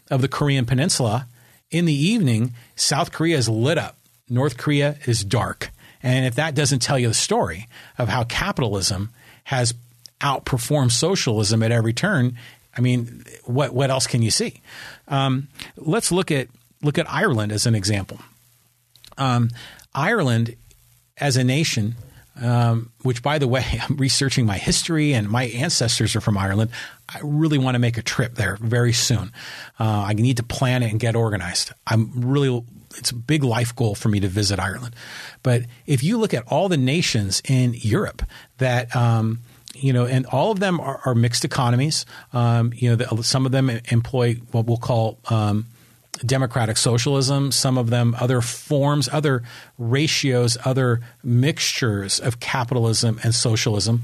of 0.10 0.22
the 0.22 0.28
Korean 0.28 0.66
Peninsula. 0.66 1.28
In 1.72 1.86
the 1.86 1.94
evening, 1.94 2.54
South 2.76 3.12
Korea 3.12 3.38
is 3.38 3.50
lit 3.50 3.78
up. 3.78 3.98
North 4.30 4.58
Korea 4.58 4.98
is 5.06 5.24
dark. 5.24 5.72
And 6.02 6.26
if 6.26 6.36
that 6.36 6.56
doesn't 6.56 6.82
tell 6.82 7.00
you 7.00 7.08
the 7.08 7.14
story 7.14 7.68
of 7.98 8.10
how 8.10 8.24
capitalism 8.26 9.10
has 9.46 9.74
outperformed 10.20 10.92
socialism 10.92 11.64
at 11.64 11.72
every 11.72 11.94
turn, 11.94 12.38
I 12.76 12.82
mean, 12.82 13.24
what 13.46 13.74
what 13.74 13.90
else 13.90 14.08
can 14.08 14.22
you 14.22 14.32
see? 14.32 14.62
Um, 15.08 15.48
let's 15.78 16.12
look 16.12 16.32
at 16.32 16.48
look 16.82 16.98
at 16.98 17.10
Ireland 17.10 17.52
as 17.52 17.66
an 17.66 17.76
example. 17.76 18.20
Um, 19.18 19.50
Ireland, 19.94 20.56
as 21.18 21.38
a 21.38 21.44
nation, 21.44 21.96
um, 22.42 22.92
which 23.04 23.22
by 23.22 23.38
the 23.38 23.48
way, 23.48 23.66
I'm 23.90 23.98
researching 23.98 24.46
my 24.46 24.58
history 24.58 25.14
and 25.14 25.30
my 25.30 25.46
ancestors 25.46 26.16
are 26.16 26.22
from 26.22 26.38
Ireland. 26.38 26.72
I 27.10 27.20
really 27.24 27.58
want 27.58 27.76
to 27.76 27.80
make 27.80 27.98
a 27.98 28.02
trip 28.02 28.36
there 28.36 28.58
very 28.60 28.94
soon. 28.94 29.32
Uh, 29.80 30.06
I 30.08 30.14
need 30.14 30.38
to 30.38 30.44
plan 30.44 30.84
it 30.84 30.92
and 30.92 31.00
get 31.00 31.16
organized. 31.16 31.72
I'm 31.86 32.12
really, 32.22 32.64
it's 32.98 33.12
a 33.12 33.16
big 33.16 33.44
life 33.44 33.76
goal 33.76 33.96
for 33.96 34.10
me 34.10 34.20
to 34.22 34.28
visit 34.28 34.60
Ireland. 34.60 34.96
But 35.44 35.64
if 35.86 36.04
you 36.04 36.18
look 36.18 36.34
at 36.34 36.44
all 36.48 36.70
the 36.70 36.78
nations 36.78 37.42
in 37.48 37.74
Europe 37.76 38.24
that, 38.58 38.96
um, 38.96 39.40
you 39.76 39.92
know, 39.92 40.06
and 40.06 40.26
all 40.28 40.52
of 40.52 40.60
them 40.60 40.80
are, 40.80 41.02
are 41.06 41.16
mixed 41.16 41.44
economies. 41.44 42.06
Um, 42.32 42.72
you 42.76 42.90
know, 42.90 42.96
the, 42.96 43.24
some 43.24 43.46
of 43.46 43.52
them 43.52 43.70
employ 43.70 44.36
what 44.52 44.66
we'll 44.66 44.78
call 44.78 45.20
um, 45.30 45.66
democratic 46.26 46.78
socialism, 46.78 47.52
some 47.52 47.78
of 47.78 47.90
them 47.90 48.16
other 48.20 48.42
forms, 48.42 49.10
other 49.12 49.44
ratios, 49.78 50.58
other 50.64 51.02
mixtures 51.24 52.20
of 52.20 52.40
capitalism 52.40 53.20
and 53.24 53.34
socialism. 53.34 54.04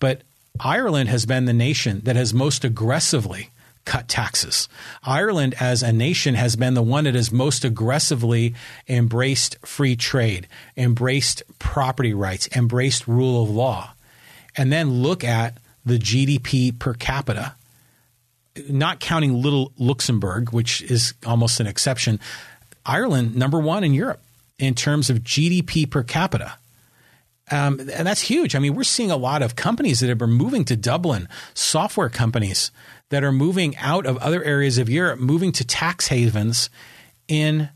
But 0.00 0.22
Ireland 0.60 1.08
has 1.08 1.26
been 1.26 1.44
the 1.44 1.52
nation 1.52 2.00
that 2.04 2.16
has 2.16 2.34
most 2.34 2.64
aggressively 2.64 3.50
cut 3.84 4.08
taxes. 4.08 4.68
Ireland 5.02 5.54
as 5.58 5.82
a 5.82 5.92
nation 5.92 6.34
has 6.34 6.56
been 6.56 6.74
the 6.74 6.82
one 6.82 7.04
that 7.04 7.14
has 7.14 7.32
most 7.32 7.64
aggressively 7.64 8.54
embraced 8.86 9.56
free 9.64 9.96
trade, 9.96 10.46
embraced 10.76 11.42
property 11.58 12.12
rights, 12.12 12.48
embraced 12.54 13.08
rule 13.08 13.42
of 13.42 13.48
law. 13.48 13.94
And 14.56 14.70
then 14.70 15.02
look 15.02 15.24
at 15.24 15.56
the 15.86 15.98
GDP 15.98 16.78
per 16.78 16.92
capita 16.92 17.54
not 18.68 19.00
counting 19.00 19.42
little 19.42 19.72
Luxembourg, 19.78 20.52
which 20.52 20.82
is 20.82 21.14
almost 21.26 21.60
an 21.60 21.66
exception, 21.66 22.20
Ireland, 22.84 23.36
number 23.36 23.58
one 23.58 23.84
in 23.84 23.94
Europe 23.94 24.22
in 24.58 24.74
terms 24.74 25.10
of 25.10 25.18
GDP 25.18 25.88
per 25.88 26.02
capita. 26.02 26.54
Um, 27.50 27.80
and 27.80 28.06
that's 28.06 28.20
huge. 28.20 28.54
I 28.54 28.58
mean, 28.58 28.74
we're 28.74 28.84
seeing 28.84 29.10
a 29.10 29.16
lot 29.16 29.42
of 29.42 29.56
companies 29.56 30.00
that 30.00 30.08
have 30.08 30.18
been 30.18 30.30
moving 30.30 30.64
to 30.66 30.76
Dublin, 30.76 31.28
software 31.54 32.10
companies 32.10 32.70
that 33.08 33.24
are 33.24 33.32
moving 33.32 33.76
out 33.78 34.04
of 34.04 34.18
other 34.18 34.42
areas 34.44 34.76
of 34.76 34.88
Europe, 34.90 35.18
moving 35.18 35.52
to 35.52 35.64
tax 35.64 36.08
havens 36.08 36.68
in 37.26 37.70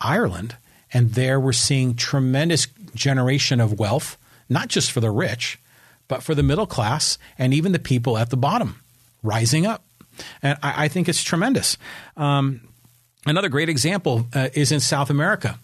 Ireland. 0.00 0.56
And 0.92 1.12
there 1.12 1.40
we're 1.40 1.52
seeing 1.52 1.94
tremendous 1.94 2.66
generation 2.94 3.60
of 3.60 3.78
wealth, 3.78 4.18
not 4.48 4.68
just 4.68 4.92
for 4.92 5.00
the 5.00 5.10
rich, 5.10 5.58
but 6.06 6.22
for 6.22 6.34
the 6.34 6.42
middle 6.42 6.66
class 6.66 7.18
and 7.38 7.54
even 7.54 7.72
the 7.72 7.78
people 7.78 8.18
at 8.18 8.30
the 8.30 8.36
bottom 8.36 8.82
rising 9.22 9.66
up 9.66 9.84
and 10.42 10.58
I, 10.62 10.84
I 10.84 10.88
think 10.88 11.08
it's 11.08 11.22
tremendous. 11.22 11.76
Um, 12.16 12.60
another 13.26 13.48
great 13.48 13.68
example 13.68 14.26
uh, 14.34 14.48
is 14.54 14.72
in 14.72 14.80
South 14.80 15.10
America. 15.10 15.58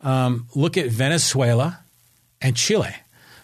Um, 0.00 0.46
look 0.54 0.76
at 0.76 0.86
Venezuela 0.86 1.80
and 2.40 2.56
Chile. 2.56 2.94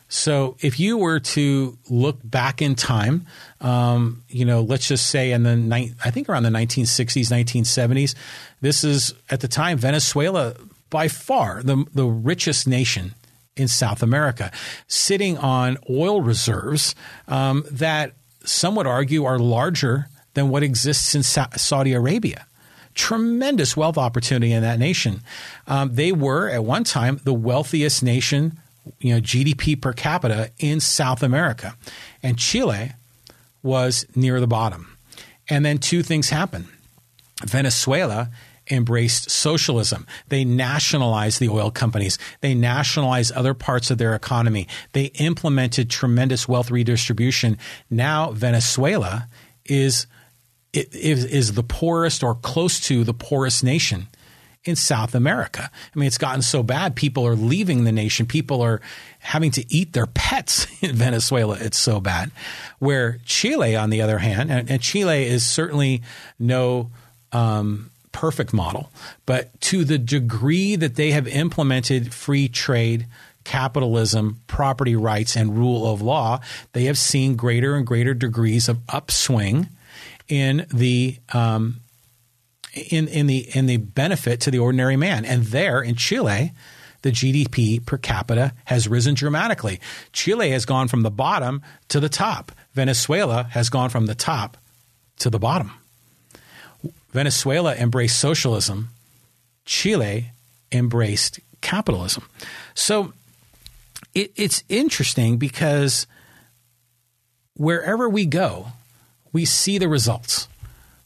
So 0.09 0.57
if 0.61 0.79
you 0.79 0.99
were 0.99 1.19
to 1.19 1.77
look 1.91 2.19
back 2.23 2.63
in 2.63 2.75
time, 2.75 3.27
um, 3.61 4.23
you 4.29 4.45
know, 4.45 4.61
let's 4.61 4.87
just 4.87 5.07
say 5.07 5.33
in 5.33 5.43
the 5.43 5.57
ni- 5.57 5.95
I 6.05 6.11
think 6.11 6.29
around 6.29 6.45
the 6.45 6.51
1960s, 6.51 7.33
1970s, 7.33 8.15
this 8.61 8.85
is 8.85 9.15
at 9.31 9.41
the 9.41 9.49
time 9.49 9.79
Venezuela 9.79 10.55
by 10.91 11.09
far 11.09 11.63
the 11.63 11.85
the 11.95 12.05
richest 12.05 12.69
nation 12.69 13.15
in 13.57 13.67
South 13.69 14.03
America, 14.03 14.53
sitting 14.87 15.39
on 15.39 15.79
oil 15.89 16.21
reserves 16.21 16.95
um, 17.29 17.65
that 17.71 18.13
some 18.45 18.75
would 18.77 18.87
argue 18.87 19.25
are 19.25 19.39
larger 19.39 20.09
than 20.35 20.49
what 20.49 20.63
exists 20.63 21.15
in 21.15 21.23
Sa- 21.23 21.49
Saudi 21.57 21.93
Arabia. 21.93 22.47
Tremendous 22.95 23.77
wealth 23.77 23.99
opportunity 23.99 24.53
in 24.53 24.63
that 24.63 24.79
nation. 24.79 25.23
Um, 25.67 25.95
they 25.95 26.13
were 26.13 26.49
at 26.49 26.65
one 26.65 26.85
time 26.85 27.21
the 27.25 27.35
wealthiest 27.35 28.03
nation, 28.03 28.61
you 29.01 29.15
know, 29.15 29.21
GDP 29.21 29.81
per 29.81 29.93
capita 29.93 30.51
in 30.59 30.79
South 30.79 31.23
America, 31.23 31.77
and 32.23 32.39
Chile 32.39 32.93
was 33.63 34.07
near 34.15 34.39
the 34.39 34.47
bottom. 34.47 34.97
And 35.49 35.65
then 35.65 35.79
two 35.79 36.03
things 36.03 36.31
happened. 36.31 36.67
Venezuela 37.43 38.31
embraced 38.71 39.31
socialism. 39.31 40.07
They 40.29 40.45
nationalized 40.45 41.41
the 41.41 41.49
oil 41.49 41.71
companies. 41.71 42.19
They 42.41 42.55
nationalized 42.55 43.33
other 43.33 43.55
parts 43.55 43.91
of 43.91 43.99
their 43.99 44.15
economy. 44.15 44.69
They 44.93 45.07
implemented 45.17 45.91
tremendous 45.91 46.49
wealth 46.49 46.71
redistribution. 46.71 47.59
Now 47.91 48.31
Venezuela 48.31 49.29
is 49.67 50.07
is, 50.77 51.25
is 51.25 51.53
the 51.55 51.63
poorest 51.63 52.23
or 52.23 52.35
close 52.35 52.81
to 52.81 53.05
the 53.05 53.15
poorest 53.15 53.63
nation 53.65 54.09
in 54.65 54.77
South 54.77 55.15
America. 55.15 55.71
I 55.95 55.99
mean, 55.99 56.07
it's 56.07 56.19
gotten 56.19 56.43
so 56.43 56.63
bad, 56.63 56.97
people 56.97 57.27
are 57.27 57.37
leaving 57.37 57.85
the 57.85 57.93
nation. 57.93 58.27
People 58.27 58.63
are 58.63 58.81
having 59.19 59.51
to 59.53 59.75
eat 59.75 59.93
their 59.93 60.07
pets 60.07 60.67
in 60.83 60.97
Venezuela. 60.97 61.57
It's 61.61 61.79
so 61.79 62.01
bad. 62.01 62.31
Where 62.79 63.19
Chile, 63.25 63.77
on 63.77 63.91
the 63.91 64.01
other 64.01 64.19
hand, 64.19 64.51
and, 64.51 64.71
and 64.71 64.81
Chile 64.81 65.25
is 65.25 65.45
certainly 65.45 66.03
no 66.39 66.91
um, 67.33 67.91
perfect 68.13 68.53
model, 68.53 68.91
but 69.27 69.61
to 69.61 69.85
the 69.85 69.99
degree 69.99 70.77
that 70.77 70.95
they 70.95 71.11
have 71.11 71.27
implemented 71.27 72.15
free 72.15 72.49
trade, 72.49 73.07
capitalism, 73.43 74.41
property 74.47 74.97
rights, 74.97 75.37
and 75.37 75.59
rule 75.59 75.93
of 75.93 76.01
law, 76.01 76.41
they 76.73 76.85
have 76.85 76.97
seen 76.97 77.37
greater 77.37 77.75
and 77.75 77.87
greater 77.87 78.15
degrees 78.15 78.69
of 78.69 78.79
upswing 78.89 79.69
in 80.29 80.67
the 80.73 81.19
um, 81.33 81.81
in 82.75 83.09
in 83.09 83.27
the 83.27 83.49
in 83.57 83.67
the 83.67 83.77
benefit 83.79 84.41
to 84.43 84.51
the 84.51 84.59
ordinary 84.59 84.97
man. 84.97 85.25
And 85.25 85.45
there 85.45 85.81
in 85.81 85.95
Chile, 85.95 86.53
the 87.03 87.11
GDP 87.13 87.85
per 87.85 87.99
capita 87.99 88.53
has 88.65 88.89
risen 88.89 89.15
dramatically. 89.15 89.81
Chile 90.13 90.51
has 90.51 90.65
gone 90.65 90.89
from 90.89 91.03
the 91.03 91.11
bottom 91.11 91.63
to 91.89 92.01
the 92.01 92.09
top. 92.09 92.53
Venezuela 92.73 93.45
has 93.51 93.69
gone 93.69 93.91
from 93.91 94.07
the 94.07 94.15
top 94.15 94.57
to 95.19 95.31
the 95.31 95.39
bottom. 95.39 95.73
Venezuela 97.13 97.75
embraced 97.77 98.19
socialism. 98.19 98.89
Chile 99.65 100.33
embraced 100.73 101.41
capitalism. 101.61 102.29
So 102.75 103.13
it, 104.15 104.33
it's 104.37 104.65
interesting 104.69 105.37
because 105.39 106.07
wherever 107.55 108.09
we 108.09 108.27
go, 108.27 108.69
we 109.35 109.45
see 109.45 109.77
the 109.77 109.89
results. 109.89 110.49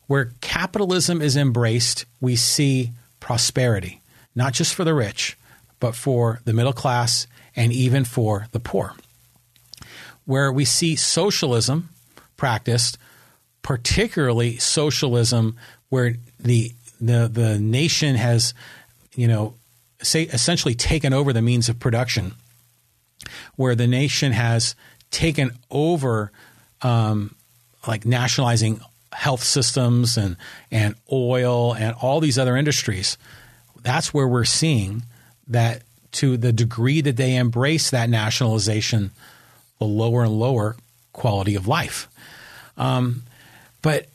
Where 0.07 0.33
capitalism 0.41 1.21
is 1.21 1.37
embraced, 1.37 2.05
we 2.21 2.37
see 2.37 2.93
prosperity, 3.19 4.01
not 4.37 4.53
just 4.53 4.75
for 4.75 4.85
the 4.85 4.95
rich, 4.95 5.37
but 5.81 5.97
for 5.97 6.41
the 6.45 6.53
middle 6.53 6.73
class 6.73 7.27
and 7.57 7.73
even 7.73 8.05
for 8.05 8.47
the 8.53 8.61
poor. 8.61 8.95
Where 10.25 10.53
we 10.53 10.65
see 10.65 10.95
socialism 10.95 11.89
practiced, 12.37 12.99
particularly 13.63 14.59
socialism 14.59 15.57
where 15.89 16.15
the 16.39 16.73
the 17.01 17.29
the 17.33 17.59
nation 17.59 18.17
has, 18.17 18.53
you 19.15 19.27
know, 19.27 19.55
say 20.03 20.25
essentially 20.25 20.75
taken 20.75 21.13
over 21.13 21.33
the 21.33 21.43
means 21.43 21.69
of 21.69 21.81
production, 21.81 22.35
where 23.57 23.75
the 23.75 23.87
nation 23.87 24.33
has 24.33 24.75
taken 25.11 25.53
over 25.71 26.31
um, 26.83 27.35
like 27.89 28.05
nationalizing 28.05 28.81
health 29.13 29.43
systems 29.43 30.17
and 30.19 30.37
and 30.71 30.95
oil 31.11 31.75
and 31.75 31.97
all 32.01 32.21
these 32.21 32.39
other 32.39 32.57
industries. 32.57 33.17
That's 33.83 34.13
where 34.13 34.29
we're 34.29 34.45
seeing 34.45 35.03
that 35.49 35.83
to 36.13 36.37
the 36.37 36.53
degree 36.53 37.01
that 37.01 37.17
they 37.17 37.35
embrace 37.37 37.91
that 37.91 38.11
nationalization, 38.11 39.11
the 39.79 39.87
lower 39.87 40.25
and 40.25 40.39
lower 40.39 40.77
quality 41.13 41.55
of 41.55 41.67
life. 41.67 42.09
Um, 42.77 43.23
but 43.83 44.07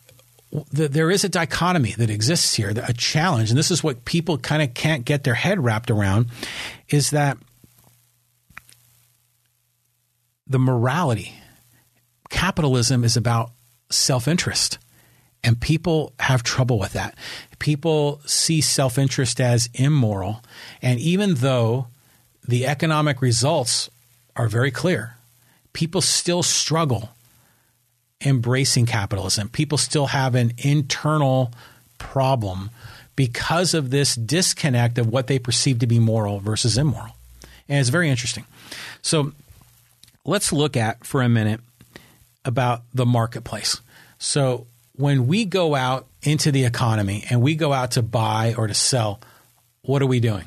the, 0.71 0.87
there 0.87 1.09
is 1.09 1.23
a 1.23 1.29
dichotomy 1.29 1.93
that 1.93 2.09
exists 2.11 2.53
here, 2.53 2.69
a 2.69 2.93
challenge, 2.93 3.49
and 3.49 3.57
this 3.57 3.71
is 3.71 3.83
what 3.83 4.05
people 4.05 4.37
kind 4.37 4.61
of 4.61 4.73
can't 4.75 5.03
get 5.03 5.23
their 5.23 5.33
head 5.33 5.63
wrapped 5.63 5.89
around, 5.89 6.27
is 6.89 7.09
that 7.09 7.37
the 10.45 10.59
morality 10.59 11.33
capitalism 12.29 13.03
is 13.03 13.15
about 13.15 13.51
self 13.93 14.27
interest. 14.27 14.77
And 15.43 15.59
people 15.59 16.13
have 16.19 16.41
trouble 16.41 16.79
with 16.79 16.93
that. 16.93 17.15
People 17.59 18.21
see 18.25 18.61
self 18.61 18.97
interest 18.97 19.41
as 19.41 19.69
immoral. 19.73 20.41
And 20.81 20.99
even 20.99 21.35
though 21.35 21.87
the 22.47 22.65
economic 22.65 23.21
results 23.21 23.89
are 24.35 24.47
very 24.47 24.71
clear, 24.71 25.17
people 25.73 26.01
still 26.01 26.43
struggle 26.43 27.09
embracing 28.25 28.85
capitalism. 28.85 29.49
People 29.49 29.77
still 29.77 30.07
have 30.07 30.35
an 30.35 30.53
internal 30.57 31.51
problem 31.97 32.69
because 33.15 33.73
of 33.73 33.89
this 33.89 34.15
disconnect 34.15 34.97
of 34.97 35.07
what 35.07 35.27
they 35.27 35.39
perceive 35.39 35.79
to 35.79 35.87
be 35.87 35.99
moral 35.99 36.39
versus 36.39 36.77
immoral. 36.77 37.15
And 37.69 37.79
it's 37.79 37.89
very 37.89 38.09
interesting. 38.09 38.45
So 39.01 39.33
let's 40.25 40.51
look 40.51 40.75
at 40.75 41.05
for 41.05 41.21
a 41.21 41.29
minute 41.29 41.59
about 42.45 42.83
the 42.93 43.05
marketplace. 43.05 43.81
So 44.17 44.67
when 44.93 45.27
we 45.27 45.45
go 45.45 45.75
out 45.75 46.07
into 46.21 46.51
the 46.51 46.65
economy 46.65 47.25
and 47.29 47.41
we 47.41 47.55
go 47.55 47.73
out 47.73 47.91
to 47.91 48.01
buy 48.01 48.55
or 48.57 48.67
to 48.67 48.73
sell, 48.73 49.19
what 49.81 50.01
are 50.01 50.07
we 50.07 50.19
doing? 50.19 50.45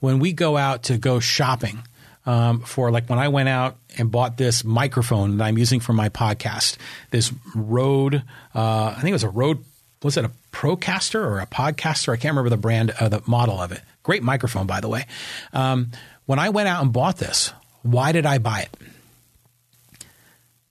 When 0.00 0.18
we 0.18 0.32
go 0.32 0.56
out 0.56 0.84
to 0.84 0.98
go 0.98 1.20
shopping, 1.20 1.82
um, 2.26 2.60
for 2.60 2.90
like 2.90 3.08
when 3.08 3.18
I 3.18 3.28
went 3.28 3.48
out 3.48 3.76
and 3.98 4.10
bought 4.10 4.36
this 4.36 4.64
microphone 4.64 5.38
that 5.38 5.44
I'm 5.44 5.58
using 5.58 5.80
for 5.80 5.92
my 5.92 6.08
podcast, 6.08 6.76
this 7.10 7.32
Rode, 7.54 8.16
uh, 8.54 8.94
I 8.96 9.00
think 9.00 9.10
it 9.10 9.12
was 9.12 9.24
a 9.24 9.28
Rode, 9.30 9.64
was 10.02 10.16
it 10.16 10.24
a 10.24 10.30
Procaster 10.52 11.20
or 11.20 11.40
a 11.40 11.46
Podcaster? 11.46 12.12
I 12.12 12.16
can't 12.16 12.32
remember 12.32 12.50
the 12.50 12.56
brand, 12.56 12.92
uh, 12.98 13.08
the 13.08 13.22
model 13.26 13.60
of 13.60 13.72
it. 13.72 13.80
Great 14.02 14.22
microphone, 14.22 14.66
by 14.66 14.80
the 14.80 14.88
way. 14.88 15.06
Um, 15.52 15.90
when 16.26 16.38
I 16.38 16.48
went 16.50 16.68
out 16.68 16.82
and 16.82 16.92
bought 16.92 17.18
this, 17.18 17.52
why 17.82 18.12
did 18.12 18.26
I 18.26 18.38
buy 18.38 18.62
it? 18.62 18.76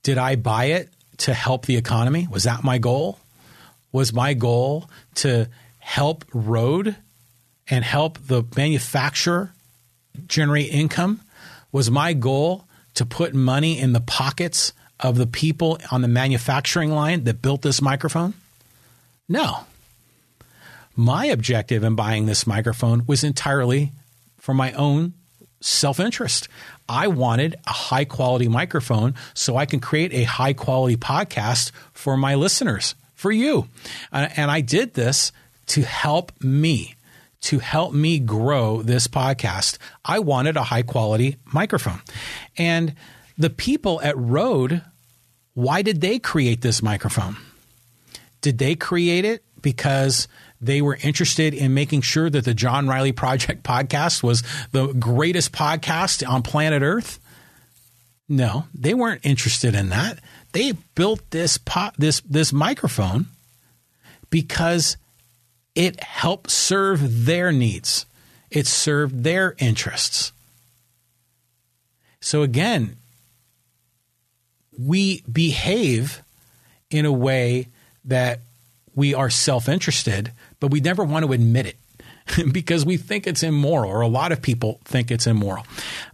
Did 0.06 0.18
I 0.18 0.36
buy 0.36 0.66
it 0.66 0.88
to 1.16 1.34
help 1.34 1.66
the 1.66 1.76
economy? 1.76 2.28
Was 2.30 2.44
that 2.44 2.62
my 2.62 2.78
goal? 2.78 3.18
Was 3.90 4.12
my 4.12 4.34
goal 4.34 4.88
to 5.16 5.48
help 5.80 6.24
Rode 6.32 6.94
and 7.68 7.84
help 7.84 8.18
the 8.24 8.44
manufacturer 8.56 9.52
generate 10.28 10.72
income? 10.72 11.22
Was 11.72 11.90
my 11.90 12.12
goal 12.12 12.66
to 12.94 13.04
put 13.04 13.34
money 13.34 13.80
in 13.80 13.94
the 13.94 14.00
pockets 14.00 14.72
of 15.00 15.16
the 15.16 15.26
people 15.26 15.80
on 15.90 16.02
the 16.02 16.08
manufacturing 16.08 16.92
line 16.92 17.24
that 17.24 17.42
built 17.42 17.62
this 17.62 17.82
microphone? 17.82 18.34
No. 19.28 19.64
My 20.94 21.24
objective 21.26 21.82
in 21.82 21.96
buying 21.96 22.26
this 22.26 22.46
microphone 22.46 23.02
was 23.08 23.24
entirely 23.24 23.90
for 24.38 24.54
my 24.54 24.70
own 24.74 25.14
self 25.60 26.00
interest. 26.00 26.48
I 26.88 27.08
wanted 27.08 27.56
a 27.66 27.72
high 27.72 28.04
quality 28.04 28.48
microphone 28.48 29.14
so 29.34 29.56
I 29.56 29.66
can 29.66 29.80
create 29.80 30.12
a 30.12 30.24
high 30.24 30.52
quality 30.52 30.96
podcast 30.96 31.72
for 31.92 32.16
my 32.16 32.34
listeners, 32.34 32.94
for 33.14 33.32
you. 33.32 33.68
Uh, 34.12 34.28
and 34.36 34.50
I 34.50 34.60
did 34.60 34.94
this 34.94 35.32
to 35.68 35.82
help 35.82 36.32
me, 36.42 36.94
to 37.42 37.58
help 37.58 37.92
me 37.92 38.18
grow 38.18 38.82
this 38.82 39.08
podcast. 39.08 39.78
I 40.04 40.20
wanted 40.20 40.56
a 40.56 40.62
high 40.64 40.82
quality 40.82 41.36
microphone. 41.52 42.00
And 42.56 42.94
the 43.36 43.50
people 43.50 44.00
at 44.02 44.16
Rode, 44.16 44.82
why 45.54 45.82
did 45.82 46.00
they 46.00 46.18
create 46.18 46.60
this 46.60 46.82
microphone? 46.82 47.36
Did 48.40 48.58
they 48.58 48.76
create 48.76 49.24
it 49.24 49.42
because 49.60 50.28
they 50.60 50.80
were 50.80 50.98
interested 51.02 51.54
in 51.54 51.74
making 51.74 52.02
sure 52.02 52.30
that 52.30 52.44
the 52.44 52.54
John 52.54 52.88
Riley 52.88 53.12
Project 53.12 53.62
podcast 53.64 54.22
was 54.22 54.42
the 54.72 54.88
greatest 54.88 55.52
podcast 55.52 56.26
on 56.28 56.42
planet 56.42 56.82
Earth? 56.82 57.20
No, 58.28 58.64
they 58.74 58.94
weren't 58.94 59.24
interested 59.24 59.74
in 59.74 59.90
that. 59.90 60.18
They 60.52 60.72
built 60.94 61.30
this 61.30 61.58
pot, 61.58 61.94
this 61.98 62.20
this 62.20 62.52
microphone 62.52 63.26
because 64.30 64.96
it 65.74 66.02
helped 66.02 66.50
serve 66.50 67.26
their 67.26 67.52
needs. 67.52 68.06
It 68.50 68.66
served 68.66 69.22
their 69.22 69.54
interests. 69.58 70.32
So 72.20 72.42
again, 72.42 72.96
we 74.78 75.22
behave 75.30 76.22
in 76.90 77.04
a 77.04 77.12
way 77.12 77.68
that 78.04 78.40
we 78.96 79.14
are 79.14 79.30
self 79.30 79.68
interested, 79.68 80.32
but 80.58 80.72
we 80.72 80.80
never 80.80 81.04
want 81.04 81.24
to 81.24 81.32
admit 81.32 81.66
it 81.66 82.52
because 82.52 82.84
we 82.84 82.96
think 82.96 83.28
it's 83.28 83.44
immoral, 83.44 83.90
or 83.90 84.00
a 84.00 84.08
lot 84.08 84.32
of 84.32 84.42
people 84.42 84.80
think 84.84 85.12
it's 85.12 85.28
immoral. 85.28 85.64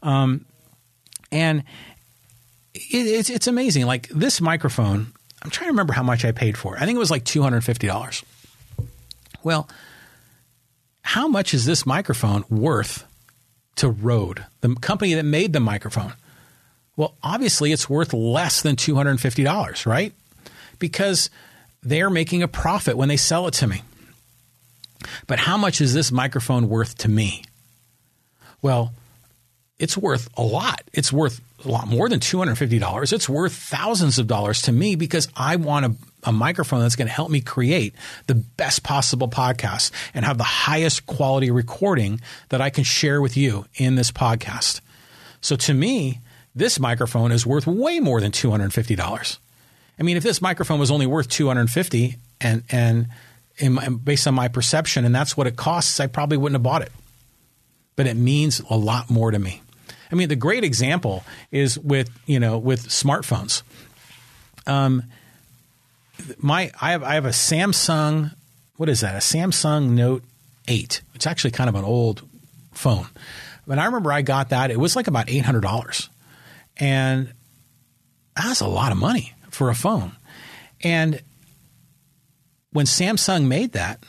Um, 0.03 0.45
and 1.31 1.61
it, 2.75 3.07
it's, 3.07 3.31
it's 3.31 3.47
amazing. 3.47 3.87
Like 3.87 4.09
this 4.09 4.40
microphone, 4.42 5.12
I'm 5.42 5.51
trying 5.51 5.68
to 5.68 5.73
remember 5.73 5.95
how 5.95 6.03
much 6.03 6.25
I 6.27 6.33
paid 6.33 6.59
for 6.59 6.77
it. 6.77 6.83
I 6.83 6.85
think 6.85 6.97
it 6.97 6.99
was 6.99 7.11
like 7.11 7.25
$250. 7.25 8.25
Well, 9.42 9.68
how 11.03 11.29
much 11.29 11.55
is 11.55 11.64
this 11.64 11.87
microphone 11.87 12.45
worth 12.51 13.05
to 13.77 13.88
Rode, 13.88 14.45
the 14.61 14.75
company 14.77 15.14
that 15.14 15.25
made 15.25 15.53
the 15.53 15.61
microphone? 15.61 16.14
Well, 16.97 17.16
obviously 17.23 17.73
it's 17.73 17.88
worth 17.88 18.12
less 18.12 18.62
than 18.62 18.77
$250, 18.77 19.87
right? 19.87 20.12
Because 20.79 21.31
they're 21.83 22.11
making 22.11 22.42
a 22.42 22.49
profit 22.49 22.97
when 22.97 23.09
they 23.09 23.16
sell 23.16 23.47
it 23.47 23.55
to 23.55 23.66
me. 23.66 23.83
But 25.27 25.38
how 25.38 25.57
much 25.57 25.81
is 25.81 25.95
this 25.95 26.12
microphone 26.12 26.68
worth 26.68 26.99
to 26.99 27.09
me? 27.09 27.45
Well, 28.61 28.92
it's 29.79 29.97
worth 29.97 30.29
a 30.37 30.42
lot. 30.42 30.83
It's 30.92 31.12
worth 31.12 31.40
a 31.64 31.68
lot 31.68 31.88
more 31.88 32.09
than 32.09 32.21
$250. 32.21 33.12
It's 33.12 33.29
worth 33.29 33.53
thousands 33.53 34.18
of 34.18 34.27
dollars 34.29 34.62
to 34.62 34.73
me 34.73 34.95
because 34.95 35.29
I 35.37 35.57
want 35.57 35.87
a, 35.87 35.95
a 36.25 36.33
microphone 36.33 36.81
that's 36.81 36.97
going 36.97 37.09
to 37.09 37.12
help 37.12 37.31
me 37.31 37.40
create 37.40 37.95
the 38.29 38.35
best 38.35 38.85
possible 38.85 39.29
podcast 39.29 39.90
and 40.14 40.25
have 40.25 40.38
the 40.38 40.45
highest 40.45 41.07
quality 41.07 41.51
recording 41.51 42.21
that 42.51 42.61
I 42.61 42.71
can 42.71 42.85
share 42.85 43.21
with 43.21 43.37
you 43.37 43.66
in 43.75 43.97
this 43.97 44.12
podcast. 44.12 44.81
So 45.40 45.57
to 45.57 45.75
me, 45.75 46.21
this 46.55 46.79
microphone 46.79 47.33
is 47.33 47.47
worth 47.47 47.66
way 47.66 47.99
more 47.99 48.21
than 48.21 48.31
$250. 48.31 49.38
I 49.98 50.02
mean, 50.02 50.16
if 50.16 50.22
this 50.22 50.42
microphone 50.42 50.78
was 50.78 50.90
only 50.90 51.07
worth 51.07 51.28
250 51.28 52.16
and 52.40 52.62
and 52.70 53.09
in, 53.59 53.96
based 53.96 54.26
on 54.26 54.35
my 54.35 54.48
perception, 54.48 55.05
and 55.05 55.14
that's 55.14 55.37
what 55.37 55.46
it 55.46 55.57
costs, 55.57 56.00
I 56.00 56.07
probably 56.07 56.38
wouldn't 56.38 56.55
have 56.55 56.62
bought 56.62 56.83
it. 56.83 56.92
But 57.96 58.07
it 58.07 58.16
means 58.16 58.61
a 58.70 58.76
lot 58.76 59.11
more 59.11 59.31
to 59.31 59.38
me. 59.38 59.62
I 60.11 60.14
mean, 60.14 60.28
the 60.28 60.37
great 60.37 60.64
example 60.64 61.24
is 61.50 61.78
with 61.78 62.11
you 62.26 62.40
know 62.40 62.59
with 62.59 62.88
smartphones. 62.88 63.62
Um, 64.66 65.05
my 66.38 66.70
I 66.81 66.92
have 66.92 67.02
I 67.02 67.14
have 67.14 67.26
a 67.26 67.31
Samsung. 67.31 68.35
What 68.76 68.88
is 68.88 69.00
that? 69.00 69.14
A 69.14 69.18
Samsung 69.18 69.90
Note 69.90 70.24
Eight. 70.68 71.02
It's 71.14 71.26
actually 71.26 71.50
kind 71.50 71.68
of 71.68 71.74
an 71.74 71.85
old 71.85 72.22
phone. 72.72 73.07
But 73.66 73.78
I 73.78 73.85
remember 73.85 74.12
I 74.12 74.22
got 74.22 74.48
that, 74.48 74.70
it 74.70 74.81
was 74.81 74.96
like 74.96 75.07
about 75.07 75.31
eight 75.31 75.44
hundred 75.44 75.62
dollars, 75.62 76.09
and 76.78 77.33
that's 78.35 78.61
a 78.61 78.66
lot 78.66 78.92
of 78.92 78.98
money 78.98 79.35
for 79.53 79.71
a 79.71 79.75
phone. 79.75 80.12
And 80.83 81.23
when 82.73 82.87
Samsung 82.87 83.47
made 83.47 83.73
that, 83.73 84.03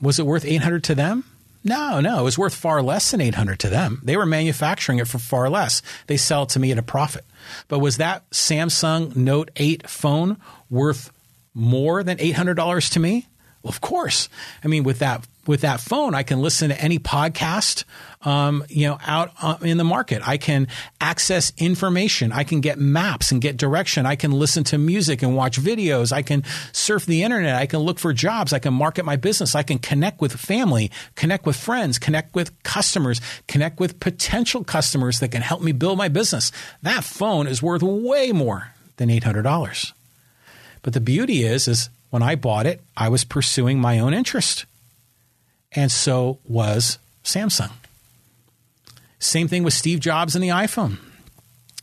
was 0.00 0.18
it 0.18 0.26
worth 0.26 0.44
800 0.44 0.84
to 0.84 0.94
them? 0.94 1.24
No, 1.64 2.00
no, 2.00 2.20
it 2.20 2.24
was 2.24 2.38
worth 2.38 2.54
far 2.54 2.82
less 2.82 3.10
than 3.10 3.22
800 3.22 3.58
to 3.60 3.70
them. 3.70 4.00
They 4.04 4.16
were 4.16 4.26
manufacturing 4.26 4.98
it 4.98 5.08
for 5.08 5.18
far 5.18 5.48
less. 5.48 5.80
They 6.06 6.18
sell 6.18 6.42
it 6.42 6.50
to 6.50 6.60
me 6.60 6.70
at 6.72 6.78
a 6.78 6.82
profit. 6.82 7.24
But 7.68 7.78
was 7.78 7.96
that 7.96 8.28
Samsung 8.30 9.16
Note 9.16 9.50
8 9.56 9.88
phone 9.88 10.36
worth 10.68 11.10
more 11.54 12.02
than 12.02 12.18
$800 12.18 12.92
to 12.92 13.00
me? 13.00 13.26
Well, 13.64 13.70
of 13.70 13.80
course. 13.80 14.28
I 14.62 14.68
mean, 14.68 14.84
with 14.84 14.98
that 14.98 15.26
with 15.46 15.62
that 15.62 15.80
phone, 15.80 16.14
I 16.14 16.22
can 16.22 16.40
listen 16.40 16.68
to 16.68 16.80
any 16.80 16.98
podcast, 16.98 17.84
um, 18.22 18.64
you 18.68 18.86
know, 18.86 18.98
out 19.06 19.32
uh, 19.42 19.56
in 19.62 19.78
the 19.78 19.84
market. 19.84 20.26
I 20.26 20.36
can 20.36 20.68
access 21.00 21.52
information. 21.56 22.30
I 22.30 22.44
can 22.44 22.60
get 22.60 22.78
maps 22.78 23.32
and 23.32 23.40
get 23.40 23.56
direction. 23.56 24.06
I 24.06 24.16
can 24.16 24.32
listen 24.32 24.64
to 24.64 24.78
music 24.78 25.22
and 25.22 25.34
watch 25.34 25.58
videos. 25.58 26.12
I 26.12 26.22
can 26.22 26.44
surf 26.72 27.06
the 27.06 27.22
internet. 27.22 27.56
I 27.56 27.66
can 27.66 27.80
look 27.80 27.98
for 27.98 28.12
jobs. 28.12 28.52
I 28.52 28.58
can 28.58 28.74
market 28.74 29.04
my 29.04 29.16
business. 29.16 29.54
I 29.54 29.62
can 29.62 29.78
connect 29.78 30.20
with 30.20 30.32
family, 30.32 30.90
connect 31.14 31.46
with 31.46 31.56
friends, 31.56 31.98
connect 31.98 32.34
with 32.34 32.62
customers, 32.64 33.20
connect 33.48 33.80
with 33.80 33.98
potential 33.98 34.62
customers 34.62 35.20
that 35.20 35.30
can 35.30 35.42
help 35.42 35.62
me 35.62 35.72
build 35.72 35.96
my 35.96 36.08
business. 36.08 36.52
That 36.82 37.04
phone 37.04 37.46
is 37.46 37.62
worth 37.62 37.82
way 37.82 38.32
more 38.32 38.72
than 38.96 39.08
$800. 39.08 39.92
But 40.82 40.92
the 40.92 41.00
beauty 41.00 41.44
is, 41.44 41.66
is 41.66 41.88
when 42.14 42.22
I 42.22 42.36
bought 42.36 42.64
it, 42.64 42.80
I 42.96 43.08
was 43.08 43.24
pursuing 43.24 43.80
my 43.80 43.98
own 43.98 44.14
interest 44.14 44.66
and 45.72 45.90
so 45.90 46.38
was 46.44 47.00
Samsung. 47.24 47.72
Same 49.18 49.48
thing 49.48 49.64
with 49.64 49.74
Steve 49.74 49.98
Jobs 49.98 50.36
and 50.36 50.44
the 50.44 50.50
iPhone. 50.50 50.98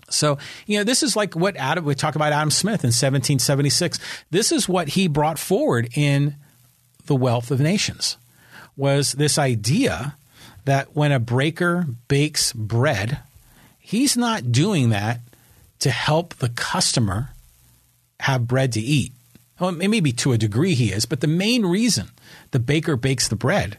So, 0.09 0.38
you 0.67 0.77
know, 0.77 0.86
this 0.86 1.03
is 1.03 1.17
like 1.17 1.36
what 1.36 1.57
Adam, 1.57 1.84
we 1.84 1.95
talk 1.95 2.15
about 2.15 2.32
Adam 2.32 2.49
Smith 2.49 2.86
in 2.86 2.93
1776. 2.93 3.99
This 4.29 4.53
is 4.53 4.69
what 4.69 4.88
he 4.88 5.09
brought 5.09 5.38
forward 5.38 5.89
in 5.97 6.36
The 7.07 7.15
Wealth 7.17 7.51
of 7.51 7.59
Nations 7.59 8.15
was 8.77 9.11
this 9.11 9.38
idea 9.38 10.15
that 10.63 10.95
when 10.95 11.11
a 11.11 11.19
baker 11.19 11.88
bakes 12.07 12.53
bread, 12.53 13.19
he's 13.79 14.15
not 14.15 14.53
doing 14.53 14.91
that 14.91 15.19
to 15.79 15.89
help 15.89 16.36
the 16.36 16.47
customer 16.47 17.32
have 18.21 18.47
bread 18.47 18.71
to 18.71 18.79
eat. 18.79 19.11
Well, 19.62 19.72
maybe 19.72 20.12
to 20.14 20.34
a 20.34 20.39
degree 20.39 20.74
he 20.74 20.91
is, 20.91 21.05
but 21.05 21.22
the 21.22 21.28
main 21.28 21.68
reason 21.68 22.09
the 22.49 22.57
baker 22.57 22.95
bakes 22.95 23.28
the 23.28 23.36
bread 23.36 23.78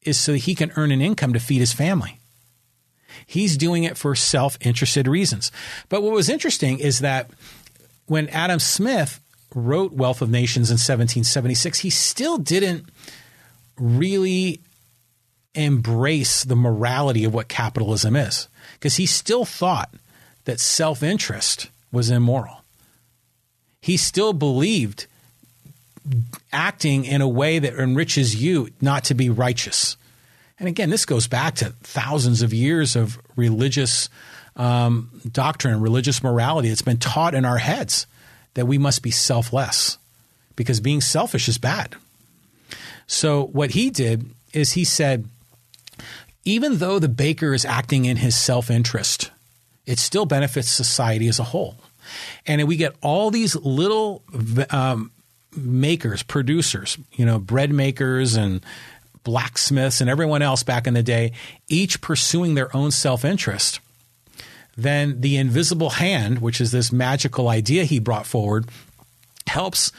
is 0.00 0.18
so 0.18 0.32
he 0.32 0.54
can 0.54 0.72
earn 0.74 0.90
an 0.90 1.02
income 1.02 1.34
to 1.34 1.38
feed 1.38 1.58
his 1.58 1.74
family. 1.74 2.18
He's 3.26 3.58
doing 3.58 3.84
it 3.84 3.98
for 3.98 4.14
self 4.14 4.56
interested 4.62 5.06
reasons. 5.06 5.52
But 5.90 6.02
what 6.02 6.14
was 6.14 6.30
interesting 6.30 6.78
is 6.78 7.00
that 7.00 7.30
when 8.06 8.30
Adam 8.30 8.58
Smith 8.58 9.20
wrote 9.54 9.92
Wealth 9.92 10.22
of 10.22 10.30
Nations 10.30 10.70
in 10.70 10.76
1776, 10.76 11.80
he 11.80 11.90
still 11.90 12.38
didn't 12.38 12.88
really 13.76 14.62
embrace 15.54 16.42
the 16.42 16.56
morality 16.56 17.24
of 17.24 17.34
what 17.34 17.48
capitalism 17.48 18.16
is 18.16 18.48
because 18.74 18.96
he 18.96 19.04
still 19.04 19.44
thought 19.44 19.92
that 20.46 20.58
self 20.58 21.02
interest 21.02 21.68
was 21.92 22.08
immoral. 22.08 22.62
He 23.82 23.98
still 23.98 24.32
believed 24.32 25.06
acting 26.52 27.04
in 27.04 27.20
a 27.20 27.28
way 27.28 27.58
that 27.58 27.74
enriches 27.74 28.40
you 28.40 28.68
not 28.80 29.04
to 29.04 29.14
be 29.14 29.30
righteous. 29.30 29.96
And 30.58 30.68
again, 30.68 30.90
this 30.90 31.06
goes 31.06 31.28
back 31.28 31.56
to 31.56 31.70
thousands 31.82 32.42
of 32.42 32.52
years 32.52 32.96
of 32.96 33.18
religious 33.36 34.08
um, 34.56 35.20
doctrine, 35.30 35.80
religious 35.80 36.22
morality 36.22 36.68
that's 36.68 36.82
been 36.82 36.98
taught 36.98 37.34
in 37.34 37.44
our 37.44 37.58
heads 37.58 38.06
that 38.54 38.66
we 38.66 38.76
must 38.76 39.02
be 39.02 39.10
selfless 39.10 39.98
because 40.56 40.80
being 40.80 41.00
selfish 41.00 41.48
is 41.48 41.58
bad. 41.58 41.94
So, 43.06 43.46
what 43.46 43.70
he 43.70 43.90
did 43.90 44.26
is 44.52 44.72
he 44.72 44.84
said, 44.84 45.28
even 46.44 46.78
though 46.78 46.98
the 46.98 47.08
baker 47.08 47.54
is 47.54 47.64
acting 47.64 48.04
in 48.04 48.16
his 48.16 48.36
self 48.36 48.70
interest, 48.70 49.30
it 49.86 49.98
still 49.98 50.26
benefits 50.26 50.68
society 50.68 51.28
as 51.28 51.38
a 51.38 51.44
whole. 51.44 51.76
And 52.46 52.66
we 52.66 52.76
get 52.76 52.96
all 53.00 53.30
these 53.30 53.54
little 53.54 54.22
um, 54.70 55.12
makers, 55.56 56.22
producers, 56.22 56.98
you 57.12 57.24
know, 57.24 57.38
bread 57.38 57.70
makers 57.70 58.36
and 58.36 58.64
blacksmiths 59.24 60.00
and 60.00 60.08
everyone 60.08 60.42
else 60.42 60.62
back 60.62 60.86
in 60.86 60.94
the 60.94 61.02
day, 61.02 61.32
each 61.68 62.00
pursuing 62.00 62.54
their 62.54 62.74
own 62.74 62.90
self 62.90 63.24
interest, 63.24 63.80
then 64.76 65.20
the 65.20 65.36
invisible 65.36 65.90
hand, 65.90 66.40
which 66.40 66.60
is 66.60 66.70
this 66.70 66.92
magical 66.92 67.48
idea 67.48 67.84
he 67.84 67.98
brought 67.98 68.26
forward, 68.26 68.66
helps 69.46 69.92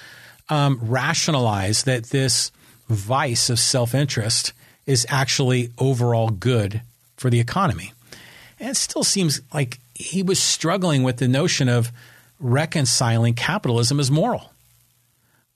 um, 0.49 0.79
rationalize 0.81 1.83
that 1.83 2.05
this 2.05 2.51
vice 2.87 3.49
of 3.49 3.59
self 3.59 3.93
interest 3.93 4.53
is 4.85 5.05
actually 5.09 5.71
overall 5.77 6.29
good 6.29 6.81
for 7.17 7.29
the 7.29 7.39
economy. 7.39 7.93
And 8.59 8.69
it 8.69 8.75
still 8.75 9.03
seems 9.03 9.41
like 9.53 9.79
he 9.93 10.23
was 10.23 10.41
struggling 10.41 11.03
with 11.03 11.17
the 11.17 11.27
notion 11.27 11.69
of 11.69 11.91
reconciling 12.39 13.33
capitalism 13.35 13.99
as 13.99 14.09
moral. 14.09 14.51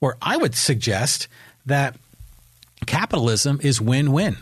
Or 0.04 0.18
I 0.20 0.36
would 0.36 0.54
suggest 0.54 1.28
that 1.64 1.96
capitalism 2.84 3.58
is 3.62 3.80
win 3.80 4.12
win. 4.12 4.36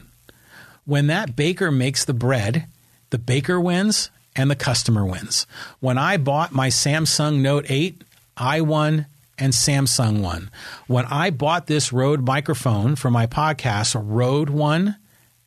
When 0.86 1.06
that 1.06 1.36
baker 1.36 1.70
makes 1.70 2.04
the 2.04 2.12
bread, 2.12 2.66
the 3.10 3.18
baker 3.18 3.60
wins 3.60 4.10
and 4.34 4.50
the 4.50 4.56
customer 4.56 5.06
wins. 5.06 5.46
When 5.78 5.98
I 5.98 6.16
bought 6.16 6.50
my 6.50 6.66
Samsung 6.66 7.42
Note 7.42 7.66
8, 7.68 8.02
I 8.36 8.60
won 8.60 9.06
and 9.38 9.52
Samsung 9.52 10.20
won. 10.20 10.50
When 10.88 11.04
I 11.04 11.30
bought 11.30 11.68
this 11.68 11.92
Rode 11.92 12.26
microphone 12.26 12.96
for 12.96 13.12
my 13.12 13.28
podcast, 13.28 13.94
Rode 13.96 14.50
won 14.50 14.96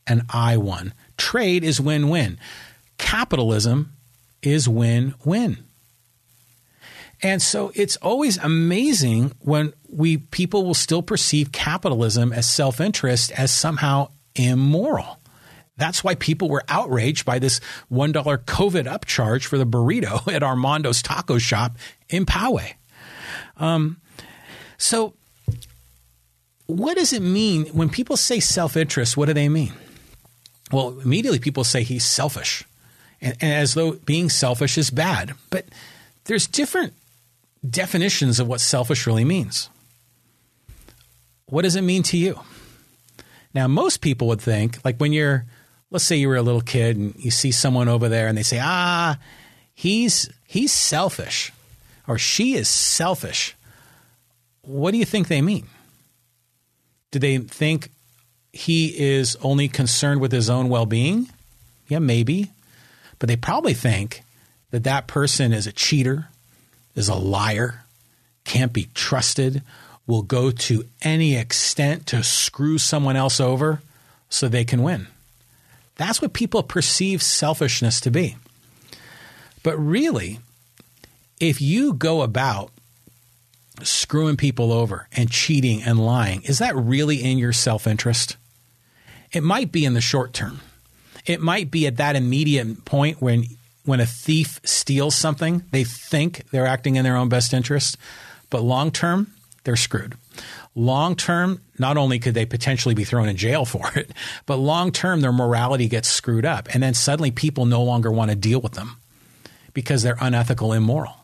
and 0.08 0.22
I 0.30 0.56
won. 0.56 0.94
Trade 1.18 1.66
is 1.66 1.82
win 1.82 2.08
win. 2.08 2.40
Capitalism 2.98 3.92
is 4.42 4.70
win 4.70 5.14
win. 5.26 5.58
And 7.22 7.42
so 7.42 7.72
it's 7.76 7.96
always 7.98 8.38
amazing 8.38 9.34
when 9.40 9.74
we 9.90 10.18
people 10.18 10.66
will 10.66 10.74
still 10.74 11.02
perceive 11.02 11.52
capitalism 11.52 12.34
as 12.34 12.48
self-interest 12.48 13.32
as 13.32 13.52
somehow 13.52 14.10
immoral. 14.36 15.20
That's 15.78 16.04
why 16.04 16.16
people 16.16 16.50
were 16.50 16.64
outraged 16.70 17.26
by 17.26 17.40
this 17.40 17.60
$1 17.92 18.14
COVID 18.14 18.86
upcharge 18.86 19.46
for 19.46 19.58
the 19.58 19.66
burrito 19.66 20.28
at 20.34 20.42
Armando's 20.42 21.02
taco 21.02 21.38
shop 21.38 21.78
in 22.10 22.26
Poway. 22.26 22.74
Um, 23.58 23.98
so, 24.78 25.14
what 26.68 26.98
does 26.98 27.14
it 27.14 27.22
mean 27.22 27.68
when 27.68 27.90
people 27.90 28.18
say 28.18 28.40
self 28.40 28.76
interest? 28.76 29.16
What 29.16 29.28
do 29.28 29.34
they 29.34 29.50
mean? 29.50 29.74
Well, 30.72 31.00
immediately 31.00 31.40
people 31.40 31.64
say 31.64 31.84
he's 31.84 32.04
selfish, 32.04 32.64
and, 33.22 33.36
and 33.40 33.54
as 33.54 33.76
though 33.76 33.94
being 33.94 34.30
selfish 34.30 34.78
is 34.78 34.90
bad. 34.90 35.34
But 35.50 35.66
there's 36.26 36.48
different 36.48 36.94
definitions 37.70 38.40
of 38.40 38.48
what 38.48 38.62
selfish 38.62 39.08
really 39.08 39.26
means. 39.26 39.70
What 41.48 41.64
does 41.64 41.76
it 41.76 41.82
mean 41.82 42.04
to 42.04 42.18
you? 42.18 42.40
Now, 43.54 43.68
most 43.68 44.02
people 44.02 44.28
would 44.28 44.42
think, 44.42 44.84
like 44.84 44.98
when 44.98 45.14
you're, 45.14 45.46
let's 45.92 46.06
say 46.06 46.16
you 46.16 46.28
were 46.28 46.36
a 46.36 46.42
little 46.42 46.62
kid 46.62 46.98
and 46.98 47.16
you 47.18 47.32
see 47.32 47.52
someone 47.52 47.88
over 47.88 48.10
there 48.10 48.28
and 48.28 48.38
they 48.38 48.44
say, 48.44 48.60
ah, 48.62 49.18
he's 49.74 50.30
he's 50.46 50.72
selfish 50.72 51.52
or 52.08 52.18
she 52.18 52.56
is 52.56 52.68
selfish. 52.68 53.56
What 54.62 54.92
do 54.92 54.98
you 54.98 55.06
think 55.06 55.28
they 55.28 55.42
mean? 55.42 55.68
Do 57.12 57.20
they 57.20 57.38
think 57.38 57.90
he 58.52 58.88
is 58.98 59.36
only 59.42 59.68
concerned 59.68 60.22
with 60.22 60.32
his 60.32 60.50
own 60.50 60.70
well 60.70 60.86
being? 60.86 61.30
Yeah, 61.88 62.00
maybe. 62.00 62.52
But 63.20 63.30
they 63.30 63.36
probably 63.36 63.74
think 63.74 64.24
that 64.72 64.84
that 64.84 65.08
person 65.08 65.54
is 65.54 65.68
a 65.68 65.72
cheater, 65.72 66.30
is 66.96 67.10
a 67.10 67.16
liar, 67.16 67.84
can't 68.44 68.74
be 68.74 68.90
trusted, 68.94 69.62
will 70.08 70.22
go 70.22 70.52
to 70.52 70.86
any 71.02 71.36
extent 71.36 72.06
to 72.08 72.24
screw 72.24 72.78
someone 72.78 73.16
else 73.16 73.40
over 73.40 73.82
so 74.30 74.48
they 74.48 74.66
can 74.66 74.84
win. 74.84 75.08
That's 75.96 76.22
what 76.22 76.34
people 76.34 76.64
perceive 76.64 77.24
selfishness 77.24 78.00
to 78.02 78.12
be. 78.12 78.36
But 79.64 79.78
really, 79.78 80.40
if 81.40 81.62
you 81.62 81.94
go 81.94 82.22
about 82.22 82.72
screwing 83.82 84.38
people 84.38 84.72
over 84.72 85.08
and 85.12 85.32
cheating 85.32 85.82
and 85.82 86.06
lying, 86.06 86.44
is 86.44 86.60
that 86.60 86.76
really 86.76 87.24
in 87.24 87.38
your 87.38 87.54
self 87.54 87.88
interest? 87.88 88.38
It 89.32 89.44
might 89.44 89.72
be 89.72 89.86
in 89.86 89.94
the 89.94 90.02
short 90.02 90.34
term. 90.34 90.62
It 91.26 91.42
might 91.42 91.72
be 91.72 91.88
at 91.88 91.98
that 91.98 92.16
immediate 92.16 92.86
point 92.86 93.22
when 93.22 93.46
when 93.86 94.00
a 94.00 94.06
thief 94.06 94.60
steals 94.64 95.16
something, 95.16 95.64
they 95.72 95.84
think 95.84 96.50
they're 96.52 96.68
acting 96.68 96.96
in 96.96 97.04
their 97.04 97.16
own 97.16 97.30
best 97.30 97.54
interest, 97.54 97.98
but 98.50 98.62
long 98.62 98.92
term, 98.92 99.34
they're 99.64 99.76
screwed. 99.76 100.16
Long 100.76 101.16
term, 101.16 101.62
not 101.80 101.98
only 101.98 102.20
could 102.20 102.34
they 102.34 102.46
potentially 102.46 102.96
be 102.96 103.04
thrown 103.04 103.30
in 103.30 103.38
jail 103.38 103.66
for 103.66 103.92
it, 103.96 104.12
but 104.46 104.58
long 104.58 104.92
term, 104.92 105.22
their 105.22 105.32
morality 105.32 105.88
gets 105.88 106.08
screwed 106.08 106.46
up. 106.46 106.74
And 106.74 106.84
then 106.84 106.94
suddenly 106.94 107.32
people 107.32 107.66
no 107.66 107.84
longer 107.84 108.12
want 108.12 108.32
to 108.32 108.36
deal 108.36 108.60
with 108.60 108.74
them 108.74 108.98
because 109.74 110.04
they're 110.04 110.18
unethical, 110.20 110.74
immoral. 110.74 111.16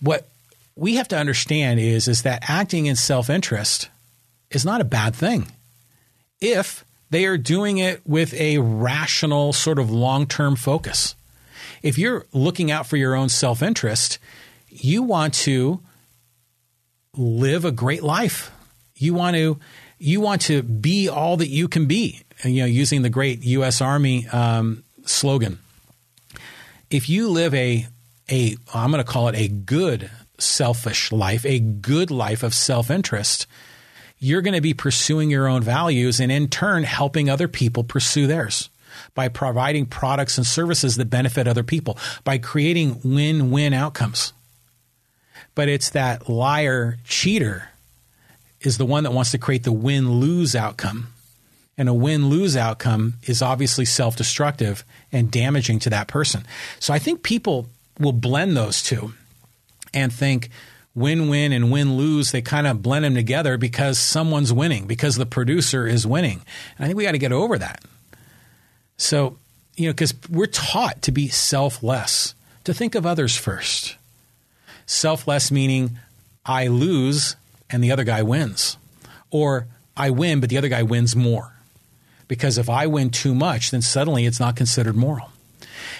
What 0.00 0.28
we 0.76 0.96
have 0.96 1.08
to 1.08 1.16
understand 1.16 1.80
is, 1.80 2.08
is 2.08 2.22
that 2.22 2.44
acting 2.48 2.86
in 2.86 2.96
self 2.96 3.30
interest 3.30 3.88
is 4.50 4.64
not 4.64 4.80
a 4.80 4.84
bad 4.84 5.14
thing 5.14 5.46
if 6.40 6.84
they 7.14 7.26
are 7.26 7.38
doing 7.38 7.78
it 7.78 8.04
with 8.04 8.34
a 8.34 8.58
rational, 8.58 9.52
sort 9.52 9.78
of 9.78 9.88
long 9.90 10.26
term 10.26 10.56
focus. 10.56 11.14
If 11.80 11.96
you're 11.96 12.26
looking 12.32 12.70
out 12.72 12.86
for 12.86 12.96
your 12.96 13.14
own 13.14 13.28
self 13.28 13.62
interest, 13.62 14.18
you 14.68 15.02
want 15.02 15.34
to 15.34 15.80
live 17.16 17.64
a 17.64 17.70
great 17.70 18.02
life. 18.02 18.50
You 18.96 19.14
want 19.14 19.36
to 19.36 19.60
you 19.98 20.20
want 20.20 20.42
to 20.42 20.62
be 20.62 21.08
all 21.08 21.36
that 21.36 21.48
you 21.48 21.68
can 21.68 21.86
be. 21.86 22.20
You 22.42 22.62
know, 22.62 22.66
using 22.66 23.02
the 23.02 23.10
great 23.10 23.44
U.S. 23.44 23.80
Army 23.80 24.26
um, 24.28 24.82
slogan. 25.06 25.60
If 26.90 27.08
you 27.08 27.28
live 27.28 27.54
a 27.54 27.86
a 28.28 28.56
I'm 28.74 28.90
going 28.90 29.04
to 29.04 29.10
call 29.10 29.28
it 29.28 29.36
a 29.36 29.46
good 29.46 30.10
selfish 30.38 31.12
life, 31.12 31.46
a 31.46 31.60
good 31.60 32.10
life 32.10 32.42
of 32.42 32.54
self 32.54 32.90
interest, 32.90 33.46
you're 34.24 34.42
going 34.42 34.54
to 34.54 34.62
be 34.62 34.72
pursuing 34.72 35.30
your 35.30 35.46
own 35.46 35.62
values 35.62 36.18
and 36.18 36.32
in 36.32 36.48
turn 36.48 36.82
helping 36.82 37.28
other 37.28 37.46
people 37.46 37.84
pursue 37.84 38.26
theirs 38.26 38.70
by 39.14 39.28
providing 39.28 39.84
products 39.84 40.38
and 40.38 40.46
services 40.46 40.96
that 40.96 41.10
benefit 41.10 41.46
other 41.46 41.62
people, 41.62 41.98
by 42.24 42.38
creating 42.38 42.98
win 43.04 43.50
win 43.50 43.74
outcomes. 43.74 44.32
But 45.54 45.68
it's 45.68 45.90
that 45.90 46.26
liar 46.28 46.96
cheater 47.04 47.68
is 48.62 48.78
the 48.78 48.86
one 48.86 49.04
that 49.04 49.12
wants 49.12 49.30
to 49.32 49.38
create 49.38 49.64
the 49.64 49.72
win 49.72 50.20
lose 50.20 50.56
outcome. 50.56 51.08
And 51.76 51.88
a 51.88 51.94
win 51.94 52.30
lose 52.30 52.56
outcome 52.56 53.14
is 53.24 53.42
obviously 53.42 53.84
self 53.84 54.16
destructive 54.16 54.84
and 55.12 55.30
damaging 55.30 55.80
to 55.80 55.90
that 55.90 56.08
person. 56.08 56.46
So 56.80 56.94
I 56.94 56.98
think 56.98 57.22
people 57.22 57.68
will 58.00 58.12
blend 58.12 58.56
those 58.56 58.82
two 58.82 59.12
and 59.92 60.10
think, 60.12 60.48
win 60.94 61.28
win 61.28 61.52
and 61.52 61.70
win 61.70 61.96
lose, 61.96 62.32
they 62.32 62.42
kind 62.42 62.66
of 62.66 62.82
blend 62.82 63.04
them 63.04 63.14
together 63.14 63.56
because 63.58 63.98
someone's 63.98 64.52
winning, 64.52 64.86
because 64.86 65.16
the 65.16 65.26
producer 65.26 65.86
is 65.86 66.06
winning. 66.06 66.42
And 66.76 66.84
I 66.84 66.86
think 66.86 66.96
we 66.96 67.04
got 67.04 67.12
to 67.12 67.18
get 67.18 67.32
over 67.32 67.58
that. 67.58 67.82
So, 68.96 69.38
you 69.76 69.86
know, 69.86 69.92
because 69.92 70.14
we're 70.30 70.46
taught 70.46 71.02
to 71.02 71.12
be 71.12 71.28
selfless, 71.28 72.34
to 72.64 72.72
think 72.72 72.94
of 72.94 73.04
others 73.04 73.36
first. 73.36 73.96
Selfless 74.86 75.50
meaning 75.50 75.98
I 76.44 76.68
lose 76.68 77.36
and 77.70 77.82
the 77.82 77.90
other 77.90 78.04
guy 78.04 78.22
wins, 78.22 78.76
or 79.30 79.66
I 79.96 80.10
win, 80.10 80.40
but 80.40 80.50
the 80.50 80.58
other 80.58 80.68
guy 80.68 80.82
wins 80.82 81.16
more. 81.16 81.52
Because 82.28 82.56
if 82.56 82.70
I 82.70 82.86
win 82.86 83.10
too 83.10 83.34
much, 83.34 83.70
then 83.70 83.82
suddenly 83.82 84.26
it's 84.26 84.40
not 84.40 84.56
considered 84.56 84.96
moral. 84.96 85.30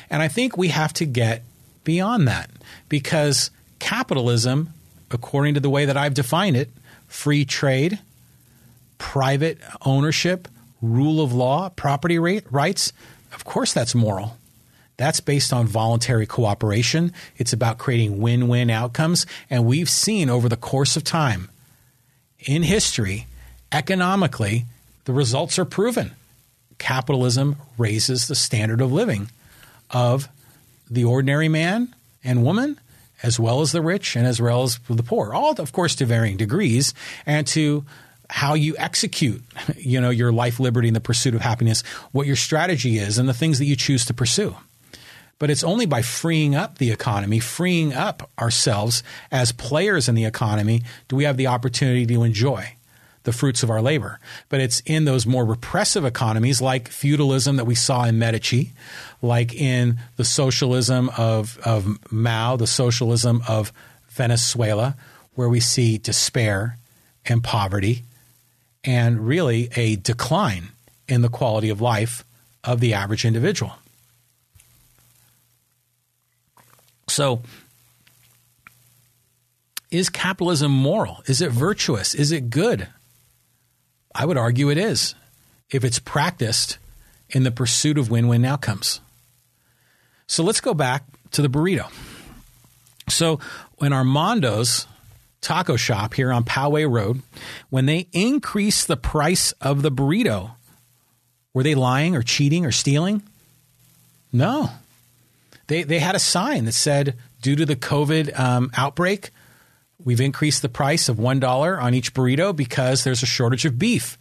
And 0.09 0.22
I 0.22 0.28
think 0.28 0.57
we 0.57 0.68
have 0.68 0.92
to 0.95 1.05
get 1.05 1.42
beyond 1.82 2.28
that 2.28 2.51
because 2.88 3.51
capitalism, 3.78 4.72
according 5.14 5.54
to 5.54 5.60
the 5.60 5.70
way 5.70 5.86
that 5.86 5.96
I've 5.96 6.14
defined 6.14 6.56
it, 6.56 6.70
free 7.06 7.44
trade, 7.44 7.98
private 8.98 9.58
ownership, 9.86 10.48
rule 10.82 11.22
of 11.22 11.32
law, 11.32 11.70
property 11.70 12.18
rights, 12.18 12.92
of 13.32 13.44
course 13.44 13.72
that's 13.72 13.94
moral. 13.94 14.36
That's 14.96 15.20
based 15.20 15.52
on 15.52 15.66
voluntary 15.66 16.26
cooperation. 16.26 17.12
It's 17.36 17.52
about 17.52 17.78
creating 17.78 18.20
win 18.20 18.46
win 18.46 18.70
outcomes. 18.70 19.26
And 19.50 19.66
we've 19.66 19.88
seen 19.88 20.30
over 20.30 20.48
the 20.48 20.56
course 20.56 20.96
of 20.96 21.02
time 21.02 21.50
in 22.38 22.62
history, 22.62 23.26
economically, 23.72 24.66
the 25.04 25.12
results 25.12 25.58
are 25.58 25.64
proven. 25.64 26.12
Capitalism 26.78 27.56
raises 27.78 28.28
the 28.28 28.34
standard 28.34 28.80
of 28.80 28.92
living 28.92 29.30
of 29.90 30.28
the 30.90 31.04
ordinary 31.04 31.48
man 31.48 31.94
and 32.22 32.44
woman, 32.44 32.78
as 33.24 33.40
well 33.40 33.62
as 33.62 33.72
the 33.72 33.80
rich 33.80 34.16
and 34.16 34.26
as 34.26 34.40
well 34.40 34.64
as 34.64 34.78
the 34.86 35.02
poor, 35.02 35.32
all, 35.32 35.52
of 35.58 35.72
course, 35.72 35.94
to 35.96 36.04
varying 36.04 36.36
degrees, 36.36 36.92
and 37.24 37.46
to 37.46 37.84
how 38.28 38.52
you 38.52 38.76
execute, 38.76 39.42
you 39.76 39.98
know, 40.00 40.10
your 40.10 40.30
life, 40.30 40.60
liberty, 40.60 40.88
and 40.88 40.96
the 40.96 41.00
pursuit 41.00 41.34
of 41.34 41.40
happiness, 41.40 41.82
what 42.12 42.26
your 42.26 42.36
strategy 42.36 42.98
is, 42.98 43.16
and 43.16 43.26
the 43.26 43.34
things 43.34 43.58
that 43.58 43.64
you 43.64 43.76
choose 43.76 44.04
to 44.04 44.14
pursue. 44.14 44.54
But 45.38 45.50
it's 45.50 45.64
only 45.64 45.86
by 45.86 46.02
freeing 46.02 46.54
up 46.54 46.76
the 46.78 46.92
economy, 46.92 47.40
freeing 47.40 47.94
up 47.94 48.30
ourselves 48.38 49.02
as 49.32 49.52
players 49.52 50.08
in 50.08 50.14
the 50.14 50.26
economy, 50.26 50.82
do 51.08 51.16
we 51.16 51.24
have 51.24 51.38
the 51.38 51.48
opportunity 51.48 52.06
to 52.06 52.22
enjoy 52.22 52.76
the 53.24 53.32
fruits 53.32 53.62
of 53.62 53.70
our 53.70 53.82
labor. 53.82 54.20
But 54.48 54.60
it's 54.60 54.80
in 54.86 55.04
those 55.04 55.26
more 55.26 55.44
repressive 55.44 56.04
economies 56.04 56.62
like 56.62 56.88
feudalism 56.88 57.56
that 57.56 57.64
we 57.64 57.74
saw 57.74 58.04
in 58.04 58.18
Medici, 58.18 58.72
like 59.20 59.54
in 59.54 59.98
the 60.16 60.24
socialism 60.24 61.10
of, 61.16 61.58
of 61.64 61.98
Mao, 62.12 62.56
the 62.56 62.66
socialism 62.66 63.42
of 63.48 63.72
Venezuela, 64.10 64.96
where 65.34 65.48
we 65.48 65.60
see 65.60 65.98
despair 65.98 66.78
and 67.26 67.42
poverty 67.42 68.04
and 68.84 69.26
really 69.26 69.70
a 69.74 69.96
decline 69.96 70.68
in 71.08 71.22
the 71.22 71.28
quality 71.28 71.70
of 71.70 71.80
life 71.80 72.24
of 72.62 72.80
the 72.80 72.94
average 72.94 73.24
individual. 73.24 73.72
So, 77.08 77.42
is 79.90 80.08
capitalism 80.08 80.72
moral? 80.72 81.22
Is 81.26 81.40
it 81.40 81.50
virtuous? 81.50 82.14
Is 82.14 82.32
it 82.32 82.50
good? 82.50 82.88
I 84.14 84.24
would 84.24 84.36
argue 84.36 84.70
it 84.70 84.78
is 84.78 85.14
if 85.70 85.84
it's 85.84 85.98
practiced 85.98 86.78
in 87.30 87.42
the 87.42 87.50
pursuit 87.50 87.98
of 87.98 88.10
win 88.10 88.28
win 88.28 88.44
outcomes. 88.44 89.00
So 90.26 90.42
let's 90.42 90.60
go 90.60 90.74
back 90.74 91.04
to 91.32 91.42
the 91.42 91.48
burrito. 91.48 91.90
So 93.08 93.40
when 93.76 93.92
Armando's 93.92 94.86
taco 95.40 95.76
shop 95.76 96.14
here 96.14 96.32
on 96.32 96.44
Poway 96.44 96.90
Road, 96.90 97.22
when 97.70 97.86
they 97.86 98.08
increased 98.12 98.88
the 98.88 98.96
price 98.96 99.52
of 99.60 99.82
the 99.82 99.90
burrito, 99.90 100.52
were 101.52 101.62
they 101.62 101.74
lying 101.74 102.16
or 102.16 102.22
cheating 102.22 102.64
or 102.64 102.72
stealing? 102.72 103.22
No. 104.32 104.70
They, 105.66 105.82
they 105.82 105.98
had 105.98 106.14
a 106.14 106.20
sign 106.20 106.64
that 106.64 106.72
said, 106.72 107.16
due 107.42 107.56
to 107.56 107.66
the 107.66 107.76
COVID 107.76 108.38
um, 108.38 108.70
outbreak, 108.76 109.30
We've 110.05 110.20
increased 110.20 110.62
the 110.62 110.68
price 110.68 111.09
of 111.09 111.16
$1 111.16 111.82
on 111.82 111.94
each 111.94 112.12
burrito 112.12 112.55
because 112.55 113.05
there's 113.05 113.22
a 113.22 113.26
shortage 113.26 113.64
of 113.64 113.78
beef. 113.78 114.18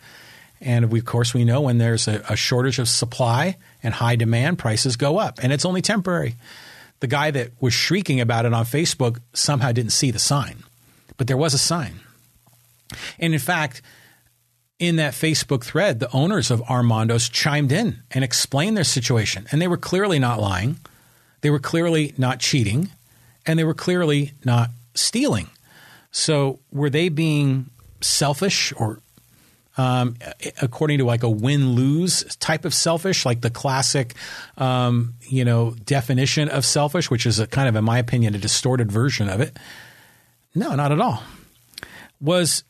And 0.61 0.89
we, 0.89 0.99
of 0.99 1.05
course, 1.05 1.33
we 1.33 1.43
know 1.43 1.61
when 1.61 1.77
there's 1.77 2.07
a, 2.07 2.23
a, 2.29 2.37
shortage 2.37 2.79
of 2.79 2.87
supply 2.87 3.57
and 3.81 3.93
high 3.93 4.15
demand, 4.15 4.59
prices 4.59 4.95
go 4.95 5.17
up. 5.17 5.39
And 5.43 5.51
it's 5.51 5.65
only 5.65 5.81
temporary. 5.81 6.35
The 7.01 7.07
guy 7.07 7.31
that 7.31 7.51
was 7.59 7.73
shrieking 7.73 8.21
about 8.21 8.45
it 8.45 8.53
on 8.53 8.63
Facebook 8.63 9.19
somehow 9.33 9.73
didn't 9.73 9.91
see 9.91 10.09
the 10.09 10.19
sign, 10.19 10.63
but 11.17 11.27
there 11.27 11.35
was 11.35 11.53
a 11.53 11.57
sign. 11.57 11.99
And 13.19 13.33
in 13.33 13.39
fact, 13.41 13.81
in 14.79 14.95
that 14.97 15.13
Facebook 15.13 15.65
thread, 15.65 15.99
the 15.99 16.11
owners 16.13 16.49
of 16.49 16.61
Armando's 16.61 17.27
chimed 17.27 17.73
in 17.73 17.99
and 18.11 18.23
explained 18.23 18.77
their 18.77 18.85
situation. 18.85 19.47
And 19.51 19.61
they 19.61 19.67
were 19.67 19.77
clearly 19.77 20.17
not 20.17 20.39
lying, 20.39 20.77
they 21.41 21.49
were 21.49 21.59
clearly 21.59 22.13
not 22.17 22.39
cheating, 22.39 22.89
and 23.45 23.59
they 23.59 23.65
were 23.65 23.73
clearly 23.73 24.31
not 24.45 24.69
stealing. 24.95 25.49
So 26.13 26.59
were 26.71 26.89
they 26.89 27.09
being 27.09 27.69
selfish 27.99 28.71
or 28.77 28.99
um, 29.75 30.15
according 30.61 30.99
to 30.99 31.05
like 31.05 31.23
a 31.23 31.29
win 31.29 31.71
lose 31.71 32.23
type 32.35 32.63
of 32.63 32.73
selfish, 32.73 33.25
like 33.25 33.41
the 33.41 33.49
classic, 33.49 34.13
um, 34.57 35.15
you 35.27 35.43
know, 35.43 35.71
definition 35.83 36.47
of 36.49 36.63
selfish, 36.63 37.09
which 37.09 37.25
is 37.25 37.39
a 37.39 37.47
kind 37.47 37.67
of, 37.67 37.75
in 37.75 37.83
my 37.83 37.97
opinion, 37.97 38.35
a 38.35 38.37
distorted 38.37 38.91
version 38.91 39.29
of 39.29 39.41
it. 39.41 39.57
No, 40.53 40.75
not 40.75 40.91
at 40.91 41.01
all. 41.01 41.23
Was 42.21 42.63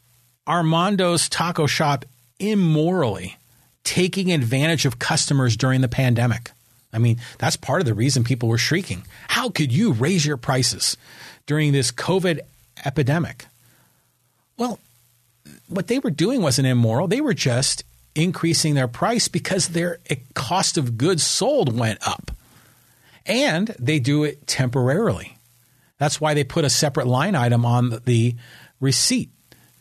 Armando's 0.48 1.28
taco 1.28 1.68
shop 1.68 2.06
immorally 2.40 3.38
taking 3.84 4.32
advantage 4.32 4.86
of 4.86 5.00
customers 5.00 5.58
during 5.58 5.82
the 5.82 5.90
pandemic? 5.90 6.52
I 6.94 7.00
mean, 7.00 7.20
that's 7.40 7.58
part 7.58 7.82
of 7.82 7.86
the 7.86 7.94
reason 7.94 8.24
people 8.24 8.48
were 8.48 8.58
shrieking. 8.58 9.04
How 9.28 9.50
could 9.50 9.74
you 9.74 9.92
raise 9.92 10.26
your 10.26 10.38
prices 10.38 10.96
during 11.48 11.74
this 11.74 11.92
COVID 11.92 12.40
epidemic. 12.86 13.46
Well, 14.58 14.80
what 15.68 15.88
they 15.88 16.00
were 16.00 16.12
doing 16.12 16.42
wasn't 16.42 16.68
immoral. 16.68 17.08
They 17.08 17.22
were 17.22 17.34
just 17.34 17.84
increasing 18.16 18.76
their 18.76 18.88
price 18.88 19.28
because 19.28 19.70
their 19.70 20.00
cost 20.34 20.78
of 20.78 20.98
goods 20.98 21.24
sold 21.24 21.78
went 21.78 22.06
up. 22.08 22.32
And 23.26 23.70
they 23.80 24.00
do 24.00 24.24
it 24.24 24.46
temporarily. 24.48 25.38
That's 25.98 26.20
why 26.20 26.34
they 26.34 26.44
put 26.44 26.66
a 26.66 26.70
separate 26.70 27.08
line 27.08 27.36
item 27.36 27.66
on 27.66 28.02
the 28.06 28.36
receipt 28.80 29.30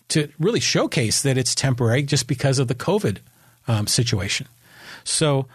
to 0.08 0.28
really 0.38 0.60
showcase 0.60 1.22
that 1.22 1.36
it's 1.36 1.54
temporary 1.54 2.02
just 2.02 2.28
because 2.28 2.58
of 2.58 2.68
the 2.68 2.74
COVID 2.74 3.18
um, 3.66 3.86
situation. 3.86 4.46
So, 5.04 5.46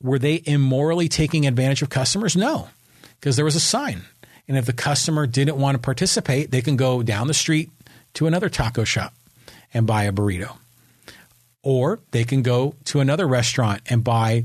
were 0.00 0.18
they 0.18 0.42
immorally 0.44 1.08
taking 1.08 1.46
advantage 1.46 1.82
of 1.82 1.88
customers? 1.88 2.36
No, 2.36 2.68
because 3.18 3.36
there 3.36 3.44
was 3.44 3.56
a 3.56 3.60
sign 3.60 4.02
and 4.48 4.56
if 4.56 4.66
the 4.66 4.72
customer 4.72 5.26
didn't 5.26 5.56
want 5.56 5.74
to 5.76 5.78
participate, 5.78 6.50
they 6.50 6.62
can 6.62 6.76
go 6.76 7.02
down 7.02 7.26
the 7.26 7.34
street 7.34 7.70
to 8.14 8.26
another 8.26 8.48
taco 8.48 8.84
shop 8.84 9.14
and 9.72 9.86
buy 9.86 10.04
a 10.04 10.12
burrito. 10.12 10.56
Or 11.62 12.00
they 12.10 12.24
can 12.24 12.42
go 12.42 12.74
to 12.86 13.00
another 13.00 13.26
restaurant 13.26 13.82
and 13.86 14.02
buy 14.02 14.44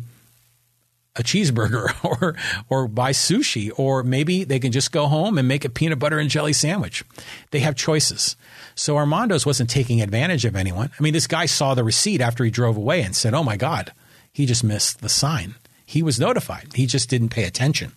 a 1.16 1.24
cheeseburger 1.24 1.88
or 2.22 2.36
or 2.70 2.88
buy 2.88 3.12
sushi 3.12 3.72
or 3.76 4.04
maybe 4.04 4.44
they 4.44 4.60
can 4.60 4.72
just 4.72 4.92
go 4.92 5.08
home 5.08 5.38
and 5.38 5.48
make 5.48 5.66
a 5.66 5.70
peanut 5.70 6.00
butter 6.00 6.20
and 6.20 6.30
jelly 6.30 6.54
sandwich. 6.54 7.04
They 7.52 7.60
have 7.60 7.76
choices. 7.76 8.36
So 8.76 8.96
Armando's 8.96 9.46
wasn't 9.46 9.72
taking 9.72 10.02
advantage 10.02 10.46
of 10.46 10.56
anyone. 10.56 10.92
I 10.98 11.02
mean, 11.02 11.14
this 11.14 11.26
guy 11.26 11.48
saw 11.48 11.74
the 11.74 11.84
receipt 11.84 12.22
after 12.22 12.44
he 12.44 12.52
drove 12.52 12.78
away 12.78 13.02
and 13.02 13.16
said, 13.16 13.34
"Oh 13.34 13.44
my 13.44 13.58
god, 13.58 13.92
he 14.32 14.46
just 14.46 14.64
missed 14.64 15.02
the 15.02 15.10
sign." 15.10 15.56
He 15.86 16.04
was 16.04 16.20
notified. 16.20 16.68
He 16.76 16.86
just 16.86 17.10
didn't 17.10 17.30
pay 17.30 17.46
attention. 17.46 17.94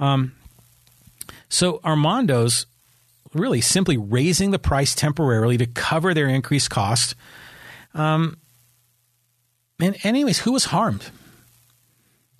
Um, 0.00 0.32
so 1.48 1.78
Armando's 1.78 2.66
really 3.34 3.60
simply 3.60 3.96
raising 3.96 4.50
the 4.50 4.58
price 4.58 4.94
temporarily 4.94 5.56
to 5.58 5.66
cover 5.66 6.14
their 6.14 6.28
increased 6.28 6.70
cost. 6.70 7.14
Um, 7.94 8.38
and 9.80 9.96
anyways, 10.02 10.40
who 10.40 10.52
was 10.52 10.66
harmed? 10.66 11.10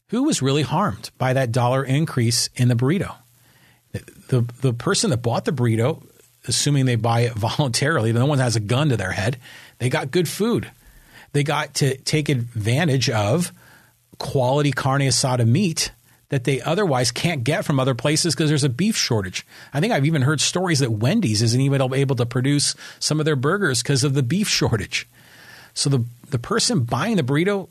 Who 0.08 0.24
was 0.24 0.40
really 0.40 0.62
harmed 0.62 1.10
by 1.18 1.34
that 1.34 1.52
dollar 1.52 1.84
increase 1.84 2.48
in 2.56 2.68
the 2.68 2.74
burrito? 2.74 3.14
The, 3.92 4.00
the, 4.28 4.52
the 4.62 4.72
person 4.72 5.10
that 5.10 5.18
bought 5.18 5.44
the 5.44 5.52
burrito, 5.52 6.02
assuming 6.46 6.86
they 6.86 6.96
buy 6.96 7.20
it 7.20 7.32
voluntarily, 7.34 8.12
no 8.12 8.26
one 8.26 8.38
has 8.38 8.56
a 8.56 8.60
gun 8.60 8.88
to 8.88 8.96
their 8.96 9.12
head, 9.12 9.38
they 9.78 9.88
got 9.88 10.10
good 10.10 10.28
food. 10.28 10.70
They 11.32 11.44
got 11.44 11.74
to 11.74 11.96
take 11.98 12.28
advantage 12.28 13.10
of 13.10 13.52
quality 14.18 14.72
carne 14.72 15.02
asada 15.02 15.46
meat 15.46 15.92
that 16.30 16.44
they 16.44 16.60
otherwise 16.60 17.10
can't 17.10 17.44
get 17.44 17.64
from 17.64 17.80
other 17.80 17.94
places 17.94 18.34
because 18.34 18.50
there's 18.50 18.64
a 18.64 18.68
beef 18.68 18.96
shortage. 18.96 19.46
I 19.72 19.80
think 19.80 19.92
I've 19.92 20.06
even 20.06 20.22
heard 20.22 20.40
stories 20.40 20.80
that 20.80 20.92
Wendy's 20.92 21.42
isn't 21.42 21.60
even 21.60 21.80
able 21.94 22.16
to 22.16 22.26
produce 22.26 22.74
some 22.98 23.18
of 23.18 23.26
their 23.26 23.36
burgers 23.36 23.82
because 23.82 24.04
of 24.04 24.14
the 24.14 24.22
beef 24.22 24.48
shortage. 24.58 25.08
So 25.74 25.88
the 25.90 26.04
the 26.30 26.38
person 26.38 26.80
buying 26.80 27.16
the 27.16 27.22
burrito, 27.22 27.68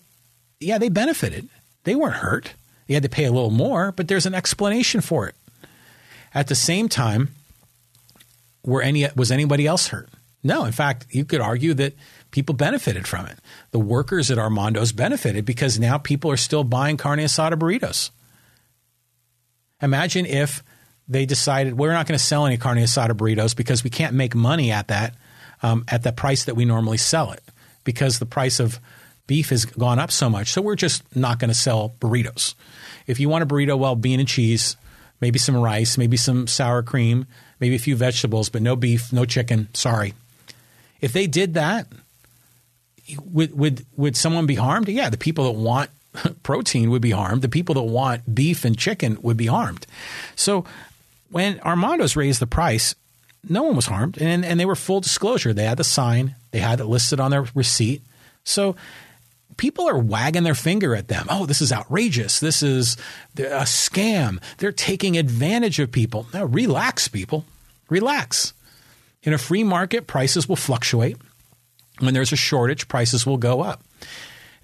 yeah, 0.59 0.77
they 0.77 0.89
benefited. 0.89 1.49
They 1.83 1.95
weren't 1.95 2.15
hurt. 2.15 2.53
They 2.87 2.93
had 2.93 3.03
to 3.03 3.09
pay 3.09 3.25
a 3.25 3.31
little 3.31 3.51
more, 3.51 3.91
but 3.91 4.07
there's 4.07 4.25
an 4.25 4.33
explanation 4.33 5.01
for 5.01 5.27
it. 5.27 5.35
At 6.33 6.47
the 6.47 6.55
same 6.55 6.89
time, 6.89 7.29
were 8.63 8.81
any 8.81 9.07
was 9.15 9.31
anybody 9.31 9.67
else 9.67 9.87
hurt? 9.87 10.09
No. 10.43 10.65
In 10.65 10.71
fact, 10.71 11.05
you 11.09 11.25
could 11.25 11.41
argue 11.41 11.73
that 11.75 11.95
people 12.31 12.55
benefited 12.55 13.07
from 13.07 13.25
it. 13.25 13.37
The 13.71 13.79
workers 13.79 14.31
at 14.31 14.37
Armando's 14.37 14.91
benefited 14.91 15.45
because 15.45 15.79
now 15.79 15.97
people 15.97 16.31
are 16.31 16.37
still 16.37 16.63
buying 16.63 16.97
carne 16.97 17.19
asada 17.19 17.53
burritos. 17.53 18.11
Imagine 19.81 20.25
if 20.25 20.63
they 21.07 21.25
decided 21.25 21.77
we're 21.77 21.93
not 21.93 22.07
going 22.07 22.17
to 22.17 22.23
sell 22.23 22.45
any 22.45 22.57
carne 22.57 22.77
asada 22.77 23.11
burritos 23.11 23.55
because 23.55 23.83
we 23.83 23.89
can't 23.89 24.13
make 24.13 24.35
money 24.35 24.71
at 24.71 24.89
that 24.89 25.15
um, 25.63 25.85
at 25.87 26.03
the 26.03 26.11
price 26.11 26.45
that 26.45 26.55
we 26.55 26.65
normally 26.65 26.97
sell 26.97 27.31
it 27.31 27.43
because 27.83 28.19
the 28.19 28.25
price 28.25 28.59
of 28.59 28.79
beef 29.27 29.49
has 29.49 29.65
gone 29.65 29.99
up 29.99 30.11
so 30.11 30.29
much. 30.29 30.51
So 30.51 30.61
we're 30.61 30.75
just 30.75 31.03
not 31.15 31.39
going 31.39 31.49
to 31.49 31.55
sell 31.55 31.95
burritos. 31.99 32.55
If 33.05 33.19
you 33.19 33.29
want 33.29 33.43
a 33.43 33.47
burrito, 33.47 33.77
well, 33.77 33.95
bean 33.95 34.19
and 34.19 34.27
cheese, 34.27 34.75
maybe 35.21 35.39
some 35.39 35.55
rice, 35.55 35.97
maybe 35.97 36.17
some 36.17 36.47
sour 36.47 36.83
cream, 36.83 37.25
maybe 37.59 37.75
a 37.75 37.79
few 37.79 37.95
vegetables, 37.95 38.49
but 38.49 38.61
no 38.61 38.75
beef, 38.75 39.13
no 39.13 39.25
chicken. 39.25 39.69
Sorry. 39.73 40.13
If 41.01 41.13
they 41.13 41.27
did 41.27 41.53
that, 41.53 41.87
would 43.23 43.57
would 43.57 43.85
would 43.95 44.17
someone 44.17 44.45
be 44.47 44.55
harmed? 44.55 44.89
Yeah, 44.89 45.09
the 45.09 45.17
people 45.17 45.45
that 45.45 45.59
want 45.59 45.89
protein 46.43 46.89
would 46.89 47.01
be 47.01 47.11
harmed. 47.11 47.41
The 47.41 47.49
people 47.49 47.75
that 47.75 47.83
want 47.83 48.33
beef 48.33 48.65
and 48.65 48.77
chicken 48.77 49.17
would 49.21 49.37
be 49.37 49.47
harmed. 49.47 49.85
So 50.35 50.65
when 51.29 51.59
Armando's 51.59 52.15
raised 52.15 52.39
the 52.39 52.47
price, 52.47 52.95
no 53.47 53.63
one 53.63 53.75
was 53.75 53.85
harmed, 53.85 54.17
and 54.21 54.43
and 54.43 54.59
they 54.59 54.65
were 54.65 54.75
full 54.75 54.99
disclosure. 54.99 55.53
They 55.53 55.65
had 55.65 55.77
the 55.77 55.83
sign, 55.83 56.35
they 56.51 56.59
had 56.59 56.79
it 56.79 56.85
listed 56.85 57.19
on 57.19 57.31
their 57.31 57.45
receipt. 57.53 58.01
So 58.43 58.75
people 59.57 59.89
are 59.89 59.97
wagging 59.97 60.43
their 60.43 60.55
finger 60.55 60.95
at 60.95 61.07
them. 61.07 61.27
Oh, 61.29 61.45
this 61.45 61.61
is 61.61 61.71
outrageous. 61.71 62.39
This 62.39 62.63
is 62.63 62.95
a 63.37 63.65
scam. 63.65 64.41
They're 64.57 64.71
taking 64.71 65.17
advantage 65.17 65.79
of 65.79 65.91
people. 65.91 66.27
Now, 66.33 66.45
relax, 66.45 67.07
people. 67.07 67.45
Relax. 67.89 68.53
In 69.23 69.33
a 69.33 69.37
free 69.37 69.63
market, 69.63 70.07
prices 70.07 70.47
will 70.47 70.55
fluctuate. 70.55 71.17
When 71.99 72.13
there's 72.13 72.31
a 72.31 72.37
shortage, 72.37 72.87
prices 72.87 73.25
will 73.25 73.37
go 73.37 73.61
up. 73.61 73.83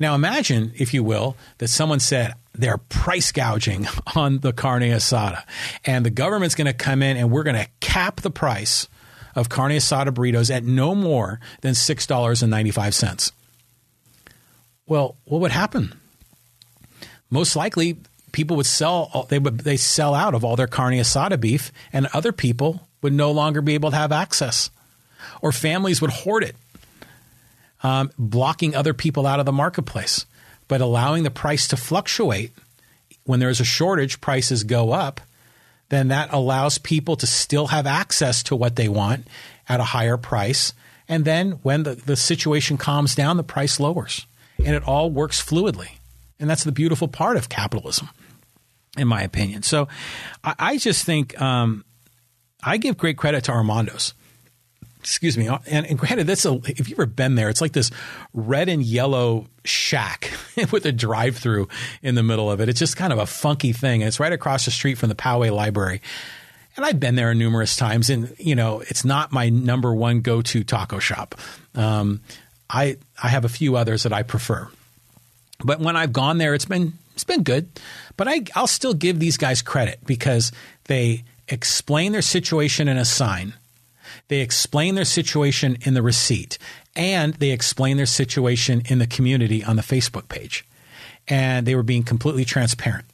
Now, 0.03 0.15
imagine, 0.15 0.73
if 0.75 0.93
you 0.93 1.01
will, 1.01 1.37
that 1.59 1.69
someone 1.69 2.01
said 2.01 2.33
they're 2.51 2.77
price 2.77 3.31
gouging 3.31 3.87
on 4.17 4.39
the 4.39 4.51
carne 4.51 4.81
asada, 4.81 5.45
and 5.85 6.05
the 6.05 6.09
government's 6.09 6.55
going 6.55 6.67
to 6.67 6.73
come 6.73 7.01
in 7.01 7.15
and 7.15 7.31
we're 7.31 7.43
going 7.43 7.55
to 7.55 7.69
cap 7.79 8.19
the 8.19 8.29
price 8.29 8.89
of 9.33 9.47
carne 9.47 9.71
asada 9.71 10.09
burritos 10.09 10.53
at 10.53 10.65
no 10.65 10.93
more 10.93 11.39
than 11.61 11.73
$6.95. 11.73 13.31
Well, 14.87 15.15
what 15.23 15.39
would 15.39 15.51
happen? 15.51 15.97
Most 17.29 17.55
likely, 17.55 17.95
people 18.33 18.57
would 18.57 18.65
sell 18.65 19.25
they 19.29 19.39
would 19.39 19.59
they 19.59 19.77
sell 19.77 20.13
out 20.13 20.35
of 20.35 20.43
all 20.43 20.57
their 20.57 20.67
carne 20.67 20.95
asada 20.95 21.39
beef, 21.39 21.71
and 21.93 22.09
other 22.13 22.33
people 22.33 22.89
would 23.01 23.13
no 23.13 23.31
longer 23.31 23.61
be 23.61 23.73
able 23.73 23.91
to 23.91 23.97
have 23.97 24.11
access, 24.11 24.69
or 25.41 25.53
families 25.53 26.01
would 26.01 26.11
hoard 26.11 26.43
it, 26.43 26.57
um, 27.83 28.11
blocking 28.17 28.75
other 28.75 28.93
people 28.93 29.27
out 29.27 29.39
of 29.39 29.45
the 29.45 29.51
marketplace. 29.51 30.25
But 30.67 30.81
allowing 30.81 31.23
the 31.23 31.31
price 31.31 31.67
to 31.67 31.77
fluctuate 31.77 32.51
when 33.25 33.39
there 33.39 33.49
is 33.49 33.59
a 33.59 33.65
shortage, 33.65 34.21
prices 34.21 34.63
go 34.63 34.91
up. 34.91 35.21
Then 35.89 36.07
that 36.07 36.33
allows 36.33 36.77
people 36.77 37.15
to 37.17 37.27
still 37.27 37.67
have 37.67 37.85
access 37.85 38.41
to 38.43 38.55
what 38.55 38.75
they 38.75 38.87
want 38.87 39.27
at 39.69 39.79
a 39.79 39.83
higher 39.83 40.17
price. 40.17 40.73
And 41.07 41.25
then 41.25 41.51
when 41.63 41.83
the, 41.83 41.95
the 41.95 42.15
situation 42.15 42.77
calms 42.77 43.13
down, 43.13 43.37
the 43.37 43.43
price 43.43 43.79
lowers 43.79 44.25
and 44.65 44.75
it 44.75 44.87
all 44.87 45.11
works 45.11 45.43
fluidly. 45.43 45.91
And 46.39 46.49
that's 46.49 46.63
the 46.63 46.71
beautiful 46.71 47.07
part 47.07 47.37
of 47.37 47.49
capitalism, 47.49 48.09
in 48.97 49.07
my 49.07 49.21
opinion. 49.21 49.63
So 49.63 49.87
I, 50.43 50.55
I 50.57 50.77
just 50.77 51.05
think 51.05 51.39
um, 51.41 51.85
I 52.63 52.77
give 52.77 52.97
great 52.97 53.17
credit 53.17 53.43
to 53.45 53.51
Armando's. 53.51 54.13
Excuse 55.03 55.37
me. 55.37 55.49
And, 55.67 55.85
and 55.85 55.99
granted, 55.99 56.27
that's 56.27 56.45
a, 56.45 56.53
if 56.65 56.87
you've 56.89 56.97
ever 56.97 57.05
been 57.05 57.35
there, 57.35 57.49
it's 57.49 57.59
like 57.59 57.73
this 57.73 57.91
red 58.33 58.69
and 58.69 58.81
yellow 58.81 59.47
shack 59.65 60.31
with 60.71 60.85
a 60.85 60.93
drive 60.93 61.37
through 61.37 61.67
in 62.01 62.15
the 62.15 62.23
middle 62.23 62.49
of 62.49 62.61
it. 62.61 62.69
It's 62.69 62.79
just 62.79 62.95
kind 62.95 63.11
of 63.11 63.19
a 63.19 63.25
funky 63.25 63.73
thing. 63.73 64.01
And 64.01 64.07
it's 64.07 64.19
right 64.19 64.31
across 64.31 64.65
the 64.65 64.71
street 64.71 64.97
from 64.97 65.09
the 65.09 65.15
Poway 65.15 65.53
Library. 65.53 66.01
And 66.75 66.85
I've 66.85 66.99
been 66.99 67.15
there 67.15 67.33
numerous 67.35 67.75
times, 67.75 68.09
and 68.09 68.33
you 68.39 68.55
know, 68.55 68.79
it's 68.79 69.05
not 69.05 69.31
my 69.31 69.49
number 69.49 69.93
one 69.93 70.21
go 70.21 70.41
to 70.41 70.63
taco 70.63 70.97
shop. 70.97 71.35
Um, 71.75 72.21
I 72.67 72.97
I 73.21 73.27
have 73.27 73.45
a 73.45 73.49
few 73.49 73.75
others 73.75 74.03
that 74.03 74.13
I 74.13 74.23
prefer. 74.23 74.67
But 75.63 75.79
when 75.79 75.95
I've 75.95 76.13
gone 76.13 76.39
there, 76.39 76.55
it's 76.55 76.65
been 76.65 76.93
it's 77.13 77.23
been 77.23 77.43
good. 77.43 77.69
But 78.17 78.27
I, 78.27 78.41
I'll 78.55 78.65
still 78.65 78.95
give 78.95 79.19
these 79.19 79.37
guys 79.37 79.61
credit 79.61 79.99
because 80.05 80.51
they 80.85 81.23
explain 81.47 82.11
their 82.11 82.23
situation 82.23 82.87
in 82.87 82.97
a 82.97 83.05
sign. 83.05 83.53
They 84.27 84.39
explain 84.39 84.95
their 84.95 85.05
situation 85.05 85.77
in 85.81 85.93
the 85.93 86.01
receipt 86.01 86.57
and 86.95 87.33
they 87.35 87.51
explain 87.51 87.97
their 87.97 88.05
situation 88.05 88.83
in 88.85 88.99
the 88.99 89.07
community 89.07 89.63
on 89.63 89.75
the 89.75 89.81
Facebook 89.81 90.27
page. 90.29 90.65
And 91.27 91.65
they 91.65 91.75
were 91.75 91.83
being 91.83 92.03
completely 92.03 92.45
transparent. 92.45 93.05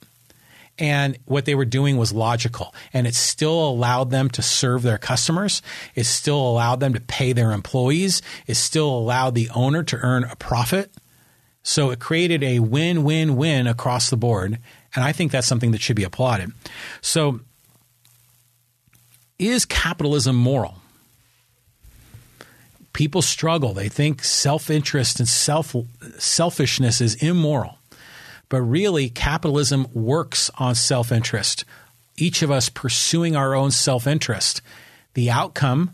And 0.77 1.17
what 1.25 1.45
they 1.45 1.55
were 1.55 1.65
doing 1.65 1.97
was 1.97 2.13
logical 2.13 2.73
and 2.93 3.05
it 3.05 3.15
still 3.15 3.69
allowed 3.69 4.11
them 4.11 4.29
to 4.29 4.41
serve 4.41 4.81
their 4.81 4.97
customers. 4.97 5.61
It 5.93 6.05
still 6.05 6.39
allowed 6.39 6.79
them 6.79 6.93
to 6.93 7.01
pay 7.01 7.33
their 7.33 7.51
employees. 7.51 8.21
It 8.47 8.55
still 8.55 8.89
allowed 8.89 9.35
the 9.35 9.49
owner 9.53 9.83
to 9.83 9.97
earn 9.97 10.23
a 10.23 10.35
profit. 10.37 10.91
So 11.63 11.91
it 11.91 11.99
created 11.99 12.43
a 12.43 12.59
win-win-win 12.59 13.67
across 13.67 14.09
the 14.09 14.17
board 14.17 14.59
and 14.95 15.03
i 15.03 15.11
think 15.11 15.31
that's 15.31 15.47
something 15.47 15.71
that 15.71 15.81
should 15.81 15.95
be 15.95 16.03
applauded. 16.03 16.51
So 17.01 17.41
is 19.37 19.65
capitalism 19.65 20.35
moral 20.35 20.75
people 22.99 23.21
struggle 23.21 23.73
they 23.73 23.89
think 23.89 24.23
self-interest 24.23 25.19
and 25.19 25.27
self 25.27 25.75
selfishness 26.19 27.01
is 27.01 27.15
immoral 27.15 27.79
but 28.49 28.63
really, 28.63 29.09
capitalism 29.09 29.87
works 29.93 30.49
on 30.57 30.73
self 30.73 31.11
interest, 31.11 31.65
each 32.17 32.41
of 32.41 32.49
us 32.49 32.67
pursuing 32.67 33.35
our 33.35 33.53
own 33.53 33.71
self 33.71 34.07
interest. 34.07 34.61
The 35.13 35.29
outcome, 35.29 35.91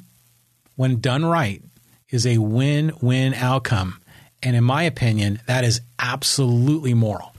when 0.76 1.02
done 1.02 1.26
right, 1.26 1.62
is 2.10 2.26
a 2.26 2.38
win 2.38 2.94
win 3.02 3.34
outcome. 3.34 4.00
And 4.42 4.56
in 4.56 4.64
my 4.64 4.84
opinion, 4.84 5.42
that 5.48 5.64
is 5.64 5.82
absolutely 6.00 6.94
moral. 6.94 7.34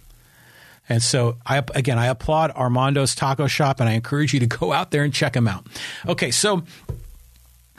And 0.88 1.02
so, 1.02 1.36
I, 1.44 1.62
again, 1.74 1.98
I 1.98 2.06
applaud 2.06 2.52
Armando's 2.54 3.14
Taco 3.14 3.46
Shop 3.46 3.80
and 3.80 3.88
I 3.88 3.92
encourage 3.92 4.34
you 4.34 4.40
to 4.40 4.46
go 4.46 4.72
out 4.72 4.90
there 4.90 5.02
and 5.02 5.12
check 5.12 5.32
them 5.32 5.48
out. 5.48 5.66
Okay, 6.06 6.30
so 6.30 6.62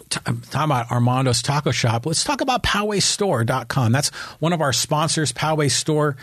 talking 0.10 0.41
about 0.53 0.88
Armando's 0.89 1.41
Taco 1.41 1.72
Shop, 1.72 2.05
let's 2.05 2.24
talk 2.24 2.41
about 2.41 2.64
PowayStore.com. 2.64 3.91
That's 3.91 4.10
one 4.39 4.53
of 4.53 4.62
our 4.62 4.74
sponsors, 4.74 5.32
Poway 5.34 5.72
Store 5.72 6.18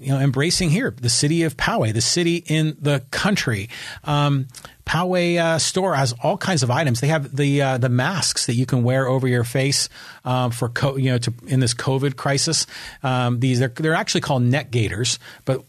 you 0.00 0.08
know, 0.08 0.18
embracing 0.18 0.70
here 0.70 0.94
the 0.98 1.10
city 1.10 1.42
of 1.42 1.58
Poway, 1.58 1.92
the 1.92 2.00
city 2.00 2.42
in 2.46 2.76
the 2.80 3.04
country. 3.10 3.68
Um, 4.02 4.48
Poway 4.86 5.38
uh, 5.38 5.58
store 5.58 5.94
has 5.94 6.14
all 6.22 6.38
kinds 6.38 6.62
of 6.62 6.70
items. 6.70 7.00
They 7.00 7.08
have 7.08 7.36
the 7.36 7.60
uh, 7.62 7.78
the 7.78 7.90
masks 7.90 8.46
that 8.46 8.54
you 8.54 8.64
can 8.64 8.82
wear 8.82 9.06
over 9.06 9.28
your 9.28 9.44
face 9.44 9.90
um, 10.24 10.50
for 10.50 10.70
co- 10.70 10.96
you 10.96 11.10
know 11.12 11.18
to, 11.18 11.34
in 11.46 11.60
this 11.60 11.74
COVID 11.74 12.16
crisis. 12.16 12.66
Um, 13.02 13.40
these 13.40 13.58
they're, 13.60 13.68
they're 13.68 13.94
actually 13.94 14.22
called 14.22 14.42
neck 14.42 14.70
gaiters, 14.70 15.18
but 15.44 15.62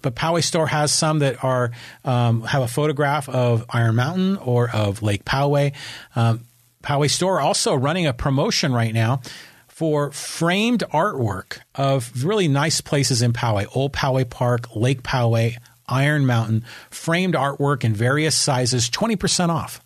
but 0.00 0.16
Poway 0.16 0.42
store 0.42 0.66
has 0.66 0.90
some 0.90 1.18
that 1.18 1.44
are 1.44 1.70
um, 2.04 2.42
have 2.42 2.62
a 2.62 2.68
photograph 2.68 3.28
of 3.28 3.66
Iron 3.68 3.96
Mountain 3.96 4.38
or 4.38 4.70
of 4.70 5.02
Lake 5.02 5.26
Poway. 5.26 5.74
Um, 6.16 6.40
Poway 6.84 7.10
store 7.10 7.40
also 7.40 7.74
running 7.74 8.06
a 8.06 8.12
promotion 8.12 8.72
right 8.72 8.92
now 8.92 9.22
for 9.68 10.12
framed 10.12 10.84
artwork 10.92 11.58
of 11.74 12.24
really 12.24 12.46
nice 12.46 12.80
places 12.80 13.22
in 13.22 13.32
Poway, 13.32 13.66
Old 13.74 13.92
Poway 13.92 14.28
Park, 14.28 14.76
Lake 14.76 15.02
Poway, 15.02 15.56
Iron 15.88 16.26
Mountain, 16.26 16.64
framed 16.90 17.34
artwork 17.34 17.82
in 17.82 17.94
various 17.94 18.36
sizes, 18.36 18.88
20% 18.88 19.48
off. 19.48 19.80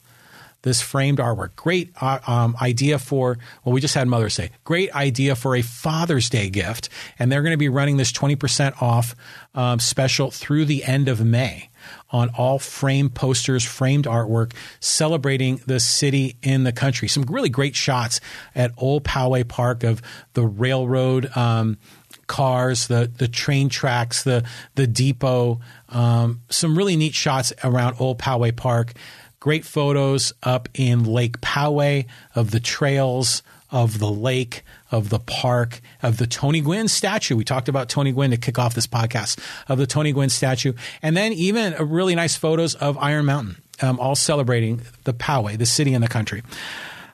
This 0.62 0.82
framed 0.82 1.18
artwork. 1.18 1.54
Great 1.54 1.92
uh, 2.00 2.18
um, 2.26 2.56
idea 2.60 2.98
for, 2.98 3.38
well, 3.64 3.72
we 3.72 3.80
just 3.80 3.94
had 3.94 4.08
Mother's 4.08 4.36
Day. 4.36 4.50
Great 4.64 4.92
idea 4.92 5.36
for 5.36 5.54
a 5.54 5.62
Father's 5.62 6.28
Day 6.28 6.50
gift. 6.50 6.88
And 7.16 7.30
they're 7.30 7.42
going 7.42 7.52
to 7.52 7.56
be 7.56 7.68
running 7.68 7.96
this 7.96 8.10
20% 8.10 8.82
off 8.82 9.14
um, 9.54 9.78
special 9.78 10.32
through 10.32 10.64
the 10.64 10.82
end 10.82 11.08
of 11.08 11.24
May 11.24 11.67
on 12.10 12.30
all 12.30 12.58
framed 12.58 13.14
posters, 13.14 13.64
framed 13.64 14.06
artwork 14.06 14.52
celebrating 14.80 15.60
the 15.66 15.80
city 15.80 16.36
in 16.42 16.64
the 16.64 16.72
country. 16.72 17.08
Some 17.08 17.24
really 17.24 17.50
great 17.50 17.76
shots 17.76 18.20
at 18.54 18.72
Old 18.76 19.04
Poway 19.04 19.46
Park 19.46 19.84
of 19.84 20.02
the 20.34 20.46
railroad. 20.46 21.36
Um, 21.36 21.78
cars, 22.26 22.86
the 22.86 23.10
the 23.18 23.26
train 23.26 23.68
tracks, 23.68 24.22
the 24.22 24.44
the 24.76 24.86
depot. 24.86 25.60
Um, 25.88 26.42
some 26.48 26.76
really 26.78 26.96
neat 26.96 27.14
shots 27.14 27.52
around 27.64 27.96
Old 27.98 28.18
Poway 28.18 28.54
Park. 28.54 28.92
Great 29.40 29.64
photos 29.64 30.32
up 30.42 30.68
in 30.74 31.04
Lake 31.04 31.40
Poway 31.40 32.06
of 32.34 32.50
the 32.50 32.60
trails 32.60 33.42
of 33.70 33.98
the 33.98 34.10
lake, 34.10 34.62
of 34.90 35.10
the 35.10 35.18
park, 35.18 35.80
of 36.02 36.16
the 36.18 36.26
Tony 36.26 36.60
Gwynn 36.60 36.88
statue. 36.88 37.36
We 37.36 37.44
talked 37.44 37.68
about 37.68 37.88
Tony 37.88 38.12
Gwynn 38.12 38.30
to 38.30 38.36
kick 38.36 38.58
off 38.58 38.74
this 38.74 38.86
podcast, 38.86 39.38
of 39.68 39.78
the 39.78 39.86
Tony 39.86 40.12
Gwynn 40.12 40.30
statue. 40.30 40.72
And 41.02 41.16
then 41.16 41.32
even 41.32 41.74
really 41.88 42.14
nice 42.14 42.36
photos 42.36 42.74
of 42.74 42.96
Iron 42.98 43.26
Mountain, 43.26 43.62
um, 43.82 44.00
all 44.00 44.14
celebrating 44.14 44.82
the 45.04 45.14
Poway, 45.14 45.58
the 45.58 45.66
city 45.66 45.94
and 45.94 46.02
the 46.02 46.08
country. 46.08 46.42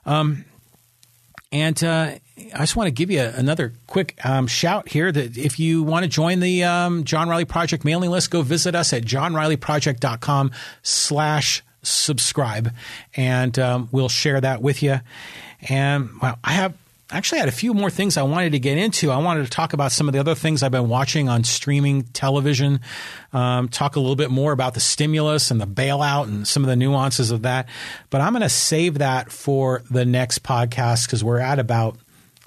Um, 0.07 0.45
and 1.51 1.83
uh, 1.85 2.13
I 2.37 2.59
just 2.59 2.75
want 2.75 2.89
to 2.89 2.93
give 2.93 3.11
you 3.11 3.21
another 3.21 3.75
quick 3.87 4.19
um, 4.25 4.49
shout 4.49 4.89
here 4.89 5.13
that 5.13 5.37
if 5.37 5.61
you 5.61 5.83
want 5.85 6.03
to 6.03 6.09
join 6.09 6.41
the 6.41 6.65
um, 6.65 7.05
John 7.05 7.29
Riley 7.29 7.45
Project 7.45 7.85
mailing 7.85 8.11
list, 8.11 8.31
go 8.31 8.43
visit 8.43 8.75
us 8.75 8.93
at 8.93 9.05
johnrileyproject.com 9.05 10.51
slash 10.83 11.63
subscribe, 11.83 12.73
and 13.15 13.59
um, 13.59 13.89
we'll 13.93 14.09
share 14.09 14.41
that 14.41 14.63
with 14.63 14.83
you. 14.83 15.01
And 15.69 16.11
well, 16.21 16.39
I 16.45 16.53
have 16.53 16.75
actually 17.11 17.39
had 17.39 17.49
a 17.49 17.53
few 17.53 17.75
more 17.75 17.91
things 17.91 18.17
I 18.17 18.23
wanted 18.23 18.53
to 18.53 18.59
get 18.59 18.79
into. 18.79 19.11
I 19.11 19.19
wanted 19.19 19.45
to 19.45 19.51
talk 19.51 19.73
about 19.73 19.93
some 19.93 20.09
of 20.09 20.13
the 20.15 20.21
other 20.21 20.35
things 20.35 20.63
I've 20.63 20.73
been 20.73 20.89
watching 20.89 21.29
on 21.29 21.45
streaming 21.45 22.05
television, 22.05 22.81
um, 23.33 23.69
talk 23.69 23.97
a 23.97 24.01
little 24.01 24.17
bit 24.17 24.31
more 24.31 24.53
about 24.53 24.75
the 24.75 24.81
stimulus 24.81 25.51
and 25.51 25.61
the 25.61 25.67
bailout 25.67 26.25
and 26.25 26.47
some 26.47 26.65
of 26.65 26.69
the 26.69 26.77
nuances 26.77 27.31
of 27.31 27.43
that. 27.43 27.69
But 28.11 28.21
I'm 28.21 28.33
going 28.33 28.43
to 28.43 28.49
save 28.49 28.99
that 28.99 29.31
for 29.31 29.83
the 29.91 30.05
next 30.05 30.43
podcast 30.43 31.07
because 31.07 31.23
we're 31.23 31.39
at 31.39 31.59
about 31.59 31.99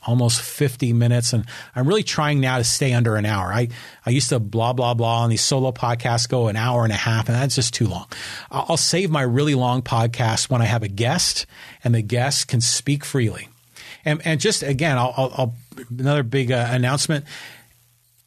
almost 0.08 0.41
50 0.41 0.93
minutes 0.93 1.34
and 1.34 1.45
I'm 1.76 1.88
really 1.88 2.03
trying 2.03 2.39
now 2.39 2.58
to 2.58 2.64
stay 2.64 2.93
under 2.93 3.18
an 3.18 3.26
hour. 3.26 3.53
I, 3.53 3.68
I 4.05 4.10
used 4.10 4.30
to 4.30 4.39
blah, 4.39 4.74
blah, 4.74 4.93
blah 4.93 5.24
on 5.24 5.30
these 5.30 5.41
solo 5.41 5.72
podcasts 5.72 6.28
go 6.28 6.47
an 6.47 6.55
hour 6.55 6.84
and 6.84 6.93
a 6.93 6.97
half 6.97 7.28
and 7.28 7.36
that's 7.36 7.55
just 7.55 7.74
too 7.74 7.88
long. 7.88 8.08
I'll 8.49 8.78
save 8.78 9.12
my 9.12 9.22
really 9.22 9.55
long 9.55 9.82
podcast 9.82 10.49
when 10.49 10.62
I 10.62 10.66
have 10.66 10.82
a 10.82 10.88
guest 10.88 11.45
and 11.84 11.93
the 11.93 12.01
guest 12.01 12.47
can 12.47 12.62
speak 12.62 13.03
freely. 13.03 13.49
And, 14.05 14.22
and 14.26 14.39
just 14.39 14.64
again, 14.64 14.97
I'll, 14.97 15.14
I'll, 15.18 15.34
I'll 15.36 15.55
another 15.89 16.24
big 16.24 16.51
uh, 16.51 16.68
announcement. 16.72 17.26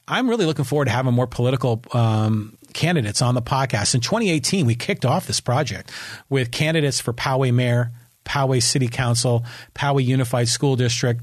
I'm 0.06 0.28
really 0.28 0.44
looking 0.44 0.64
forward 0.64 0.86
to 0.86 0.90
having 0.90 1.14
more 1.14 1.26
political 1.26 1.82
um, 1.92 2.58
candidates 2.74 3.22
on 3.22 3.34
the 3.34 3.42
podcast. 3.42 3.94
In 3.94 4.00
2018, 4.00 4.66
we 4.66 4.74
kicked 4.74 5.04
off 5.04 5.26
this 5.26 5.40
project 5.40 5.90
with 6.28 6.50
candidates 6.50 7.00
for 7.00 7.12
Poway 7.12 7.54
Mayor, 7.54 7.92
Poway 8.24 8.62
City 8.62 8.88
Council, 8.88 9.44
Poway 9.74 10.04
Unified 10.04 10.48
School 10.48 10.76
District. 10.76 11.22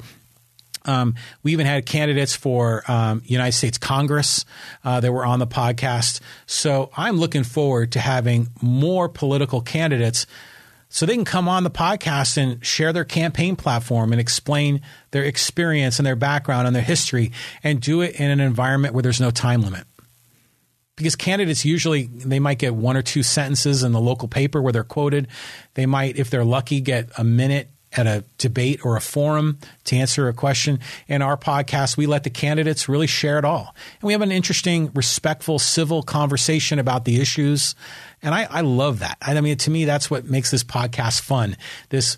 Um, 0.87 1.15
we 1.43 1.51
even 1.51 1.65
had 1.65 1.85
candidates 1.85 2.35
for 2.35 2.89
um, 2.89 3.21
United 3.25 3.53
States 3.53 3.77
Congress 3.77 4.45
uh, 4.83 4.99
that 4.99 5.11
were 5.11 5.25
on 5.25 5.39
the 5.39 5.47
podcast. 5.47 6.21
So 6.45 6.89
I'm 6.95 7.17
looking 7.17 7.43
forward 7.43 7.91
to 7.93 7.99
having 7.99 8.49
more 8.61 9.09
political 9.09 9.61
candidates 9.61 10.25
so 10.89 11.05
they 11.05 11.15
can 11.15 11.25
come 11.25 11.49
on 11.49 11.63
the 11.63 11.69
podcast 11.69 12.37
and 12.37 12.65
share 12.65 12.93
their 12.93 13.03
campaign 13.03 13.55
platform 13.55 14.11
and 14.11 14.21
explain 14.21 14.81
their 15.11 15.23
experience 15.23 15.99
and 15.99 16.05
their 16.05 16.15
background 16.15 16.65
and 16.65 16.75
their 16.75 16.83
history 16.83 17.31
and 17.63 17.81
do 17.81 18.01
it 18.01 18.15
in 18.19 18.31
an 18.31 18.39
environment 18.39 18.93
where 18.93 19.03
there's 19.03 19.21
no 19.21 19.31
time 19.31 19.61
limit 19.61 19.85
because 20.95 21.15
candidates 21.15 21.63
usually 21.63 22.07
they 22.07 22.39
might 22.39 22.57
get 22.57 22.73
one 22.73 22.97
or 22.97 23.01
two 23.01 23.21
sentences 23.21 23.83
in 23.83 23.91
the 23.91 23.99
local 23.99 24.27
paper 24.27 24.61
where 24.61 24.73
they're 24.73 24.83
quoted 24.83 25.27
they 25.73 25.85
might 25.85 26.17
if 26.17 26.29
they're 26.29 26.45
lucky 26.45 26.81
get 26.81 27.09
a 27.17 27.23
minute 27.23 27.69
at 27.97 28.07
a 28.07 28.23
debate 28.37 28.85
or 28.85 28.95
a 28.95 29.01
forum 29.01 29.57
to 29.85 29.95
answer 29.95 30.27
a 30.27 30.33
question. 30.33 30.79
In 31.07 31.21
our 31.21 31.37
podcast, 31.37 31.97
we 31.97 32.05
let 32.05 32.23
the 32.23 32.29
candidates 32.29 32.87
really 32.87 33.07
share 33.07 33.39
it 33.39 33.45
all. 33.45 33.75
And 34.01 34.07
we 34.07 34.13
have 34.13 34.21
an 34.21 34.31
interesting, 34.31 34.91
respectful, 34.93 35.59
civil 35.59 36.03
conversation 36.03 36.79
about 36.79 37.05
the 37.05 37.19
issues. 37.19 37.75
And 38.21 38.33
I, 38.33 38.47
I 38.49 38.61
love 38.61 38.99
that. 38.99 39.17
I 39.21 39.39
mean, 39.41 39.57
to 39.57 39.71
me, 39.71 39.85
that's 39.85 40.09
what 40.09 40.25
makes 40.25 40.51
this 40.51 40.63
podcast 40.63 41.21
fun. 41.21 41.57
This 41.89 42.17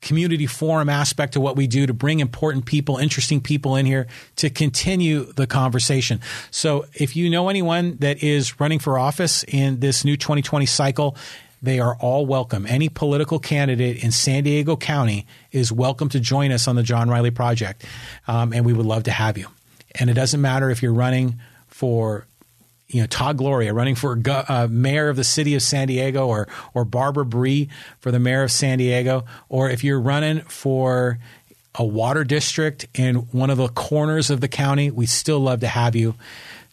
community 0.00 0.46
forum 0.46 0.88
aspect 0.88 1.34
to 1.34 1.40
what 1.40 1.56
we 1.56 1.66
do 1.66 1.86
to 1.86 1.92
bring 1.92 2.20
important 2.20 2.64
people, 2.64 2.96
interesting 2.96 3.40
people 3.40 3.76
in 3.76 3.86
here 3.86 4.06
to 4.36 4.50
continue 4.50 5.30
the 5.34 5.46
conversation. 5.46 6.20
So 6.50 6.86
if 6.94 7.16
you 7.16 7.28
know 7.28 7.48
anyone 7.48 7.96
that 8.00 8.22
is 8.22 8.58
running 8.60 8.78
for 8.78 8.98
office 8.98 9.44
in 9.44 9.80
this 9.80 10.04
new 10.04 10.16
2020 10.16 10.66
cycle, 10.66 11.16
they 11.62 11.78
are 11.78 11.94
all 11.96 12.26
welcome. 12.26 12.66
Any 12.66 12.88
political 12.88 13.38
candidate 13.38 14.02
in 14.02 14.12
San 14.12 14.44
Diego 14.44 14.76
County 14.76 15.26
is 15.52 15.70
welcome 15.70 16.08
to 16.10 16.20
join 16.20 16.52
us 16.52 16.66
on 16.66 16.76
the 16.76 16.82
John 16.82 17.08
Riley 17.08 17.30
Project, 17.30 17.84
um, 18.26 18.52
and 18.52 18.64
we 18.64 18.72
would 18.72 18.86
love 18.86 19.04
to 19.04 19.10
have 19.10 19.36
you. 19.36 19.48
And 19.98 20.08
it 20.08 20.14
doesn't 20.14 20.40
matter 20.40 20.70
if 20.70 20.82
you're 20.82 20.94
running 20.94 21.40
for 21.68 22.26
you 22.88 23.00
know 23.00 23.06
Todd 23.06 23.36
Gloria 23.36 23.72
running 23.72 23.94
for 23.94 24.20
uh, 24.26 24.66
mayor 24.70 25.08
of 25.08 25.16
the 25.16 25.24
city 25.24 25.54
of 25.54 25.62
San 25.62 25.88
Diego, 25.88 26.26
or 26.26 26.48
or 26.74 26.84
Barbara 26.84 27.24
Bry 27.24 27.68
for 28.00 28.10
the 28.10 28.18
mayor 28.18 28.42
of 28.42 28.50
San 28.50 28.78
Diego, 28.78 29.24
or 29.48 29.68
if 29.70 29.84
you're 29.84 30.00
running 30.00 30.40
for 30.40 31.18
a 31.74 31.84
water 31.84 32.24
district 32.24 32.86
in 32.94 33.14
one 33.16 33.48
of 33.48 33.58
the 33.58 33.68
corners 33.68 34.30
of 34.30 34.40
the 34.40 34.48
county, 34.48 34.90
we 34.90 35.06
still 35.06 35.38
love 35.38 35.60
to 35.60 35.68
have 35.68 35.94
you 35.94 36.14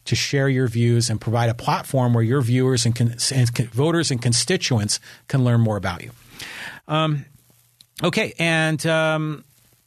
to 0.07 0.15
share 0.15 0.49
your 0.49 0.67
views 0.67 1.09
and 1.09 1.21
provide 1.21 1.49
a 1.49 1.53
platform 1.53 2.13
where 2.13 2.23
your 2.23 2.41
viewers 2.41 2.85
and, 2.85 2.95
con- 2.95 3.15
and 3.33 3.53
con- 3.53 3.67
voters 3.67 4.11
and 4.11 4.21
constituents 4.21 4.99
can 5.27 5.43
learn 5.43 5.61
more 5.61 5.77
about 5.77 6.03
you. 6.03 6.11
Um, 6.87 7.25
okay, 8.03 8.33
and 8.39 8.83
um, 8.85 9.43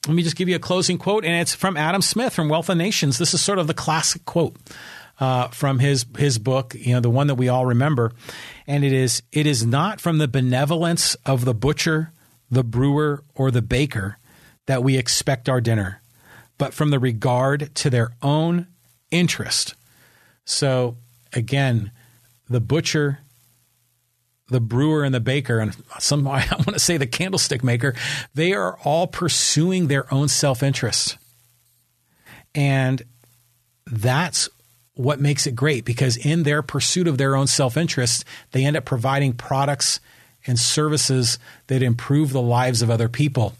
let 0.06 0.14
me 0.14 0.22
just 0.22 0.36
give 0.36 0.48
you 0.48 0.56
a 0.56 0.60
closing 0.60 0.98
quote, 0.98 1.24
and 1.24 1.34
it's 1.34 1.54
from 1.54 1.76
Adam 1.76 2.02
Smith 2.02 2.32
from 2.32 2.48
Wealth 2.48 2.68
of 2.68 2.76
Nations. 2.76 3.18
This 3.18 3.34
is 3.34 3.40
sort 3.40 3.58
of 3.58 3.66
the 3.66 3.74
classic 3.74 4.24
quote. 4.24 4.56
Uh, 5.18 5.48
from 5.48 5.80
his 5.80 6.06
his 6.16 6.38
book, 6.38 6.74
you 6.74 6.94
know, 6.94 7.00
the 7.00 7.10
one 7.10 7.26
that 7.26 7.34
we 7.34 7.46
all 7.46 7.66
remember, 7.66 8.10
and 8.66 8.82
it 8.82 8.92
is 8.94 9.22
it 9.32 9.46
is 9.46 9.66
not 9.66 10.00
from 10.00 10.16
the 10.16 10.26
benevolence 10.26 11.14
of 11.26 11.44
the 11.44 11.52
butcher, 11.52 12.10
the 12.50 12.64
brewer, 12.64 13.22
or 13.34 13.50
the 13.50 13.60
baker 13.60 14.16
that 14.64 14.82
we 14.82 14.96
expect 14.96 15.46
our 15.46 15.60
dinner, 15.60 16.00
but 16.56 16.72
from 16.72 16.88
the 16.88 16.98
regard 16.98 17.74
to 17.74 17.90
their 17.90 18.12
own 18.22 18.66
interest 19.10 19.74
so 20.44 20.96
again, 21.32 21.92
the 22.48 22.60
butcher, 22.60 23.20
the 24.48 24.60
brewer, 24.60 25.04
and 25.04 25.14
the 25.14 25.20
baker, 25.20 25.60
and 25.60 25.76
some 25.98 26.26
I 26.28 26.46
want 26.50 26.72
to 26.72 26.78
say 26.78 26.96
the 26.96 27.06
candlestick 27.06 27.62
maker, 27.62 27.94
they 28.34 28.52
are 28.52 28.78
all 28.84 29.06
pursuing 29.06 29.86
their 29.86 30.12
own 30.12 30.28
self 30.28 30.62
interest. 30.62 31.16
And 32.54 33.02
that's 33.86 34.48
what 34.94 35.20
makes 35.20 35.46
it 35.46 35.54
great 35.54 35.84
because 35.84 36.16
in 36.16 36.42
their 36.42 36.62
pursuit 36.62 37.08
of 37.08 37.16
their 37.16 37.36
own 37.36 37.46
self 37.46 37.76
interest, 37.76 38.24
they 38.52 38.64
end 38.64 38.76
up 38.76 38.84
providing 38.84 39.32
products 39.32 40.00
and 40.46 40.58
services 40.58 41.38
that 41.68 41.82
improve 41.82 42.32
the 42.32 42.42
lives 42.42 42.82
of 42.82 42.90
other 42.90 43.08
people 43.08 43.54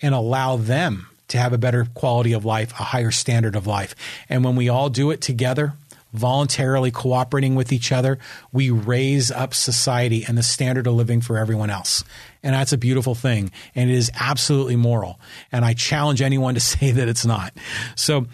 and 0.00 0.14
allow 0.14 0.56
them 0.56 1.06
to 1.28 1.38
have 1.38 1.52
a 1.52 1.58
better 1.58 1.86
quality 1.94 2.32
of 2.32 2.44
life, 2.44 2.72
a 2.72 2.84
higher 2.84 3.10
standard 3.10 3.54
of 3.54 3.66
life. 3.66 3.94
And 4.28 4.44
when 4.44 4.56
we 4.56 4.68
all 4.68 4.88
do 4.88 5.10
it 5.10 5.20
together, 5.20 5.74
voluntarily 6.12 6.90
cooperating 6.90 7.54
with 7.54 7.72
each 7.72 7.92
other, 7.92 8.18
we 8.52 8.70
raise 8.70 9.30
up 9.30 9.54
society 9.54 10.24
and 10.26 10.36
the 10.36 10.42
standard 10.42 10.86
of 10.86 10.94
living 10.94 11.20
for 11.20 11.38
everyone 11.38 11.70
else. 11.70 12.04
And 12.42 12.54
that's 12.54 12.72
a 12.72 12.78
beautiful 12.78 13.14
thing. 13.14 13.50
And 13.74 13.90
it 13.90 13.94
is 13.94 14.10
absolutely 14.18 14.76
moral. 14.76 15.20
And 15.52 15.64
I 15.64 15.74
challenge 15.74 16.22
anyone 16.22 16.54
to 16.54 16.60
say 16.70 16.90
that 16.92 17.08
it's 17.08 17.26
not. 17.26 17.52
So, 17.96 18.26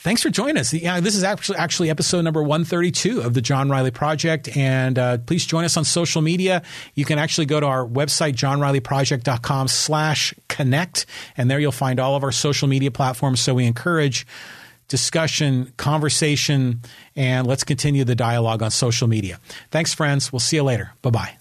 thanks 0.00 0.22
for 0.22 0.30
joining 0.30 0.56
us. 0.56 0.72
Yeah, 0.72 1.00
this 1.00 1.14
is 1.14 1.22
actually 1.22 1.58
actually 1.58 1.90
episode 1.90 2.22
number 2.22 2.42
132 2.42 3.20
of 3.20 3.34
the 3.34 3.40
John 3.40 3.68
Riley 3.68 3.90
Project. 3.90 4.56
And 4.56 4.98
uh, 4.98 5.18
please 5.18 5.44
join 5.46 5.64
us 5.64 5.76
on 5.76 5.84
social 5.84 6.22
media. 6.22 6.62
You 6.94 7.04
can 7.04 7.18
actually 7.18 7.46
go 7.46 7.60
to 7.60 7.66
our 7.66 7.86
website, 7.86 8.34
johnrileyproject.com 8.34 9.68
slash 9.68 10.34
connect. 10.48 11.06
And 11.36 11.50
there 11.50 11.58
you'll 11.58 11.72
find 11.72 12.00
all 12.00 12.16
of 12.16 12.24
our 12.24 12.32
social 12.32 12.68
media 12.68 12.90
platforms. 12.90 13.40
So 13.40 13.54
we 13.54 13.66
encourage 13.66 14.26
discussion, 14.90 15.72
conversation, 15.78 16.82
and 17.16 17.46
let's 17.46 17.64
continue 17.64 18.04
the 18.04 18.16
dialogue 18.16 18.62
on 18.62 18.70
social 18.70 19.08
media. 19.08 19.40
Thanks, 19.70 19.94
friends. 19.94 20.32
We'll 20.32 20.40
see 20.40 20.56
you 20.56 20.64
later. 20.64 20.92
Bye 21.00 21.10
bye. 21.10 21.39